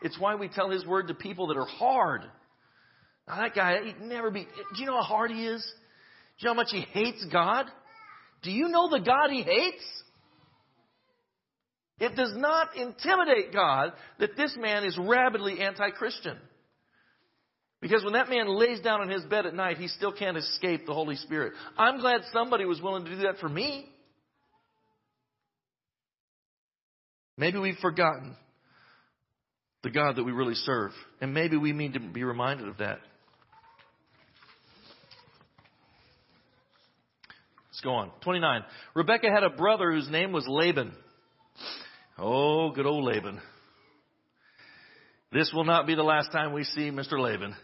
It's 0.00 0.18
why 0.18 0.36
we 0.36 0.48
tell 0.48 0.70
His 0.70 0.86
Word 0.86 1.08
to 1.08 1.14
people 1.14 1.48
that 1.48 1.58
are 1.58 1.66
hard 1.66 2.22
now, 3.28 3.36
that 3.36 3.54
guy, 3.54 3.82
he'd 3.84 4.00
never 4.00 4.30
be. 4.30 4.46
Do 4.74 4.80
you 4.80 4.86
know 4.86 4.96
how 4.96 5.02
hard 5.02 5.30
he 5.30 5.46
is? 5.46 5.62
Do 6.38 6.44
you 6.44 6.48
know 6.48 6.54
how 6.54 6.62
much 6.62 6.72
he 6.72 6.80
hates 6.80 7.24
God? 7.32 7.66
Do 8.42 8.50
you 8.50 8.68
know 8.68 8.88
the 8.90 9.00
God 9.00 9.30
he 9.30 9.42
hates? 9.42 9.84
It 12.00 12.16
does 12.16 12.32
not 12.36 12.76
intimidate 12.76 13.52
God 13.52 13.92
that 14.18 14.36
this 14.36 14.56
man 14.58 14.84
is 14.84 14.98
rabidly 14.98 15.60
anti 15.60 15.90
Christian. 15.90 16.36
Because 17.80 18.04
when 18.04 18.14
that 18.14 18.28
man 18.28 18.48
lays 18.48 18.80
down 18.80 19.02
in 19.02 19.08
his 19.08 19.24
bed 19.24 19.46
at 19.46 19.54
night, 19.54 19.76
he 19.76 19.88
still 19.88 20.12
can't 20.12 20.36
escape 20.36 20.86
the 20.86 20.94
Holy 20.94 21.16
Spirit. 21.16 21.52
I'm 21.76 22.00
glad 22.00 22.22
somebody 22.32 22.64
was 22.64 22.80
willing 22.80 23.04
to 23.04 23.10
do 23.10 23.22
that 23.22 23.38
for 23.38 23.48
me. 23.48 23.88
Maybe 27.36 27.58
we've 27.58 27.78
forgotten 27.78 28.36
the 29.82 29.90
God 29.90 30.16
that 30.16 30.24
we 30.24 30.32
really 30.32 30.54
serve. 30.54 30.92
And 31.20 31.34
maybe 31.34 31.56
we 31.56 31.72
need 31.72 31.94
to 31.94 32.00
be 32.00 32.22
reminded 32.24 32.68
of 32.68 32.78
that. 32.78 33.00
Let's 37.72 37.80
go 37.80 37.94
on. 37.94 38.10
29. 38.20 38.64
Rebecca 38.94 39.30
had 39.30 39.44
a 39.44 39.48
brother 39.48 39.92
whose 39.92 40.10
name 40.10 40.30
was 40.30 40.46
Laban. 40.46 40.92
Oh, 42.18 42.70
good 42.70 42.84
old 42.84 43.02
Laban. 43.02 43.40
This 45.32 45.50
will 45.54 45.64
not 45.64 45.86
be 45.86 45.94
the 45.94 46.02
last 46.02 46.30
time 46.32 46.52
we 46.52 46.64
see 46.64 46.90
Mr. 46.90 47.18
Laban. 47.18 47.54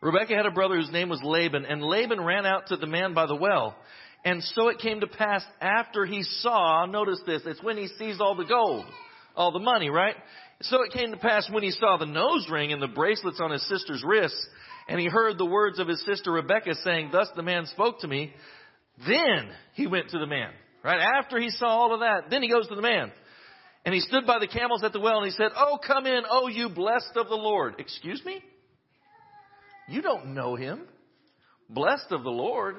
Rebecca 0.00 0.34
had 0.34 0.46
a 0.46 0.50
brother 0.50 0.74
whose 0.74 0.90
name 0.90 1.10
was 1.10 1.20
Laban, 1.22 1.64
and 1.64 1.80
Laban 1.80 2.20
ran 2.20 2.44
out 2.44 2.66
to 2.68 2.76
the 2.76 2.88
man 2.88 3.14
by 3.14 3.26
the 3.26 3.36
well. 3.36 3.76
And 4.24 4.42
so 4.42 4.66
it 4.66 4.80
came 4.80 4.98
to 4.98 5.06
pass 5.06 5.44
after 5.60 6.04
he 6.04 6.24
saw, 6.24 6.86
notice 6.86 7.20
this, 7.24 7.42
it's 7.46 7.62
when 7.62 7.76
he 7.76 7.86
sees 7.86 8.20
all 8.20 8.34
the 8.34 8.44
gold, 8.44 8.84
all 9.36 9.52
the 9.52 9.60
money, 9.60 9.90
right? 9.90 10.16
So 10.62 10.82
it 10.82 10.92
came 10.92 11.12
to 11.12 11.16
pass 11.16 11.48
when 11.48 11.62
he 11.62 11.70
saw 11.70 11.98
the 11.98 12.04
nose 12.04 12.48
ring 12.50 12.72
and 12.72 12.82
the 12.82 12.88
bracelets 12.88 13.40
on 13.40 13.52
his 13.52 13.66
sister's 13.68 14.02
wrists, 14.04 14.44
and 14.88 14.98
he 14.98 15.06
heard 15.06 15.38
the 15.38 15.46
words 15.46 15.78
of 15.78 15.86
his 15.86 16.04
sister 16.04 16.32
Rebecca 16.32 16.74
saying, 16.82 17.10
Thus 17.12 17.28
the 17.36 17.44
man 17.44 17.66
spoke 17.66 18.00
to 18.00 18.08
me. 18.08 18.34
Then 19.06 19.50
he 19.74 19.86
went 19.86 20.10
to 20.10 20.18
the 20.18 20.26
man, 20.26 20.50
right? 20.84 21.00
After 21.18 21.38
he 21.38 21.50
saw 21.50 21.66
all 21.66 21.94
of 21.94 22.00
that, 22.00 22.30
then 22.30 22.42
he 22.42 22.50
goes 22.50 22.68
to 22.68 22.74
the 22.74 22.82
man. 22.82 23.12
And 23.84 23.94
he 23.94 24.00
stood 24.00 24.26
by 24.26 24.38
the 24.38 24.46
camels 24.46 24.84
at 24.84 24.92
the 24.92 25.00
well 25.00 25.18
and 25.18 25.26
he 25.26 25.32
said, 25.32 25.52
Oh, 25.56 25.78
come 25.84 26.06
in, 26.06 26.22
oh, 26.28 26.48
you 26.48 26.68
blessed 26.68 27.16
of 27.16 27.28
the 27.28 27.34
Lord. 27.34 27.76
Excuse 27.78 28.22
me? 28.24 28.42
You 29.88 30.02
don't 30.02 30.34
know 30.34 30.54
him. 30.54 30.82
Blessed 31.68 32.10
of 32.10 32.22
the 32.22 32.30
Lord. 32.30 32.76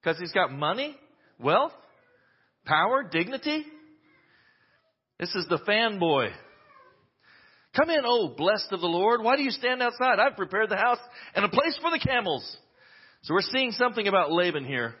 Because 0.00 0.18
he's 0.18 0.32
got 0.32 0.52
money, 0.52 0.96
wealth, 1.38 1.72
power, 2.66 3.02
dignity. 3.02 3.64
This 5.18 5.34
is 5.34 5.46
the 5.48 5.60
fanboy. 5.66 6.30
Come 7.76 7.88
in, 7.88 8.02
oh, 8.04 8.34
blessed 8.36 8.72
of 8.72 8.80
the 8.80 8.86
Lord. 8.86 9.22
Why 9.22 9.36
do 9.36 9.42
you 9.42 9.50
stand 9.50 9.80
outside? 9.80 10.18
I've 10.18 10.36
prepared 10.36 10.68
the 10.68 10.76
house 10.76 10.98
and 11.34 11.44
a 11.44 11.48
place 11.48 11.78
for 11.80 11.90
the 11.90 11.98
camels. 11.98 12.56
So 13.22 13.34
we're 13.34 13.42
seeing 13.42 13.70
something 13.72 14.08
about 14.08 14.32
Laban 14.32 14.64
here. 14.64 14.94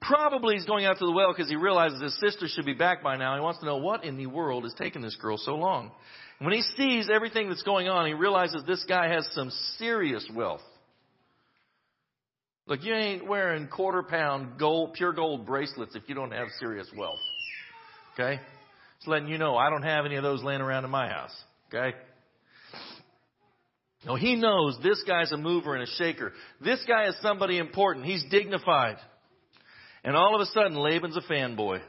Probably 0.00 0.54
he's 0.54 0.66
going 0.66 0.84
out 0.84 0.98
to 0.98 1.06
the 1.06 1.12
well 1.12 1.32
because 1.32 1.48
he 1.48 1.56
realizes 1.56 2.00
his 2.00 2.18
sister 2.20 2.46
should 2.48 2.66
be 2.66 2.74
back 2.74 3.02
by 3.02 3.16
now. 3.16 3.34
He 3.34 3.40
wants 3.40 3.60
to 3.60 3.66
know 3.66 3.78
what 3.78 4.04
in 4.04 4.16
the 4.16 4.26
world 4.26 4.64
is 4.64 4.74
taking 4.76 5.02
this 5.02 5.16
girl 5.16 5.36
so 5.36 5.54
long. 5.54 5.90
When 6.38 6.52
he 6.52 6.62
sees 6.76 7.08
everything 7.12 7.48
that's 7.48 7.62
going 7.62 7.88
on, 7.88 8.06
he 8.06 8.12
realizes 8.12 8.62
this 8.66 8.84
guy 8.88 9.08
has 9.08 9.26
some 9.32 9.50
serious 9.78 10.28
wealth. 10.34 10.60
Look, 12.66 12.82
you 12.82 12.94
ain't 12.94 13.26
wearing 13.26 13.68
quarter 13.68 14.02
pound 14.02 14.58
gold, 14.58 14.94
pure 14.94 15.12
gold 15.12 15.46
bracelets 15.46 15.94
if 15.94 16.02
you 16.08 16.14
don't 16.14 16.32
have 16.32 16.48
serious 16.58 16.88
wealth. 16.96 17.20
Okay? 18.14 18.40
Just 18.98 19.08
letting 19.08 19.28
you 19.28 19.38
know, 19.38 19.56
I 19.56 19.70
don't 19.70 19.82
have 19.82 20.04
any 20.04 20.16
of 20.16 20.22
those 20.22 20.42
laying 20.42 20.60
around 20.60 20.84
in 20.84 20.90
my 20.90 21.08
house. 21.08 21.34
Okay? 21.68 21.96
No, 24.06 24.14
he 24.14 24.36
knows 24.36 24.78
this 24.82 25.02
guy's 25.04 25.32
a 25.32 25.36
mover 25.36 25.74
and 25.74 25.82
a 25.82 25.92
shaker. 25.98 26.32
This 26.60 26.82
guy 26.86 27.08
is 27.08 27.16
somebody 27.20 27.58
important. 27.58 28.06
He's 28.06 28.24
dignified. 28.30 28.98
And 30.04 30.14
all 30.16 30.36
of 30.36 30.40
a 30.40 30.46
sudden, 30.46 30.76
Laban's 30.76 31.16
a 31.16 31.20
fanboy. 31.22 31.80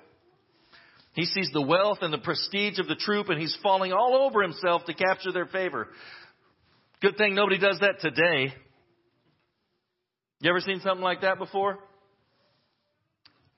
He 1.14 1.26
sees 1.26 1.52
the 1.54 1.62
wealth 1.62 2.00
and 2.02 2.12
the 2.12 2.18
prestige 2.18 2.80
of 2.80 2.88
the 2.88 2.96
troop 2.96 3.30
and 3.30 3.40
he's 3.40 3.56
falling 3.62 3.94
all 3.94 4.28
over 4.28 4.42
himself 4.42 4.86
to 4.86 4.96
capture 4.96 5.32
their 5.32 5.46
favor. 5.46 5.90
Good 7.02 7.18
thing 7.18 7.36
nobody 7.36 7.60
does 7.60 7.80
that 7.82 8.00
today. 8.02 8.52
You 10.40 10.50
ever 10.50 10.60
seen 10.62 10.80
something 10.82 11.04
like 11.04 11.22
that 11.22 11.38
before? 11.38 11.78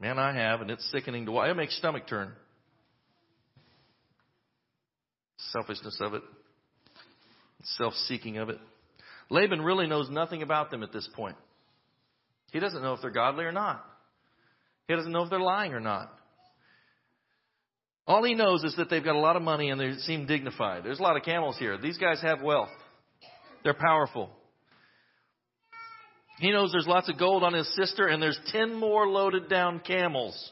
Man, 0.02 0.20
I 0.20 0.34
have, 0.34 0.62
and 0.62 0.72
it's 0.72 0.90
sickening 0.92 1.26
to 1.26 1.32
watch. 1.32 1.50
It 1.50 1.56
makes 1.56 1.78
stomach 1.78 2.08
turn. 2.08 2.32
Selfishness 5.52 5.98
of 6.02 6.14
it, 6.14 6.24
self 7.64 7.94
seeking 8.08 8.38
of 8.38 8.50
it. 8.50 8.58
Laban 9.30 9.62
really 9.62 9.88
knows 9.88 10.10
nothing 10.10 10.42
about 10.42 10.72
them 10.72 10.84
at 10.84 10.92
this 10.92 11.08
point. 11.16 11.36
He 12.52 12.60
doesn't 12.60 12.82
know 12.82 12.94
if 12.94 13.02
they're 13.02 13.12
godly 13.12 13.46
or 13.46 13.52
not. 13.52 13.86
He 14.88 14.96
doesn't 14.96 15.12
know 15.12 15.24
if 15.24 15.30
they're 15.30 15.40
lying 15.40 15.74
or 15.74 15.80
not. 15.80 16.12
All 18.08 18.24
he 18.24 18.34
knows 18.34 18.64
is 18.64 18.76
that 18.78 18.90
they've 18.90 19.04
got 19.04 19.16
a 19.16 19.20
lot 19.20 19.36
of 19.36 19.44
money 19.44 19.70
and 19.70 19.80
they 19.80 19.94
seem 20.00 20.26
dignified. 20.26 20.84
There's 20.84 21.00
a 21.00 21.04
lot 21.04 21.16
of 21.16 21.22
camels 21.22 21.58
here. 21.60 21.78
These 21.78 22.00
guys 22.00 22.20
have 22.24 22.42
wealth. 22.42 22.70
They're 23.64 23.76
powerful. 23.76 24.32
He 26.40 26.52
knows 26.52 26.72
there's 26.72 26.88
lots 26.88 27.08
of 27.08 27.20
gold 27.20 27.44
on 27.44 27.54
his 27.54 27.72
sister 27.76 28.08
and 28.08 28.20
there's 28.20 28.40
10 28.48 28.74
more 28.74 29.08
loaded 29.08 29.48
down 29.48 29.80
camels. 29.86 30.52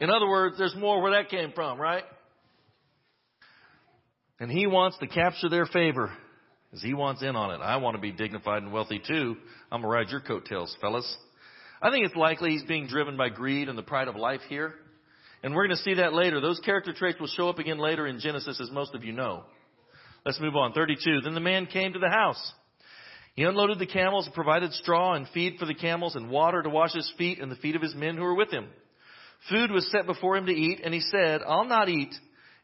In 0.00 0.08
other 0.08 0.26
words, 0.26 0.56
there's 0.56 0.74
more 0.74 1.02
where 1.02 1.12
that 1.12 1.28
came 1.28 1.52
from, 1.52 1.78
right? 1.78 2.04
And 4.42 4.50
he 4.50 4.66
wants 4.66 4.98
to 4.98 5.06
capture 5.06 5.48
their 5.48 5.66
favor 5.66 6.10
as 6.72 6.82
he 6.82 6.94
wants 6.94 7.22
in 7.22 7.36
on 7.36 7.52
it. 7.52 7.62
I 7.62 7.76
want 7.76 7.94
to 7.94 8.00
be 8.00 8.10
dignified 8.10 8.64
and 8.64 8.72
wealthy 8.72 8.98
too. 8.98 9.36
I'm 9.70 9.82
going 9.82 9.82
to 9.82 9.88
ride 9.88 10.08
your 10.08 10.20
coattails, 10.20 10.76
fellas. 10.80 11.16
I 11.80 11.92
think 11.92 12.04
it's 12.04 12.16
likely 12.16 12.50
he's 12.50 12.64
being 12.64 12.88
driven 12.88 13.16
by 13.16 13.28
greed 13.28 13.68
and 13.68 13.78
the 13.78 13.84
pride 13.84 14.08
of 14.08 14.16
life 14.16 14.40
here. 14.48 14.74
And 15.44 15.54
we're 15.54 15.68
going 15.68 15.76
to 15.76 15.84
see 15.84 15.94
that 15.94 16.12
later. 16.12 16.40
Those 16.40 16.58
character 16.58 16.92
traits 16.92 17.20
will 17.20 17.28
show 17.28 17.50
up 17.50 17.60
again 17.60 17.78
later 17.78 18.04
in 18.08 18.18
Genesis, 18.18 18.60
as 18.60 18.68
most 18.72 18.96
of 18.96 19.04
you 19.04 19.12
know. 19.12 19.44
Let's 20.26 20.40
move 20.40 20.56
on. 20.56 20.72
32. 20.72 21.20
Then 21.20 21.34
the 21.34 21.40
man 21.40 21.66
came 21.66 21.92
to 21.92 22.00
the 22.00 22.10
house. 22.10 22.52
He 23.36 23.44
unloaded 23.44 23.78
the 23.78 23.86
camels 23.86 24.26
and 24.26 24.34
provided 24.34 24.72
straw 24.72 25.14
and 25.14 25.28
feed 25.28 25.60
for 25.60 25.66
the 25.66 25.74
camels 25.74 26.16
and 26.16 26.28
water 26.28 26.64
to 26.64 26.68
wash 26.68 26.94
his 26.94 27.12
feet 27.16 27.38
and 27.38 27.48
the 27.48 27.56
feet 27.56 27.76
of 27.76 27.82
his 27.82 27.94
men 27.94 28.16
who 28.16 28.24
were 28.24 28.34
with 28.34 28.50
him. 28.50 28.66
Food 29.48 29.70
was 29.70 29.88
set 29.92 30.04
before 30.04 30.36
him 30.36 30.46
to 30.46 30.52
eat, 30.52 30.80
and 30.82 30.92
he 30.92 31.00
said, 31.00 31.42
I'll 31.46 31.64
not 31.64 31.88
eat 31.88 32.12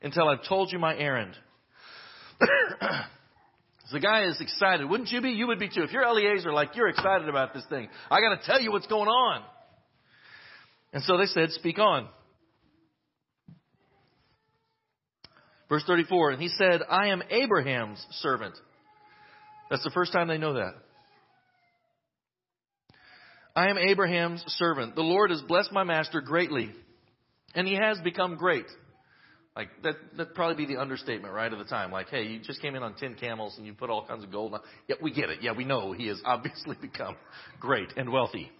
until 0.03 0.29
I've 0.29 0.49
told 0.49 0.73
you 0.73 0.81
my 0.81 0.97
errand. 0.97 1.37
so 2.41 3.93
the 3.93 4.01
guy 4.01 4.25
is 4.25 4.41
excited. 4.41 4.89
Wouldn't 4.89 5.11
you 5.11 5.21
be? 5.21 5.31
You 5.31 5.49
would 5.49 5.59
be 5.59 5.69
too. 5.69 5.83
If 5.83 5.93
you're 5.93 6.05
Eliezer, 6.05 6.53
like, 6.53 6.77
you're 6.77 6.89
excited 6.89 7.29
about 7.29 7.55
this 7.55 7.65
thing. 7.69 7.89
I 8.11 8.21
gotta 8.21 8.41
tell 8.45 8.61
you 8.61 8.73
what's 8.73 8.87
going 8.87 9.09
on. 9.09 9.43
And 10.93 11.03
so 11.03 11.19
they 11.19 11.27
said, 11.27 11.51
speak 11.51 11.79
on. 11.79 12.09
Verse 15.69 15.85
34, 15.87 16.31
and 16.31 16.43
he 16.43 16.49
said, 16.49 16.81
I 16.89 17.09
am 17.09 17.23
Abraham's 17.31 18.05
servant. 18.23 18.55
That's 19.71 19.85
the 19.85 19.91
first 19.91 20.13
time 20.13 20.29
they 20.29 20.39
know 20.39 20.55
that. 20.55 20.73
I 23.55 23.69
am 23.69 23.77
Abraham's 23.77 24.43
servant. 24.47 24.95
The 24.95 25.03
Lord 25.03 25.31
has 25.31 25.43
blessed 25.43 25.73
my 25.73 25.85
master 25.85 26.23
greatly, 26.23 26.71
and 27.55 27.67
he 27.67 27.75
has 27.75 27.99
become 28.03 28.37
great. 28.37 28.67
Like 29.59 29.71
that 29.83 29.97
that'd 30.17 30.35
probably 30.37 30.55
be 30.55 30.73
the 30.73 30.81
understatement, 30.81 31.35
right, 31.35 31.53
of 31.53 31.59
the 31.59 31.65
time. 31.65 31.91
Like, 31.91 32.11
hey, 32.11 32.23
you 32.23 32.39
just 32.39 32.63
came 32.63 32.77
in 32.77 32.85
on 32.85 32.95
ten 32.95 33.17
camels 33.17 33.57
and 33.59 33.67
you 33.67 33.75
put 33.75 33.91
all 33.91 34.07
kinds 34.07 34.23
of 34.23 34.31
gold 34.31 34.55
on. 34.55 34.61
Yeah, 34.87 34.95
we 35.03 35.13
get 35.13 35.31
it. 35.31 35.41
Yeah, 35.43 35.51
we 35.51 35.65
know 35.65 35.91
he 35.91 36.07
has 36.07 36.23
obviously 36.25 36.77
become 36.81 37.17
great 37.59 37.89
and 37.97 38.13
wealthy. 38.13 38.53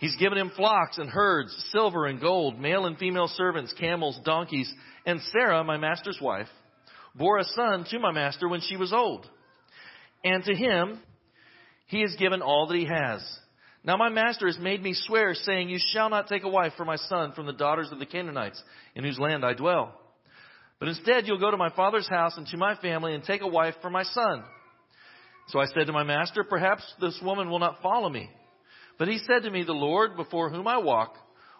He's 0.00 0.16
given 0.16 0.36
him 0.36 0.50
flocks 0.56 0.98
and 0.98 1.08
herds, 1.08 1.54
silver 1.70 2.06
and 2.06 2.20
gold, 2.20 2.58
male 2.58 2.86
and 2.86 2.98
female 2.98 3.28
servants, 3.28 3.72
camels, 3.78 4.18
donkeys, 4.24 4.72
and 5.06 5.20
Sarah, 5.30 5.62
my 5.62 5.76
master's 5.76 6.18
wife, 6.20 6.48
bore 7.14 7.38
a 7.38 7.44
son 7.44 7.86
to 7.90 8.00
my 8.00 8.10
master 8.10 8.48
when 8.48 8.62
she 8.62 8.76
was 8.76 8.92
old. 8.92 9.30
And 10.24 10.42
to 10.42 10.56
him 10.56 10.98
he 11.86 12.00
has 12.00 12.16
given 12.18 12.42
all 12.42 12.66
that 12.66 12.76
he 12.76 12.86
has. 12.86 13.22
Now 13.84 13.96
my 13.96 14.08
master 14.08 14.48
has 14.48 14.58
made 14.58 14.82
me 14.82 14.92
swear, 14.92 15.34
saying, 15.34 15.68
You 15.68 15.78
shall 15.78 16.10
not 16.10 16.26
take 16.26 16.42
a 16.42 16.48
wife 16.48 16.72
for 16.76 16.84
my 16.84 16.96
son 16.96 17.32
from 17.32 17.46
the 17.46 17.52
daughters 17.52 17.92
of 17.92 18.00
the 18.00 18.06
Canaanites, 18.06 18.60
in 18.96 19.04
whose 19.04 19.18
land 19.18 19.44
I 19.44 19.54
dwell. 19.54 19.99
But 20.80 20.88
instead 20.88 21.26
you'll 21.26 21.38
go 21.38 21.50
to 21.50 21.56
my 21.56 21.70
father's 21.70 22.08
house 22.08 22.36
and 22.36 22.46
to 22.48 22.56
my 22.56 22.74
family 22.76 23.14
and 23.14 23.22
take 23.22 23.42
a 23.42 23.46
wife 23.46 23.74
for 23.82 23.90
my 23.90 24.02
son. 24.02 24.42
So 25.48 25.60
I 25.60 25.66
said 25.66 25.86
to 25.86 25.92
my 25.92 26.04
master, 26.04 26.42
Perhaps 26.42 26.82
this 27.00 27.20
woman 27.22 27.50
will 27.50 27.58
not 27.58 27.82
follow 27.82 28.08
me. 28.08 28.30
But 28.98 29.08
he 29.08 29.18
said 29.18 29.42
to 29.42 29.50
me, 29.50 29.62
The 29.62 29.72
Lord 29.72 30.16
before 30.16 30.50
whom 30.50 30.66
I 30.66 30.78
walk 30.78 31.14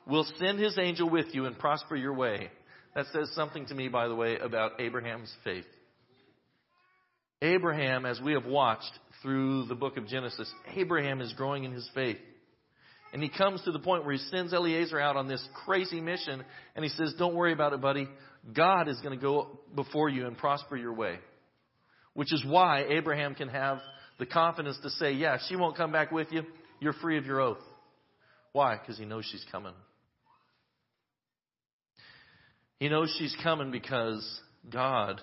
will 0.07 0.27
send 0.39 0.59
his 0.59 0.79
angel 0.79 1.09
with 1.09 1.27
you 1.33 1.45
and 1.45 1.59
prosper 1.59 1.97
your 1.97 2.15
way. 2.15 2.51
That 2.95 3.07
says 3.13 3.31
something 3.35 3.67
to 3.67 3.75
me, 3.75 3.89
by 3.89 4.09
the 4.09 4.15
way, 4.15 4.39
about 4.39 4.81
Abraham's 4.81 5.33
faith. 5.45 5.67
Abraham, 7.43 8.05
as 8.05 8.21
we 8.21 8.33
have 8.33 8.47
watched 8.47 8.91
through 9.23 9.67
the 9.67 9.75
book 9.75 9.97
of 9.97 10.07
Genesis, 10.07 10.53
Abraham 10.75 11.21
is 11.21 11.33
growing 11.35 11.65
in 11.65 11.73
his 11.73 11.89
faith. 11.95 12.19
And 13.13 13.23
he 13.23 13.29
comes 13.29 13.63
to 13.63 13.73
the 13.73 13.79
point 13.79 14.05
where 14.05 14.15
he 14.15 14.23
sends 14.31 14.53
Eliezer 14.53 15.01
out 15.01 15.17
on 15.17 15.27
this 15.27 15.47
crazy 15.65 16.01
mission 16.01 16.45
and 16.77 16.85
he 16.85 16.91
says, 16.91 17.15
Don't 17.19 17.35
worry 17.35 17.53
about 17.53 17.73
it, 17.73 17.81
buddy. 17.81 18.09
God 18.53 18.89
is 18.89 18.99
going 19.01 19.19
to 19.19 19.23
go 19.23 19.61
before 19.75 20.09
you 20.09 20.27
and 20.27 20.37
prosper 20.37 20.77
your 20.77 20.93
way. 20.93 21.19
Which 22.15 22.33
is 22.33 22.45
why 22.45 22.85
Abraham 22.89 23.35
can 23.35 23.49
have 23.49 23.79
the 24.19 24.27
confidence 24.27 24.79
to 24.83 24.91
say, 24.91 25.13
Yeah, 25.13 25.39
she 25.49 25.57
won't 25.57 25.77
come 25.77 25.93
back 25.93 26.11
with 26.11 26.29
you. 26.31 26.43
You're 26.81 26.95
free 26.95 27.19
of 27.19 27.27
your 27.27 27.41
oath. 27.41 27.63
Why? 28.53 28.77
Because 28.77 28.99
he 28.99 29.05
knows 29.05 29.25
she's 29.31 29.45
coming. 29.53 29.75
He 32.79 32.89
knows 32.89 33.15
she's 33.19 33.37
coming 33.43 33.71
because 33.71 34.41
God. 34.69 35.21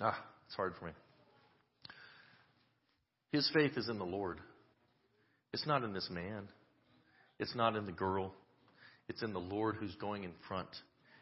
Ah, 0.00 0.22
it's 0.46 0.54
hard 0.54 0.74
for 0.78 0.84
me. 0.84 0.92
His 3.32 3.50
faith 3.52 3.72
is 3.76 3.88
in 3.88 3.98
the 3.98 4.04
Lord. 4.04 4.38
It's 5.52 5.66
not 5.66 5.82
in 5.82 5.92
this 5.92 6.08
man. 6.10 6.48
It's 7.38 7.54
not 7.54 7.74
in 7.74 7.86
the 7.86 7.92
girl. 7.92 8.34
It's 9.08 9.22
in 9.22 9.32
the 9.32 9.38
Lord 9.38 9.76
who's 9.76 9.94
going 9.96 10.24
in 10.24 10.32
front. 10.46 10.68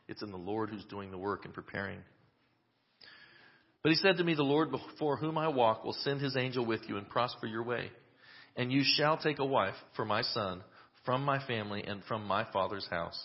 It's 0.09 0.23
in 0.23 0.31
the 0.31 0.37
Lord 0.37 0.71
who's 0.71 0.85
doing 0.85 1.11
the 1.11 1.19
work 1.19 1.45
and 1.45 1.55
preparing. 1.55 1.99
But 3.83 3.93
he 3.93 3.99
said 3.99 4.17
to 4.17 4.25
me, 4.25 4.35
The 4.35 4.43
Lord 4.43 4.71
before 4.71 5.17
whom 5.17 5.39
I 5.39 5.49
walk 5.49 5.85
will 5.85 5.97
send 6.01 6.21
his 6.21 6.37
angel 6.37 6.67
with 6.67 6.81
you 6.89 6.97
and 6.97 7.09
prosper 7.09 7.47
your 7.47 7.63
way. 7.63 7.91
And 8.57 8.73
you 8.73 8.83
shall 8.85 9.17
take 9.17 9.39
a 9.39 9.45
wife 9.45 9.75
for 9.95 10.05
my 10.05 10.23
son 10.23 10.63
from 11.05 11.23
my 11.25 11.45
family 11.47 11.85
and 11.85 12.03
from 12.05 12.25
my 12.27 12.45
father's 12.53 12.87
house. 12.91 13.19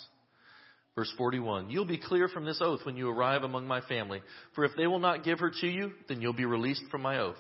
Verse 0.96 1.12
41 1.18 1.70
You'll 1.70 1.86
be 1.86 1.98
clear 1.98 2.28
from 2.28 2.46
this 2.46 2.62
oath 2.62 2.82
when 2.84 2.98
you 2.98 3.10
arrive 3.10 3.44
among 3.44 3.68
my 3.68 3.82
family, 3.82 4.22
for 4.54 4.66
if 4.66 4.72
they 4.78 4.88
will 4.88 5.00
not 5.00 5.24
give 5.24 5.40
her 5.40 5.52
to 5.62 5.68
you, 5.68 5.92
then 6.08 6.22
you'll 6.22 6.34
be 6.34 6.46
released 6.46 6.84
from 6.92 7.02
my 7.02 7.18
oath. 7.18 7.38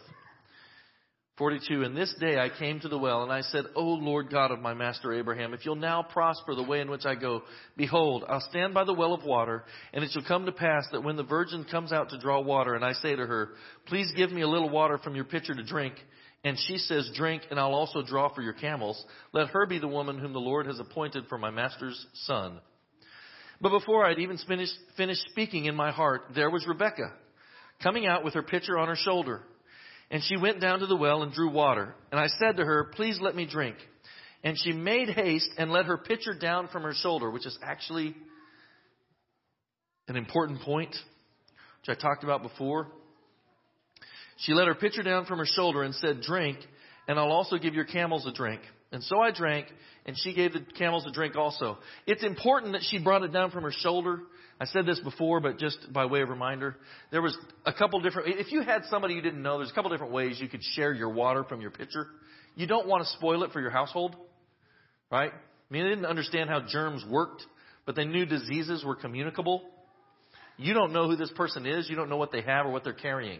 42, 1.38 1.84
and 1.84 1.96
this 1.96 2.14
day 2.20 2.38
I 2.38 2.50
came 2.50 2.82
to 2.82 2.90
the 2.90 2.98
well, 2.98 3.24
and 3.24 3.32
I 3.32 3.42
said, 3.42 3.66
O 3.76 3.84
Lord 3.84 4.30
God 4.30 4.52
of 4.52 4.60
my 4.60 4.74
master 4.74 5.14
Abraham, 5.14 5.54
if 5.54 5.66
you'll 5.66 5.76
now 5.76 6.04
prosper 6.04 6.56
the 6.56 6.64
way 6.64 6.82
in 6.82 6.92
which 6.92 7.06
I 7.06 7.16
go, 7.16 7.44
behold, 7.78 8.26
I'll 8.28 8.46
stand 8.50 8.74
by 8.74 8.84
the 8.84 8.94
well 8.94 9.14
of 9.14 9.24
water, 9.24 9.64
and 9.94 10.04
it 10.04 10.12
shall 10.12 10.26
come 10.28 10.46
to 10.46 10.52
pass 10.52 10.86
that 10.92 11.04
when 11.04 11.16
the 11.16 11.24
virgin 11.24 11.64
comes 11.64 11.94
out 11.94 12.10
to 12.10 12.20
draw 12.20 12.42
water, 12.42 12.76
and 12.76 12.84
I 12.84 12.94
say 12.94 13.16
to 13.16 13.26
her, 13.26 13.52
Please 13.88 14.12
give 14.16 14.32
me 14.32 14.42
a 14.42 14.48
little 14.48 14.70
water 14.70 14.98
from 14.98 15.16
your 15.16 15.24
pitcher 15.24 15.56
to 15.56 15.64
drink, 15.64 15.96
and 16.44 16.58
she 16.60 16.78
says, 16.78 17.10
Drink, 17.16 17.44
and 17.50 17.60
I'll 17.60 17.74
also 17.74 18.04
draw 18.04 18.34
for 18.34 18.42
your 18.42 18.54
camels, 18.54 19.04
let 19.32 19.48
her 19.48 19.66
be 19.66 19.80
the 19.80 19.88
woman 19.88 20.20
whom 20.20 20.34
the 20.34 20.40
Lord 20.40 20.66
has 20.66 20.80
appointed 20.80 21.26
for 21.30 21.38
my 21.38 21.50
master's 21.50 22.06
son. 22.26 22.60
But 23.62 23.70
before 23.70 24.06
I'd 24.06 24.20
even 24.20 24.38
finished, 24.38 24.74
finished 24.98 25.24
speaking 25.30 25.66
in 25.66 25.76
my 25.76 25.92
heart, 25.92 26.24
there 26.36 26.50
was 26.50 26.68
Rebekah, 26.68 27.14
coming 27.82 28.06
out 28.06 28.24
with 28.24 28.34
her 28.34 28.44
pitcher 28.44 28.78
on 28.78 28.90
her 28.90 28.96
shoulder. 28.96 29.44
And 30.12 30.22
she 30.22 30.36
went 30.36 30.60
down 30.60 30.80
to 30.80 30.86
the 30.86 30.96
well 30.96 31.24
and 31.24 31.32
drew 31.32 31.50
water. 31.50 31.96
And 32.12 32.20
I 32.20 32.28
said 32.28 32.58
to 32.58 32.66
her, 32.66 32.92
Please 32.94 33.20
let 33.22 33.34
me 33.34 33.48
drink. 33.48 33.78
And 34.44 34.58
she 34.62 34.74
made 34.74 35.10
haste 35.10 35.50
and 35.58 35.72
let 35.72 35.86
her 35.86 35.98
pitcher 35.98 36.34
down 36.34 36.68
from 36.68 36.84
her 36.84 36.94
shoulder, 36.94 37.32
which 37.32 37.46
is 37.46 37.58
actually 37.64 38.14
an 40.08 40.18
important 40.18 40.62
point, 40.62 40.90
which 40.90 41.98
I 41.98 42.00
talked 42.00 42.24
about 42.26 42.44
before. 42.44 42.88
She 44.38 44.54
let 44.54 44.68
her 44.68 44.76
pitcher 44.76 45.04
down 45.04 45.26
from 45.26 45.40
her 45.40 45.46
shoulder 45.46 45.84
and 45.84 45.96
said, 45.96 46.22
Drink, 46.22 46.58
and 47.08 47.18
I'll 47.18 47.32
also 47.32 47.58
give 47.58 47.74
your 47.74 47.86
camels 47.86 48.26
a 48.26 48.34
drink. 48.34 48.62
And 48.92 49.02
so 49.04 49.22
I 49.22 49.32
drank, 49.32 49.68
and 50.06 50.18
she 50.18 50.34
gave 50.34 50.52
the 50.52 50.66
camels 50.78 51.06
a 51.08 51.12
drink 51.12 51.38
also. 51.38 51.78
It's 52.06 52.24
important 52.24 52.74
that 52.74 52.82
she 52.90 53.02
brought 53.02 53.24
it 53.24 53.32
down 53.32 53.52
from 53.52 53.64
her 53.64 53.72
shoulder 53.72 54.20
I 54.62 54.66
said 54.66 54.86
this 54.86 55.00
before, 55.00 55.40
but 55.40 55.58
just 55.58 55.92
by 55.92 56.06
way 56.06 56.22
of 56.22 56.30
reminder, 56.30 56.76
there 57.10 57.24
was 57.24 57.36
a 57.66 57.74
couple 57.74 58.00
different, 58.00 58.40
if 58.40 58.52
you 58.52 58.62
had 58.62 58.84
somebody 58.92 59.16
you 59.16 59.22
didn't 59.22 59.42
know, 59.42 59.58
there's 59.58 59.72
a 59.72 59.74
couple 59.74 59.90
different 59.90 60.14
ways 60.14 60.40
you 60.40 60.48
could 60.48 60.62
share 60.76 60.94
your 60.94 61.10
water 61.10 61.44
from 61.44 61.62
your 61.62 61.72
pitcher. 61.72 62.06
You 62.56 62.68
don't 62.68 62.88
want 62.88 63.04
to 63.04 63.10
spoil 63.14 63.42
it 63.42 63.52
for 63.54 63.60
your 63.60 63.72
household, 63.72 64.16
right? 65.12 65.32
I 65.34 65.74
mean, 65.74 65.86
they 65.86 65.90
didn't 65.90 66.06
understand 66.06 66.52
how 66.52 66.62
germs 66.68 67.04
worked, 67.10 67.42
but 67.88 67.96
they 67.96 68.06
knew 68.06 68.28
diseases 68.28 68.86
were 68.86 68.96
communicable. 68.96 69.64
You 70.58 70.76
don't 70.76 70.94
know 70.94 71.10
who 71.10 71.16
this 71.16 71.32
person 71.32 71.66
is. 71.66 71.90
You 71.90 71.96
don't 71.96 72.10
know 72.10 72.18
what 72.18 72.32
they 72.32 72.44
have 72.44 72.68
or 72.68 72.72
what 72.72 72.84
they're 72.84 72.94
carrying. 72.94 73.40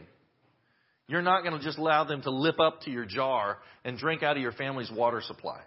You're 1.08 1.22
not 1.22 1.44
going 1.44 1.56
to 1.56 1.64
just 1.64 1.78
allow 1.78 2.04
them 2.04 2.24
to 2.24 2.32
lip 2.32 2.60
up 2.60 2.82
to 2.86 2.90
your 2.90 3.06
jar 3.06 3.60
and 3.86 3.96
drink 3.96 4.24
out 4.24 4.38
of 4.38 4.42
your 4.42 4.54
family's 4.54 4.90
water 4.90 5.22
supply. 5.22 5.60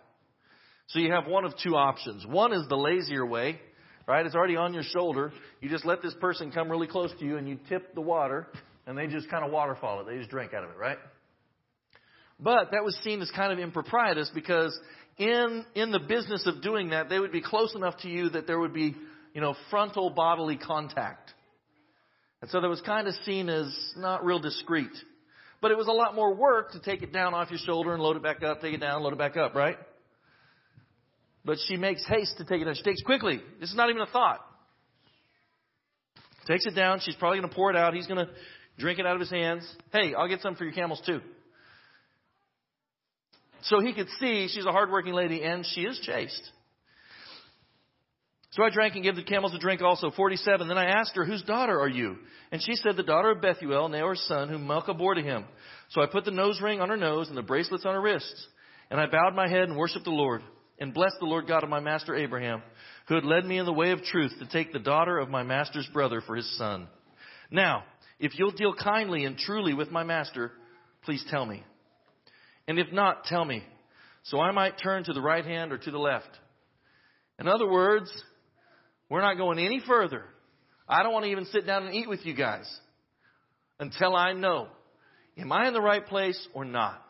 So 0.89 0.99
you 0.99 1.13
have 1.13 1.29
one 1.29 1.45
of 1.45 1.53
two 1.63 1.77
options. 1.77 2.27
One 2.27 2.53
is 2.53 2.67
the 2.69 2.77
lazier 2.77 3.25
way, 3.25 3.61
right? 4.07 4.25
It's 4.25 4.35
already 4.35 4.57
on 4.57 4.75
your 4.75 4.83
shoulder. 4.83 5.33
You 5.61 5.69
just 5.69 5.85
let 5.85 6.03
this 6.03 6.15
person 6.21 6.51
come 6.51 6.71
really 6.71 6.87
close 6.87 7.11
to 7.19 7.25
you 7.25 7.37
and 7.37 7.49
you 7.49 7.59
tip 7.69 7.95
the 7.95 8.01
water 8.01 8.47
and 8.87 8.97
they 8.97 9.07
just 9.07 9.31
kind 9.31 9.45
of 9.45 9.51
waterfall 9.51 10.01
it. 10.01 10.07
They 10.07 10.19
just 10.19 10.31
drink 10.31 10.53
out 10.55 10.65
of 10.65 10.71
it, 10.71 10.77
right? 10.77 10.99
But 12.39 12.73
that 12.73 12.85
was 12.85 12.97
seen 13.03 13.23
as 13.23 13.31
kind 13.31 13.53
of 13.53 13.59
improprietous 13.59 14.31
because 14.35 14.79
in, 15.17 15.65
in 15.75 15.93
the 15.93 16.01
business 16.01 16.47
of 16.47 16.63
doing 16.63 16.91
that, 16.91 17.09
they 17.09 17.19
would 17.19 17.33
be 17.33 17.41
close 17.41 17.75
enough 17.75 17.97
to 17.99 18.09
you 18.09 18.31
that 18.31 18.47
there 18.47 18.59
would 18.59 18.75
be, 18.75 18.95
you 19.33 19.41
know, 19.41 19.55
frontal 19.71 20.11
bodily 20.11 20.57
contact. 20.57 21.33
And 22.43 22.51
so 22.51 22.61
that 22.61 22.69
was 22.69 22.81
kind 22.83 23.09
of 23.09 23.15
seen 23.25 23.49
as 23.49 23.73
not 23.97 24.25
real 24.25 24.39
discreet. 24.39 24.91
But 25.63 25.71
it 25.71 25.79
was 25.79 25.87
a 25.87 25.93
lot 25.93 26.15
more 26.15 26.35
work 26.35 26.73
to 26.73 26.81
take 26.81 27.03
it 27.03 27.13
down 27.13 27.33
off 27.33 27.51
your 27.51 27.61
shoulder 27.65 27.95
and 27.95 28.03
load 28.03 28.17
it 28.17 28.23
back 28.23 28.43
up, 28.43 28.61
take 28.61 28.75
it 28.75 28.81
down, 28.81 29.03
load 29.03 29.15
it 29.15 29.19
back 29.19 29.37
up, 29.37 29.55
right? 29.55 29.79
But 31.45 31.59
she 31.67 31.77
makes 31.77 32.05
haste 32.07 32.39
to 32.39 32.45
take 32.45 32.63
it 32.63 32.65
down. 32.65 32.75
She 32.75 32.83
takes 32.83 33.03
quickly. 33.03 33.41
This 33.61 33.71
is 33.71 33.77
not 33.77 33.91
even 33.91 34.01
a 34.01 34.07
thought. 34.07 34.41
Takes 36.47 36.67
it 36.67 36.75
down. 36.75 37.01
She's 37.01 37.17
probably 37.17 37.39
going 37.39 37.49
to 37.49 37.55
pour 37.55 37.71
it 37.71 37.77
out. 37.77 37.95
He's 37.95 38.07
going 38.07 38.25
to 38.25 38.33
drink 38.79 38.99
it 38.99 39.07
out 39.07 39.15
of 39.15 39.21
his 39.21 39.31
hands. 39.31 39.69
Hey, 39.93 40.15
I'll 40.15 40.29
get 40.29 40.41
some 40.41 40.57
for 40.57 40.65
your 40.65 40.73
camels 40.73 41.03
too. 41.05 41.21
So 43.63 43.81
he 43.81 43.95
could 43.95 44.09
see 44.21 44.49
she's 44.49 44.67
a 44.67 44.73
hardworking 44.73 45.15
lady 45.15 45.43
and 45.43 45.65
she 45.65 45.83
is 45.83 45.99
chaste. 46.01 46.51
So 48.51 48.63
I 48.63 48.71
drank 48.71 48.95
and 48.95 49.03
gave 49.03 49.17
the 49.17 49.23
camels 49.25 49.55
a 49.55 49.59
drink 49.59 49.83
also. 49.83 50.11
47. 50.11 50.69
Then 50.69 50.79
I 50.79 50.85
asked 50.85 51.17
her, 51.17 51.25
whose 51.25 51.43
daughter 51.43 51.81
are 51.81 51.89
you? 51.89 52.19
And 52.53 52.63
she 52.63 52.75
said, 52.77 52.97
the 52.97 53.03
daughter 53.03 53.31
of 53.31 53.41
Bethuel, 53.41 53.89
Nahor's 53.89 54.23
son, 54.29 54.49
whom 54.49 54.67
Milcah 54.67 54.95
bore 54.95 55.15
to 55.15 55.23
him. 55.23 55.45
So 55.91 56.03
I 56.03 56.07
put 56.07 56.25
the 56.25 56.31
nose 56.31 56.61
ring 56.61 56.81
on 56.81 56.89
her 56.89 56.97
nose 56.97 57.29
and 57.29 57.37
the 57.37 57.43
bracelets 57.43 57.85
on 57.85 57.95
her 57.95 58.01
wrists. 58.01 58.47
And 58.91 59.01
I 59.01 59.07
bowed 59.07 59.35
my 59.35 59.49
head 59.49 59.65
and 59.65 59.77
worshiped 59.77 60.05
the 60.05 60.11
Lord 60.11 60.43
and 60.79 60.95
bless 60.95 61.13
the 61.21 61.27
Lord 61.27 61.47
God 61.47 61.63
of 61.63 61.71
my 61.71 61.81
master 61.81 62.15
Abraham, 62.15 62.63
who 63.09 63.15
had 63.15 63.25
led 63.25 63.45
me 63.45 63.59
in 63.59 63.67
the 63.67 63.73
way 63.73 63.91
of 63.91 64.03
truth 64.03 64.33
to 64.39 64.47
take 64.47 64.73
the 64.73 64.79
daughter 64.79 65.19
of 65.19 65.29
my 65.29 65.43
master's 65.43 65.89
brother 65.93 66.21
for 66.21 66.37
his 66.37 66.59
son. 66.59 66.89
Now, 67.51 67.85
if 68.19 68.39
you'll 68.39 68.51
deal 68.51 68.75
kindly 68.75 69.25
and 69.25 69.37
truly 69.37 69.75
with 69.75 69.91
my 69.91 70.05
master, 70.05 70.53
please 71.05 71.25
tell 71.31 71.47
me. 71.47 71.63
And 72.67 72.79
if 72.79 72.93
not, 72.93 73.25
tell 73.25 73.45
me, 73.45 73.63
so 74.25 74.41
I 74.41 74.51
might 74.53 74.81
turn 74.83 75.05
to 75.05 75.13
the 75.13 75.21
right 75.21 75.45
hand 75.45 75.73
or 75.73 75.79
to 75.79 75.91
the 75.91 75.99
left. 75.99 76.31
In 77.39 77.47
other 77.47 77.69
words, 77.69 78.11
we're 79.11 79.21
not 79.21 79.37
going 79.37 79.59
any 79.59 79.83
further. 79.87 80.23
I 80.89 81.03
don't 81.03 81.13
want 81.13 81.25
to 81.25 81.31
even 81.31 81.45
sit 81.47 81.67
down 81.67 81.85
and 81.85 81.95
eat 81.95 82.09
with 82.09 82.25
you 82.25 82.35
guys 82.35 82.67
until 83.79 84.17
I 84.17 84.33
know, 84.33 84.69
am 85.37 85.53
I 85.53 85.67
in 85.67 85.75
the 85.75 85.81
right 85.81 86.07
place 86.07 86.49
or 86.55 86.65
not? 86.65 87.04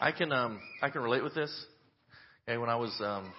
I 0.00 0.12
can 0.12 0.32
um 0.32 0.60
I 0.80 0.90
can 0.90 1.02
relate 1.02 1.22
with 1.24 1.34
this. 1.34 1.52
Okay, 2.48 2.56
when 2.56 2.70
I 2.70 2.76
was 2.76 2.94
um 3.00 3.32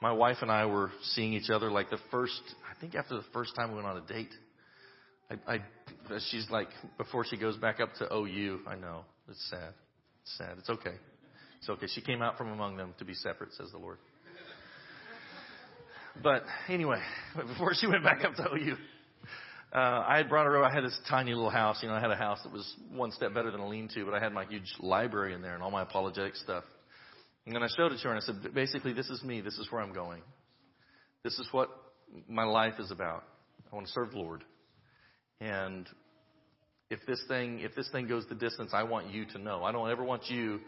my 0.00 0.12
wife 0.12 0.38
and 0.40 0.50
I 0.50 0.66
were 0.66 0.90
seeing 1.12 1.32
each 1.32 1.50
other 1.50 1.70
like 1.70 1.90
the 1.90 1.98
first 2.10 2.40
I 2.70 2.80
think 2.80 2.94
after 2.94 3.14
the 3.14 3.24
first 3.32 3.54
time 3.54 3.70
we 3.70 3.76
went 3.76 3.86
on 3.86 3.96
a 3.98 4.06
date. 4.06 4.32
I, 5.30 5.54
I 5.54 5.58
she's 6.30 6.48
like 6.50 6.68
before 6.96 7.24
she 7.28 7.36
goes 7.36 7.56
back 7.56 7.80
up 7.80 7.90
to 7.98 8.14
OU. 8.14 8.60
I 8.66 8.76
know 8.76 9.04
it's 9.28 9.50
sad. 9.50 9.74
It's 10.22 10.38
sad. 10.38 10.56
It's 10.58 10.70
okay. 10.70 10.94
It's 11.58 11.68
okay. 11.68 11.86
She 11.88 12.00
came 12.00 12.22
out 12.22 12.38
from 12.38 12.50
among 12.50 12.76
them 12.76 12.94
to 12.98 13.04
be 13.04 13.14
separate, 13.14 13.52
says 13.52 13.70
the 13.72 13.78
Lord. 13.78 13.98
But 16.22 16.44
anyway, 16.68 17.00
before 17.36 17.74
she 17.74 17.86
went 17.86 18.02
back 18.02 18.24
up 18.24 18.34
to 18.36 18.54
OU, 18.54 18.76
uh, 19.72 20.04
I 20.06 20.16
had 20.16 20.28
brought 20.28 20.46
her 20.46 20.56
over. 20.56 20.64
I 20.64 20.72
had 20.72 20.84
this 20.84 20.98
tiny 21.08 21.34
little 21.34 21.50
house. 21.50 21.78
You 21.82 21.88
know, 21.88 21.94
I 21.94 22.00
had 22.00 22.10
a 22.10 22.16
house 22.16 22.38
that 22.42 22.52
was 22.52 22.74
one 22.90 23.12
step 23.12 23.34
better 23.34 23.50
than 23.50 23.60
a 23.60 23.68
lean-to, 23.68 24.04
but 24.04 24.14
I 24.14 24.20
had 24.20 24.32
my 24.32 24.46
huge 24.46 24.72
library 24.80 25.34
in 25.34 25.42
there 25.42 25.54
and 25.54 25.62
all 25.62 25.70
my 25.70 25.82
apologetic 25.82 26.36
stuff. 26.36 26.64
And 27.44 27.54
then 27.54 27.62
I 27.62 27.68
showed 27.76 27.92
it 27.92 27.98
to 27.98 28.04
her 28.04 28.14
and 28.14 28.22
I 28.22 28.26
said, 28.26 28.54
basically, 28.54 28.92
this 28.92 29.10
is 29.10 29.22
me. 29.22 29.40
This 29.40 29.58
is 29.58 29.66
where 29.70 29.82
I'm 29.82 29.92
going. 29.92 30.22
This 31.22 31.38
is 31.38 31.48
what 31.52 31.68
my 32.28 32.44
life 32.44 32.74
is 32.78 32.90
about. 32.90 33.24
I 33.70 33.74
want 33.74 33.86
to 33.86 33.92
serve 33.92 34.12
the 34.12 34.18
Lord. 34.18 34.44
And 35.40 35.86
if 36.90 37.00
this 37.06 37.22
thing, 37.28 37.60
if 37.60 37.74
this 37.74 37.88
thing 37.90 38.06
goes 38.06 38.24
the 38.28 38.34
distance, 38.34 38.70
I 38.72 38.84
want 38.84 39.10
you 39.10 39.26
to 39.26 39.38
know. 39.38 39.64
I 39.64 39.72
don't 39.72 39.90
ever 39.90 40.02
want 40.02 40.30
you 40.30 40.60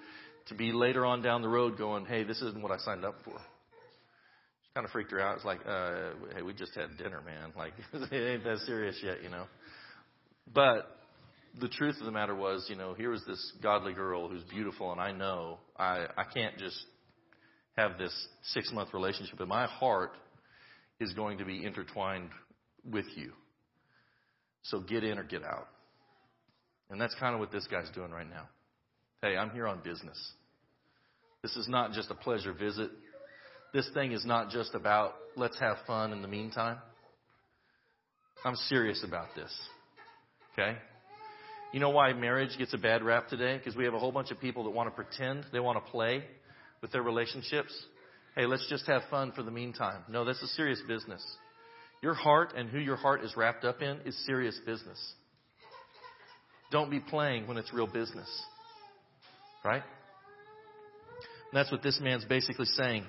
to 0.48 0.54
be 0.54 0.72
later 0.72 1.06
on 1.06 1.22
down 1.22 1.40
the 1.40 1.48
road 1.48 1.78
going, 1.78 2.04
hey, 2.04 2.24
this 2.24 2.42
isn't 2.42 2.62
what 2.62 2.72
I 2.72 2.78
signed 2.78 3.04
up 3.04 3.14
for 3.24 3.38
kind 4.74 4.84
of 4.84 4.90
freaked 4.92 5.10
her 5.10 5.20
out. 5.20 5.36
It's 5.36 5.44
like, 5.44 5.60
uh, 5.66 6.10
hey, 6.34 6.42
we 6.42 6.52
just 6.52 6.74
had 6.74 6.96
dinner, 6.96 7.20
man. 7.22 7.52
Like, 7.56 7.72
it 8.12 8.34
ain't 8.34 8.44
that 8.44 8.58
serious 8.66 8.98
yet, 9.02 9.22
you 9.22 9.28
know. 9.28 9.44
But 10.52 10.86
the 11.60 11.68
truth 11.68 11.96
of 11.98 12.06
the 12.06 12.12
matter 12.12 12.34
was, 12.34 12.66
you 12.68 12.76
know, 12.76 12.94
here 12.94 13.10
was 13.10 13.22
this 13.26 13.52
godly 13.62 13.92
girl 13.92 14.28
who's 14.28 14.44
beautiful, 14.44 14.92
and 14.92 15.00
I 15.00 15.12
know 15.12 15.58
I, 15.76 16.06
I 16.16 16.24
can't 16.32 16.56
just 16.58 16.84
have 17.76 17.98
this 17.98 18.14
six 18.44 18.72
month 18.72 18.90
relationship, 18.92 19.38
but 19.38 19.48
my 19.48 19.66
heart 19.66 20.12
is 21.00 21.12
going 21.14 21.38
to 21.38 21.44
be 21.44 21.64
intertwined 21.64 22.30
with 22.84 23.06
you. 23.16 23.32
So 24.62 24.80
get 24.80 25.02
in 25.02 25.18
or 25.18 25.24
get 25.24 25.42
out. 25.42 25.68
And 26.90 27.00
that's 27.00 27.14
kind 27.18 27.34
of 27.34 27.40
what 27.40 27.50
this 27.50 27.66
guy's 27.68 27.90
doing 27.90 28.10
right 28.10 28.28
now. 28.28 28.48
Hey, 29.22 29.36
I'm 29.36 29.50
here 29.50 29.66
on 29.66 29.80
business. 29.82 30.18
This 31.42 31.56
is 31.56 31.68
not 31.68 31.92
just 31.92 32.10
a 32.10 32.14
pleasure 32.14 32.52
visit. 32.52 32.90
This 33.72 33.88
thing 33.94 34.12
is 34.12 34.24
not 34.24 34.50
just 34.50 34.74
about 34.74 35.14
let's 35.36 35.58
have 35.60 35.76
fun 35.86 36.12
in 36.12 36.22
the 36.22 36.28
meantime. 36.28 36.78
I'm 38.44 38.56
serious 38.56 39.04
about 39.04 39.28
this. 39.36 39.52
Okay? 40.52 40.76
You 41.72 41.78
know 41.78 41.90
why 41.90 42.12
marriage 42.12 42.58
gets 42.58 42.74
a 42.74 42.78
bad 42.78 43.02
rap 43.02 43.28
today? 43.28 43.56
Because 43.58 43.76
we 43.76 43.84
have 43.84 43.94
a 43.94 43.98
whole 43.98 44.10
bunch 44.12 44.30
of 44.30 44.40
people 44.40 44.64
that 44.64 44.70
want 44.70 44.88
to 44.88 44.94
pretend, 44.94 45.46
they 45.52 45.60
want 45.60 45.84
to 45.84 45.90
play 45.90 46.24
with 46.82 46.90
their 46.90 47.02
relationships. 47.02 47.72
Hey, 48.34 48.46
let's 48.46 48.66
just 48.68 48.86
have 48.86 49.02
fun 49.10 49.32
for 49.32 49.42
the 49.42 49.50
meantime. 49.50 50.02
No, 50.08 50.24
that's 50.24 50.42
a 50.42 50.48
serious 50.48 50.80
business. 50.88 51.24
Your 52.02 52.14
heart 52.14 52.54
and 52.56 52.68
who 52.68 52.78
your 52.78 52.96
heart 52.96 53.22
is 53.22 53.36
wrapped 53.36 53.64
up 53.64 53.82
in 53.82 54.00
is 54.04 54.16
serious 54.26 54.58
business. 54.66 54.98
Don't 56.72 56.90
be 56.90 57.00
playing 57.00 57.46
when 57.46 57.56
it's 57.56 57.72
real 57.72 57.86
business. 57.86 58.28
Right? 59.64 59.82
And 61.52 61.58
that's 61.58 61.70
what 61.70 61.82
this 61.82 62.00
man's 62.00 62.24
basically 62.24 62.66
saying. 62.66 63.04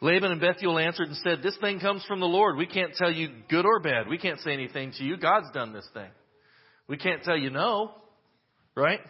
Laban 0.00 0.32
and 0.32 0.40
Bethuel 0.40 0.78
answered 0.78 1.08
and 1.08 1.16
said, 1.18 1.42
This 1.42 1.56
thing 1.60 1.78
comes 1.78 2.04
from 2.06 2.20
the 2.20 2.26
Lord. 2.26 2.56
We 2.56 2.66
can't 2.66 2.94
tell 2.94 3.10
you 3.10 3.28
good 3.50 3.66
or 3.66 3.80
bad. 3.80 4.08
We 4.08 4.18
can't 4.18 4.40
say 4.40 4.52
anything 4.52 4.92
to 4.98 5.04
you. 5.04 5.18
God's 5.18 5.50
done 5.52 5.72
this 5.72 5.88
thing. 5.92 6.08
We 6.88 6.96
can't 6.96 7.22
tell 7.22 7.36
you 7.36 7.50
no. 7.50 7.92
Right? 8.74 9.00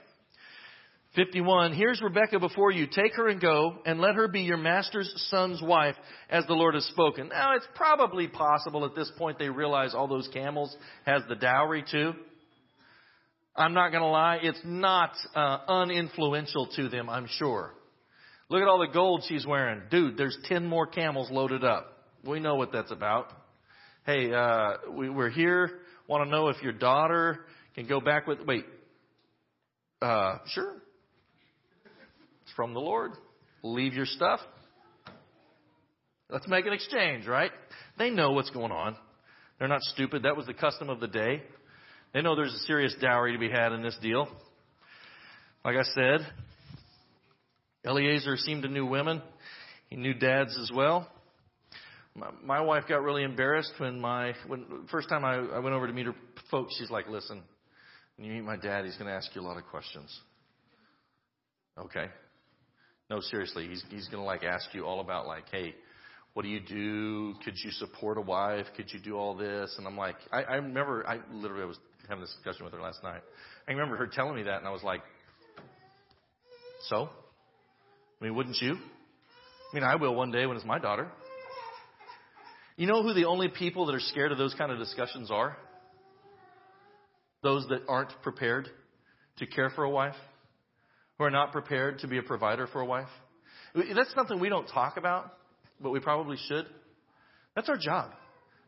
51, 1.17 1.73
here's 1.75 2.01
Rebekah 2.01 2.39
before 2.39 2.71
you. 2.71 2.87
Take 2.87 3.15
her 3.17 3.29
and 3.29 3.41
go, 3.41 3.79
and 3.85 4.01
let 4.01 4.15
her 4.15 4.29
be 4.29 4.43
your 4.43 4.57
master's 4.57 5.13
son's 5.29 5.61
wife, 5.61 5.97
as 6.29 6.47
the 6.47 6.53
Lord 6.53 6.75
has 6.75 6.85
spoken. 6.85 7.29
Now, 7.29 7.57
it's 7.57 7.67
probably 7.75 8.29
possible 8.29 8.85
at 8.85 8.95
this 8.95 9.11
point 9.19 9.39
they 9.39 9.49
realize 9.49 9.93
all 9.93 10.07
those 10.07 10.29
camels 10.33 10.75
has 11.07 11.23
the 11.29 11.35
dowry 11.35 11.85
too. 11.91 12.13
I'm 13.57 13.75
not 13.75 13.91
going 13.91 14.03
to 14.03 14.09
lie, 14.09 14.39
it's 14.43 14.61
not 14.65 15.11
uh, 15.35 15.59
uninfluential 15.69 16.75
to 16.77 16.89
them, 16.89 17.11
I'm 17.11 17.27
sure. 17.29 17.75
Look 18.51 18.63
at 18.63 18.69
all 18.69 18.81
the 18.81 18.93
gold 18.93 19.25
she's 19.29 19.47
wearing. 19.47 19.83
Dude, 19.93 20.17
there's 20.17 20.37
10 20.47 20.67
more 20.67 20.85
camels 20.85 21.31
loaded 21.31 21.63
up. 21.63 21.97
We 22.27 22.41
know 22.41 22.57
what 22.57 22.73
that's 22.73 22.91
about. 22.91 23.33
Hey, 24.05 24.33
uh, 24.33 24.73
we, 24.91 25.09
we're 25.09 25.31
here. 25.31 25.79
Want 26.09 26.25
to 26.25 26.31
know 26.31 26.49
if 26.49 26.61
your 26.61 26.73
daughter 26.73 27.45
can 27.77 27.87
go 27.87 28.01
back 28.01 28.27
with, 28.27 28.41
wait, 28.45 28.65
uh, 30.03 30.39
sure. 30.49 30.75
It's 32.43 32.53
from 32.57 32.75
the 32.75 32.81
Lord. 32.81 33.13
Leave 33.63 33.95
your 33.95 34.07
stuff. 34.07 34.41
Let's 36.29 36.49
make 36.49 36.67
an 36.67 36.73
exchange, 36.73 37.29
right? 37.29 37.53
They 37.99 38.11
know 38.11 38.33
what's 38.33 38.51
going 38.51 38.73
on. 38.73 38.97
They're 39.61 39.69
not 39.69 39.83
stupid. 39.83 40.25
That 40.25 40.37
was 40.37 40.47
the 40.47 40.55
custom 40.55 40.91
of 40.91 40.99
the 40.99 41.09
day. 41.09 41.43
They 42.13 42.23
know 42.23 42.35
there's 42.35 42.55
a 42.55 42.67
serious 42.67 42.97
dowry 43.01 43.33
to 43.33 43.39
be 43.39 43.49
had 43.49 43.71
in 43.71 43.83
this 43.83 43.97
deal. 44.03 44.27
Like 45.65 45.77
I 45.77 45.85
said, 45.95 46.27
Eliezer 47.85 48.37
seemed 48.37 48.63
to 48.63 48.69
knew 48.69 48.87
women. 48.87 49.23
He 49.89 49.97
knew 49.97 50.15
dads 50.15 50.57
as 50.61 50.71
well. 50.75 51.11
My, 52.15 52.31
my 52.43 52.61
wife 52.61 52.85
got 52.89 53.03
really 53.03 53.23
embarrassed 53.23 53.73
when 53.79 54.01
my 54.01 54.35
when 54.47 54.87
first 54.91 55.09
time 55.09 55.25
I, 55.25 55.37
I 55.37 55.59
went 55.61 55.75
over 55.75 55.87
to 55.87 55.93
meet 55.93 56.07
her 56.07 56.15
folks. 56.51 56.77
She's 56.79 56.91
like, 56.91 57.09
"Listen, 57.09 57.43
when 58.17 58.27
you 58.27 58.35
meet 58.35 58.45
my 58.45 58.57
dad, 58.57 58.85
he's 58.85 58.97
going 58.97 59.07
to 59.07 59.15
ask 59.15 59.35
you 59.35 59.41
a 59.41 59.47
lot 59.47 59.57
of 59.57 59.65
questions." 59.65 60.15
Okay. 61.79 62.07
No, 63.09 63.21
seriously, 63.21 63.69
he's 63.69 63.83
he's 63.91 64.09
going 64.09 64.21
to 64.21 64.27
like 64.27 64.45
ask 64.45 64.75
you 64.75 64.85
all 64.85 65.01
about 65.01 65.27
like, 65.27 65.45
"Hey, 65.51 65.75
what 66.35 66.43
do 66.43 66.49
you 66.49 66.61
do? 66.61 67.35
Could 67.45 67.55
you 67.57 67.71
support 67.73 68.19
a 68.19 68.23
wife? 68.23 68.67
Could 68.77 68.93
you 68.93 69.01
do 69.01 69.17
all 69.17 69.35
this?" 69.35 69.75
And 69.79 69.87
I'm 69.87 69.97
like, 69.97 70.17
I, 70.33 70.43
I 70.43 70.55
remember, 70.57 71.07
I 71.09 71.21
literally 71.33 71.63
I 71.63 71.67
was 71.67 71.79
having 72.09 72.23
this 72.23 72.35
discussion 72.35 72.65
with 72.65 72.75
her 72.75 72.81
last 72.81 73.03
night. 73.03 73.23
I 73.67 73.73
remember 73.73 73.97
her 73.97 74.07
telling 74.07 74.37
me 74.37 74.43
that, 74.45 74.59
and 74.59 74.67
I 74.67 74.71
was 74.71 74.83
like, 74.83 75.01
"So." 76.89 77.09
I 78.21 78.25
mean, 78.25 78.35
wouldn't 78.35 78.59
you? 78.61 78.75
I 78.75 79.75
mean, 79.75 79.85
I 79.85 79.97
will 79.97 80.15
one 80.15 80.31
day 80.31 80.47
when 80.47 80.57
it's 80.57 80.67
my 80.67 80.79
daughter. 80.79 81.09
You 82.77 82.87
know 82.87 83.03
who 83.03 83.15
the 83.15 83.27
only 83.27 83.49
people 83.49 83.87
that 83.87 83.95
are 83.95 84.01
scared 84.01 84.33
of 84.33 84.39
those 84.39 84.55
kind 84.55 84.73
of 84.73 84.79
discussions 84.79 85.31
are? 85.31 85.57
Those 87.43 87.67
that 87.69 87.83
aren't 87.89 88.11
prepared 88.23 88.69
to 89.39 89.47
care 89.47 89.71
for 89.71 89.85
a 89.85 89.91
wife, 89.91 90.17
who 91.19 91.25
are 91.25 91.31
not 91.31 91.53
prepared 91.53 92.01
to 92.01 92.09
be 92.09 92.19
a 92.19 92.23
provider 92.23 92.67
for 92.67 92.81
a 92.81 92.85
wife. 92.85 93.09
That's 93.75 94.13
something 94.15 94.41
we 94.41 94.49
don't 94.49 94.67
talk 94.67 94.97
about, 94.97 95.33
but 95.81 95.91
we 95.91 96.01
probably 96.01 96.37
should. 96.49 96.67
That's 97.55 97.69
our 97.69 97.79
job. 97.79 98.11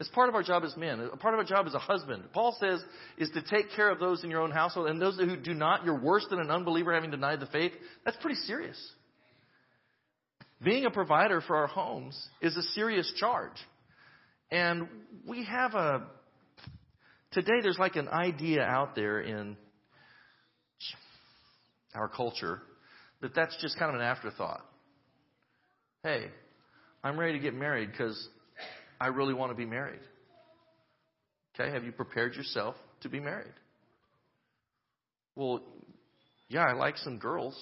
It's 0.01 0.09
part 0.11 0.29
of 0.29 0.35
our 0.35 0.43
job 0.43 0.65
as 0.65 0.77
men. 0.77 1.01
A 1.13 1.17
part 1.17 1.35
of 1.35 1.39
our 1.39 1.45
job 1.45 1.67
as 1.67 1.75
a 1.75 1.79
husband. 1.79 2.25
Paul 2.33 2.57
says 2.59 2.83
is 3.19 3.31
to 3.31 3.43
take 3.43 3.73
care 3.77 3.91
of 3.91 4.01
those 4.01 4.25
in 4.25 4.31
your 4.31 4.41
own 4.41 4.51
household, 4.51 4.89
and 4.89 5.01
those 5.01 5.17
who 5.19 5.37
do 5.37 5.53
not, 5.55 5.85
you're 5.85 6.01
worse 6.01 6.27
than 6.31 6.41
an 6.41 6.51
unbeliever 6.51 6.95
having 6.95 7.11
denied 7.11 7.41
the 7.41 7.47
faith. 7.47 7.73
That's 8.05 8.17
pretty 8.19 8.41
serious. 8.47 8.79
Being 10.63 10.85
a 10.85 10.91
provider 10.91 11.41
for 11.41 11.57
our 11.57 11.67
homes 11.67 12.17
is 12.41 12.57
a 12.57 12.63
serious 12.63 13.13
charge. 13.17 13.57
And 14.51 14.87
we 15.27 15.45
have 15.45 15.75
a, 15.75 16.07
today 17.33 17.61
there's 17.63 17.79
like 17.79 17.97
an 17.97 18.09
idea 18.09 18.63
out 18.63 18.95
there 18.95 19.21
in 19.21 19.57
our 21.95 22.09
culture 22.09 22.61
that 23.23 23.35
that's 23.35 23.57
just 23.61 23.79
kind 23.79 23.95
of 23.95 24.01
an 24.01 24.07
afterthought. 24.07 24.65
Hey, 26.03 26.27
I'm 27.03 27.19
ready 27.19 27.35
to 27.35 27.39
get 27.39 27.55
married 27.55 27.91
because 27.91 28.29
I 29.01 29.09
really 29.09 29.35
want 29.35 29.51
to 29.51 29.57
be 29.57 29.67
married. 29.67 30.01
Okay, 31.55 31.71
have 31.73 31.85
you 31.85 31.93
prepared 31.93 32.35
yourself 32.35 32.77
to 33.03 33.09
be 33.09 33.21
married? 33.21 33.53
Well, 35.35 35.61
yeah, 36.49 36.65
I 36.65 36.73
like 36.73 36.99
some 36.99 37.19
girls. 37.19 37.57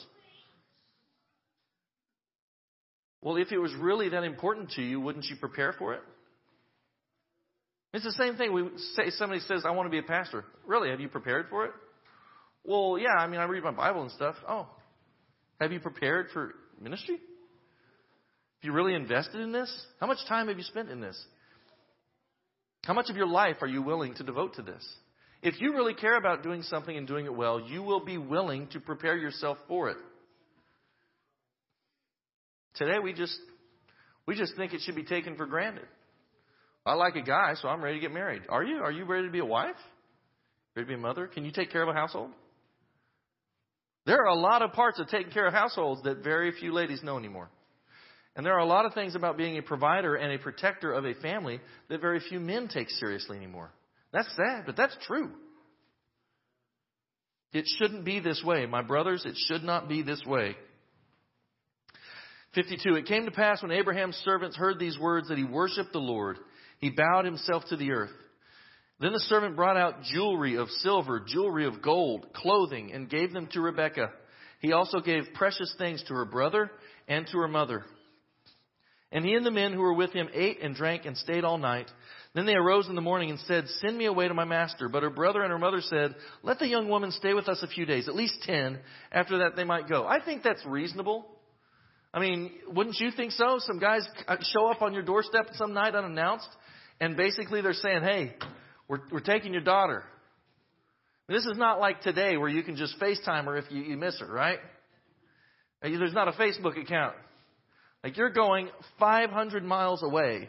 Well, 3.22 3.36
if 3.36 3.52
it 3.52 3.58
was 3.58 3.74
really 3.74 4.08
that 4.10 4.24
important 4.24 4.70
to 4.72 4.82
you, 4.82 5.00
wouldn't 5.00 5.26
you 5.26 5.36
prepare 5.36 5.74
for 5.74 5.94
it? 5.94 6.00
It's 7.92 8.04
the 8.04 8.12
same 8.12 8.36
thing. 8.36 8.52
We 8.52 8.70
say 8.94 9.10
somebody 9.10 9.40
says, 9.40 9.64
"I 9.64 9.72
want 9.72 9.86
to 9.86 9.90
be 9.90 9.98
a 9.98 10.02
pastor." 10.02 10.44
Really? 10.64 10.90
Have 10.90 11.00
you 11.00 11.08
prepared 11.08 11.48
for 11.50 11.66
it? 11.66 11.72
Well, 12.64 12.98
yeah. 12.98 13.16
I 13.18 13.26
mean, 13.26 13.40
I 13.40 13.44
read 13.44 13.64
my 13.64 13.72
Bible 13.72 14.02
and 14.02 14.10
stuff. 14.12 14.36
Oh, 14.48 14.68
have 15.60 15.72
you 15.72 15.80
prepared 15.80 16.30
for 16.30 16.54
ministry? 16.80 17.16
Have 17.16 18.64
you 18.64 18.72
really 18.72 18.94
invested 18.94 19.40
in 19.40 19.52
this? 19.52 19.70
How 19.98 20.06
much 20.06 20.18
time 20.28 20.48
have 20.48 20.56
you 20.56 20.64
spent 20.64 20.88
in 20.88 21.00
this? 21.00 21.20
How 22.84 22.94
much 22.94 23.10
of 23.10 23.16
your 23.16 23.26
life 23.26 23.56
are 23.60 23.66
you 23.66 23.82
willing 23.82 24.14
to 24.14 24.22
devote 24.22 24.54
to 24.54 24.62
this? 24.62 24.86
If 25.42 25.60
you 25.60 25.72
really 25.72 25.94
care 25.94 26.16
about 26.16 26.42
doing 26.42 26.62
something 26.62 26.96
and 26.96 27.06
doing 27.06 27.26
it 27.26 27.34
well, 27.34 27.60
you 27.60 27.82
will 27.82 28.04
be 28.04 28.18
willing 28.18 28.68
to 28.68 28.80
prepare 28.80 29.16
yourself 29.16 29.58
for 29.68 29.88
it. 29.90 29.96
Today 32.80 32.98
we 32.98 33.12
just 33.12 33.38
we 34.26 34.34
just 34.34 34.56
think 34.56 34.72
it 34.72 34.80
should 34.80 34.96
be 34.96 35.04
taken 35.04 35.36
for 35.36 35.44
granted. 35.44 35.84
I 36.86 36.94
like 36.94 37.14
a 37.14 37.20
guy, 37.20 37.52
so 37.60 37.68
I'm 37.68 37.84
ready 37.84 37.98
to 37.98 38.00
get 38.00 38.10
married. 38.10 38.42
Are 38.48 38.64
you? 38.64 38.78
Are 38.78 38.90
you 38.90 39.04
ready 39.04 39.26
to 39.26 39.30
be 39.30 39.40
a 39.40 39.44
wife? 39.44 39.76
Ready 40.74 40.86
to 40.86 40.88
be 40.88 40.94
a 40.94 40.98
mother? 40.98 41.26
Can 41.26 41.44
you 41.44 41.50
take 41.50 41.70
care 41.70 41.82
of 41.82 41.90
a 41.90 41.92
household? 41.92 42.30
There 44.06 44.16
are 44.16 44.28
a 44.28 44.34
lot 44.34 44.62
of 44.62 44.72
parts 44.72 44.98
of 44.98 45.08
taking 45.08 45.30
care 45.30 45.46
of 45.46 45.52
households 45.52 46.02
that 46.04 46.24
very 46.24 46.52
few 46.52 46.72
ladies 46.72 47.02
know 47.02 47.18
anymore. 47.18 47.50
And 48.34 48.46
there 48.46 48.54
are 48.54 48.60
a 48.60 48.64
lot 48.64 48.86
of 48.86 48.94
things 48.94 49.14
about 49.14 49.36
being 49.36 49.58
a 49.58 49.62
provider 49.62 50.14
and 50.14 50.32
a 50.32 50.38
protector 50.38 50.94
of 50.94 51.04
a 51.04 51.12
family 51.16 51.60
that 51.90 52.00
very 52.00 52.20
few 52.30 52.40
men 52.40 52.68
take 52.68 52.88
seriously 52.88 53.36
anymore. 53.36 53.70
That's 54.10 54.34
sad, 54.34 54.62
but 54.64 54.78
that's 54.78 54.96
true. 55.06 55.32
It 57.52 57.66
shouldn't 57.78 58.06
be 58.06 58.20
this 58.20 58.42
way. 58.42 58.64
My 58.64 58.80
brothers, 58.80 59.26
it 59.26 59.34
should 59.48 59.64
not 59.64 59.86
be 59.86 60.00
this 60.00 60.22
way. 60.26 60.56
52. 62.54 62.94
It 62.96 63.06
came 63.06 63.26
to 63.26 63.30
pass 63.30 63.62
when 63.62 63.70
Abraham's 63.70 64.16
servants 64.24 64.56
heard 64.56 64.78
these 64.78 64.98
words 64.98 65.28
that 65.28 65.38
he 65.38 65.44
worshiped 65.44 65.92
the 65.92 65.98
Lord. 65.98 66.38
He 66.78 66.90
bowed 66.90 67.24
himself 67.24 67.64
to 67.68 67.76
the 67.76 67.92
earth. 67.92 68.10
Then 69.00 69.12
the 69.12 69.20
servant 69.20 69.56
brought 69.56 69.76
out 69.76 70.02
jewelry 70.02 70.56
of 70.56 70.68
silver, 70.68 71.20
jewelry 71.26 71.66
of 71.66 71.80
gold, 71.80 72.32
clothing, 72.34 72.92
and 72.92 73.08
gave 73.08 73.32
them 73.32 73.48
to 73.52 73.60
Rebekah. 73.60 74.10
He 74.60 74.72
also 74.72 75.00
gave 75.00 75.24
precious 75.34 75.74
things 75.78 76.02
to 76.08 76.14
her 76.14 76.26
brother 76.26 76.70
and 77.08 77.26
to 77.28 77.38
her 77.38 77.48
mother. 77.48 77.84
And 79.12 79.24
he 79.24 79.34
and 79.34 79.44
the 79.44 79.50
men 79.50 79.72
who 79.72 79.80
were 79.80 79.94
with 79.94 80.12
him 80.12 80.28
ate 80.32 80.62
and 80.62 80.74
drank 80.74 81.06
and 81.06 81.16
stayed 81.16 81.44
all 81.44 81.58
night. 81.58 81.90
Then 82.34 82.46
they 82.46 82.54
arose 82.54 82.88
in 82.88 82.94
the 82.94 83.00
morning 83.00 83.30
and 83.30 83.40
said, 83.40 83.66
Send 83.80 83.96
me 83.96 84.04
away 84.04 84.28
to 84.28 84.34
my 84.34 84.44
master. 84.44 84.88
But 84.88 85.02
her 85.02 85.10
brother 85.10 85.42
and 85.42 85.50
her 85.50 85.58
mother 85.58 85.80
said, 85.80 86.14
Let 86.42 86.58
the 86.58 86.68
young 86.68 86.88
woman 86.88 87.10
stay 87.10 87.34
with 87.34 87.48
us 87.48 87.62
a 87.62 87.68
few 87.68 87.86
days, 87.86 88.06
at 88.06 88.14
least 88.14 88.42
ten. 88.42 88.78
After 89.10 89.38
that, 89.38 89.56
they 89.56 89.64
might 89.64 89.88
go. 89.88 90.06
I 90.06 90.22
think 90.24 90.42
that's 90.42 90.64
reasonable. 90.64 91.26
I 92.12 92.20
mean, 92.20 92.50
wouldn't 92.66 92.98
you 92.98 93.10
think 93.12 93.32
so? 93.32 93.58
Some 93.60 93.78
guys 93.78 94.06
show 94.52 94.66
up 94.66 94.82
on 94.82 94.94
your 94.94 95.02
doorstep 95.02 95.50
some 95.54 95.72
night 95.72 95.94
unannounced, 95.94 96.48
and 97.00 97.16
basically 97.16 97.60
they're 97.60 97.72
saying, 97.72 98.02
"Hey, 98.02 98.34
we're 98.88 99.00
we're 99.12 99.20
taking 99.20 99.52
your 99.52 99.62
daughter." 99.62 100.02
This 101.28 101.46
is 101.46 101.56
not 101.56 101.78
like 101.78 102.00
today 102.00 102.36
where 102.36 102.48
you 102.48 102.64
can 102.64 102.74
just 102.74 102.98
FaceTime 102.98 103.44
her 103.44 103.56
if 103.56 103.66
you, 103.70 103.82
you 103.82 103.96
miss 103.96 104.18
her, 104.18 104.26
right? 104.26 104.58
There's 105.80 106.12
not 106.12 106.26
a 106.26 106.32
Facebook 106.32 106.76
account. 106.76 107.14
Like 108.02 108.16
you're 108.16 108.30
going 108.30 108.68
500 108.98 109.62
miles 109.62 110.02
away. 110.02 110.48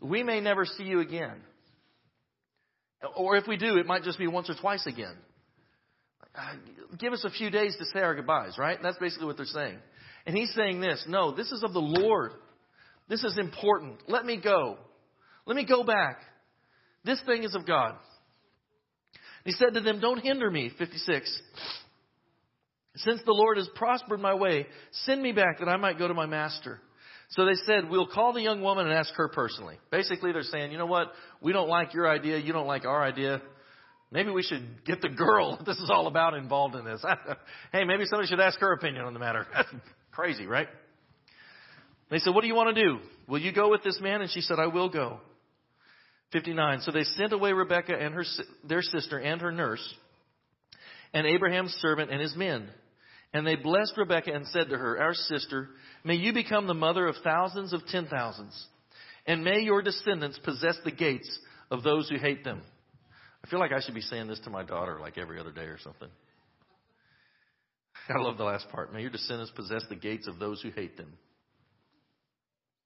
We 0.00 0.22
may 0.22 0.40
never 0.40 0.64
see 0.64 0.84
you 0.84 1.00
again. 1.00 1.42
Or 3.16 3.36
if 3.36 3.48
we 3.48 3.56
do, 3.56 3.76
it 3.76 3.86
might 3.86 4.04
just 4.04 4.18
be 4.18 4.28
once 4.28 4.48
or 4.48 4.54
twice 4.54 4.86
again. 4.86 5.16
uh, 6.36 6.54
give 6.98 7.12
us 7.12 7.24
a 7.24 7.30
few 7.30 7.50
days 7.50 7.76
to 7.78 7.84
say 7.86 8.00
our 8.00 8.14
goodbyes, 8.14 8.56
right? 8.56 8.78
That's 8.80 8.98
basically 8.98 9.26
what 9.26 9.36
they're 9.36 9.46
saying. 9.46 9.78
And 10.26 10.36
he's 10.36 10.52
saying 10.54 10.80
this 10.80 11.04
no, 11.08 11.32
this 11.34 11.50
is 11.52 11.62
of 11.62 11.72
the 11.72 11.80
Lord. 11.80 12.32
This 13.08 13.22
is 13.22 13.36
important. 13.38 13.98
Let 14.08 14.24
me 14.24 14.40
go. 14.42 14.78
Let 15.46 15.56
me 15.56 15.66
go 15.66 15.84
back. 15.84 16.20
This 17.04 17.20
thing 17.26 17.44
is 17.44 17.54
of 17.54 17.66
God. 17.66 17.96
He 19.44 19.52
said 19.52 19.74
to 19.74 19.80
them, 19.80 20.00
Don't 20.00 20.20
hinder 20.20 20.50
me. 20.50 20.70
56. 20.78 21.42
Since 22.96 23.20
the 23.26 23.32
Lord 23.32 23.58
has 23.58 23.68
prospered 23.74 24.20
my 24.20 24.34
way, 24.34 24.66
send 25.04 25.20
me 25.22 25.32
back 25.32 25.58
that 25.58 25.68
I 25.68 25.76
might 25.76 25.98
go 25.98 26.08
to 26.08 26.14
my 26.14 26.26
master. 26.26 26.80
So 27.30 27.44
they 27.44 27.54
said, 27.66 27.90
We'll 27.90 28.06
call 28.06 28.32
the 28.32 28.40
young 28.40 28.62
woman 28.62 28.86
and 28.86 28.94
ask 28.94 29.12
her 29.14 29.28
personally. 29.28 29.76
Basically, 29.90 30.32
they're 30.32 30.42
saying, 30.42 30.72
You 30.72 30.78
know 30.78 30.86
what? 30.86 31.12
We 31.42 31.52
don't 31.52 31.68
like 31.68 31.92
your 31.92 32.08
idea. 32.08 32.38
You 32.38 32.52
don't 32.52 32.66
like 32.66 32.86
our 32.86 33.02
idea. 33.02 33.42
Maybe 34.14 34.30
we 34.30 34.44
should 34.44 34.84
get 34.86 35.02
the 35.02 35.08
girl 35.08 35.58
this 35.66 35.76
is 35.78 35.90
all 35.92 36.06
about 36.06 36.34
involved 36.34 36.76
in 36.76 36.84
this. 36.84 37.04
hey, 37.72 37.84
maybe 37.84 38.04
somebody 38.06 38.28
should 38.28 38.40
ask 38.40 38.58
her 38.60 38.72
opinion 38.72 39.04
on 39.04 39.12
the 39.12 39.18
matter. 39.18 39.44
Crazy, 40.12 40.46
right? 40.46 40.68
They 42.10 42.20
said, 42.20 42.32
What 42.32 42.42
do 42.42 42.46
you 42.46 42.54
want 42.54 42.74
to 42.74 42.82
do? 42.82 42.98
Will 43.26 43.40
you 43.40 43.52
go 43.52 43.70
with 43.70 43.82
this 43.82 43.98
man? 44.00 44.22
And 44.22 44.30
she 44.30 44.40
said, 44.40 44.58
I 44.60 44.68
will 44.68 44.88
go. 44.88 45.18
59. 46.32 46.80
So 46.82 46.92
they 46.92 47.02
sent 47.02 47.32
away 47.32 47.52
Rebekah 47.52 47.96
and 47.96 48.14
her, 48.14 48.24
their 48.66 48.82
sister 48.82 49.18
and 49.18 49.40
her 49.40 49.52
nurse, 49.52 49.82
and 51.12 51.26
Abraham's 51.26 51.72
servant 51.80 52.10
and 52.10 52.20
his 52.20 52.36
men. 52.36 52.68
And 53.32 53.44
they 53.44 53.56
blessed 53.56 53.94
Rebekah 53.96 54.32
and 54.32 54.46
said 54.46 54.68
to 54.68 54.78
her, 54.78 55.00
Our 55.00 55.14
sister, 55.14 55.70
may 56.04 56.14
you 56.14 56.32
become 56.32 56.68
the 56.68 56.74
mother 56.74 57.08
of 57.08 57.16
thousands 57.24 57.72
of 57.72 57.84
ten 57.86 58.06
thousands, 58.06 58.66
and 59.26 59.42
may 59.42 59.60
your 59.60 59.82
descendants 59.82 60.38
possess 60.44 60.76
the 60.84 60.92
gates 60.92 61.36
of 61.70 61.82
those 61.82 62.08
who 62.08 62.16
hate 62.16 62.44
them. 62.44 62.62
I 63.44 63.46
feel 63.46 63.58
like 63.58 63.72
I 63.72 63.80
should 63.80 63.94
be 63.94 64.00
saying 64.00 64.28
this 64.28 64.40
to 64.44 64.50
my 64.50 64.64
daughter 64.64 64.98
like 64.98 65.18
every 65.18 65.38
other 65.38 65.52
day 65.52 65.64
or 65.66 65.78
something. 65.78 66.08
I 68.08 68.18
love 68.18 68.38
the 68.38 68.44
last 68.44 68.66
part. 68.70 68.92
May 68.92 69.02
your 69.02 69.10
descendants 69.10 69.52
possess 69.54 69.82
the 69.90 69.96
gates 69.96 70.26
of 70.26 70.38
those 70.38 70.62
who 70.62 70.70
hate 70.70 70.96
them. 70.96 71.12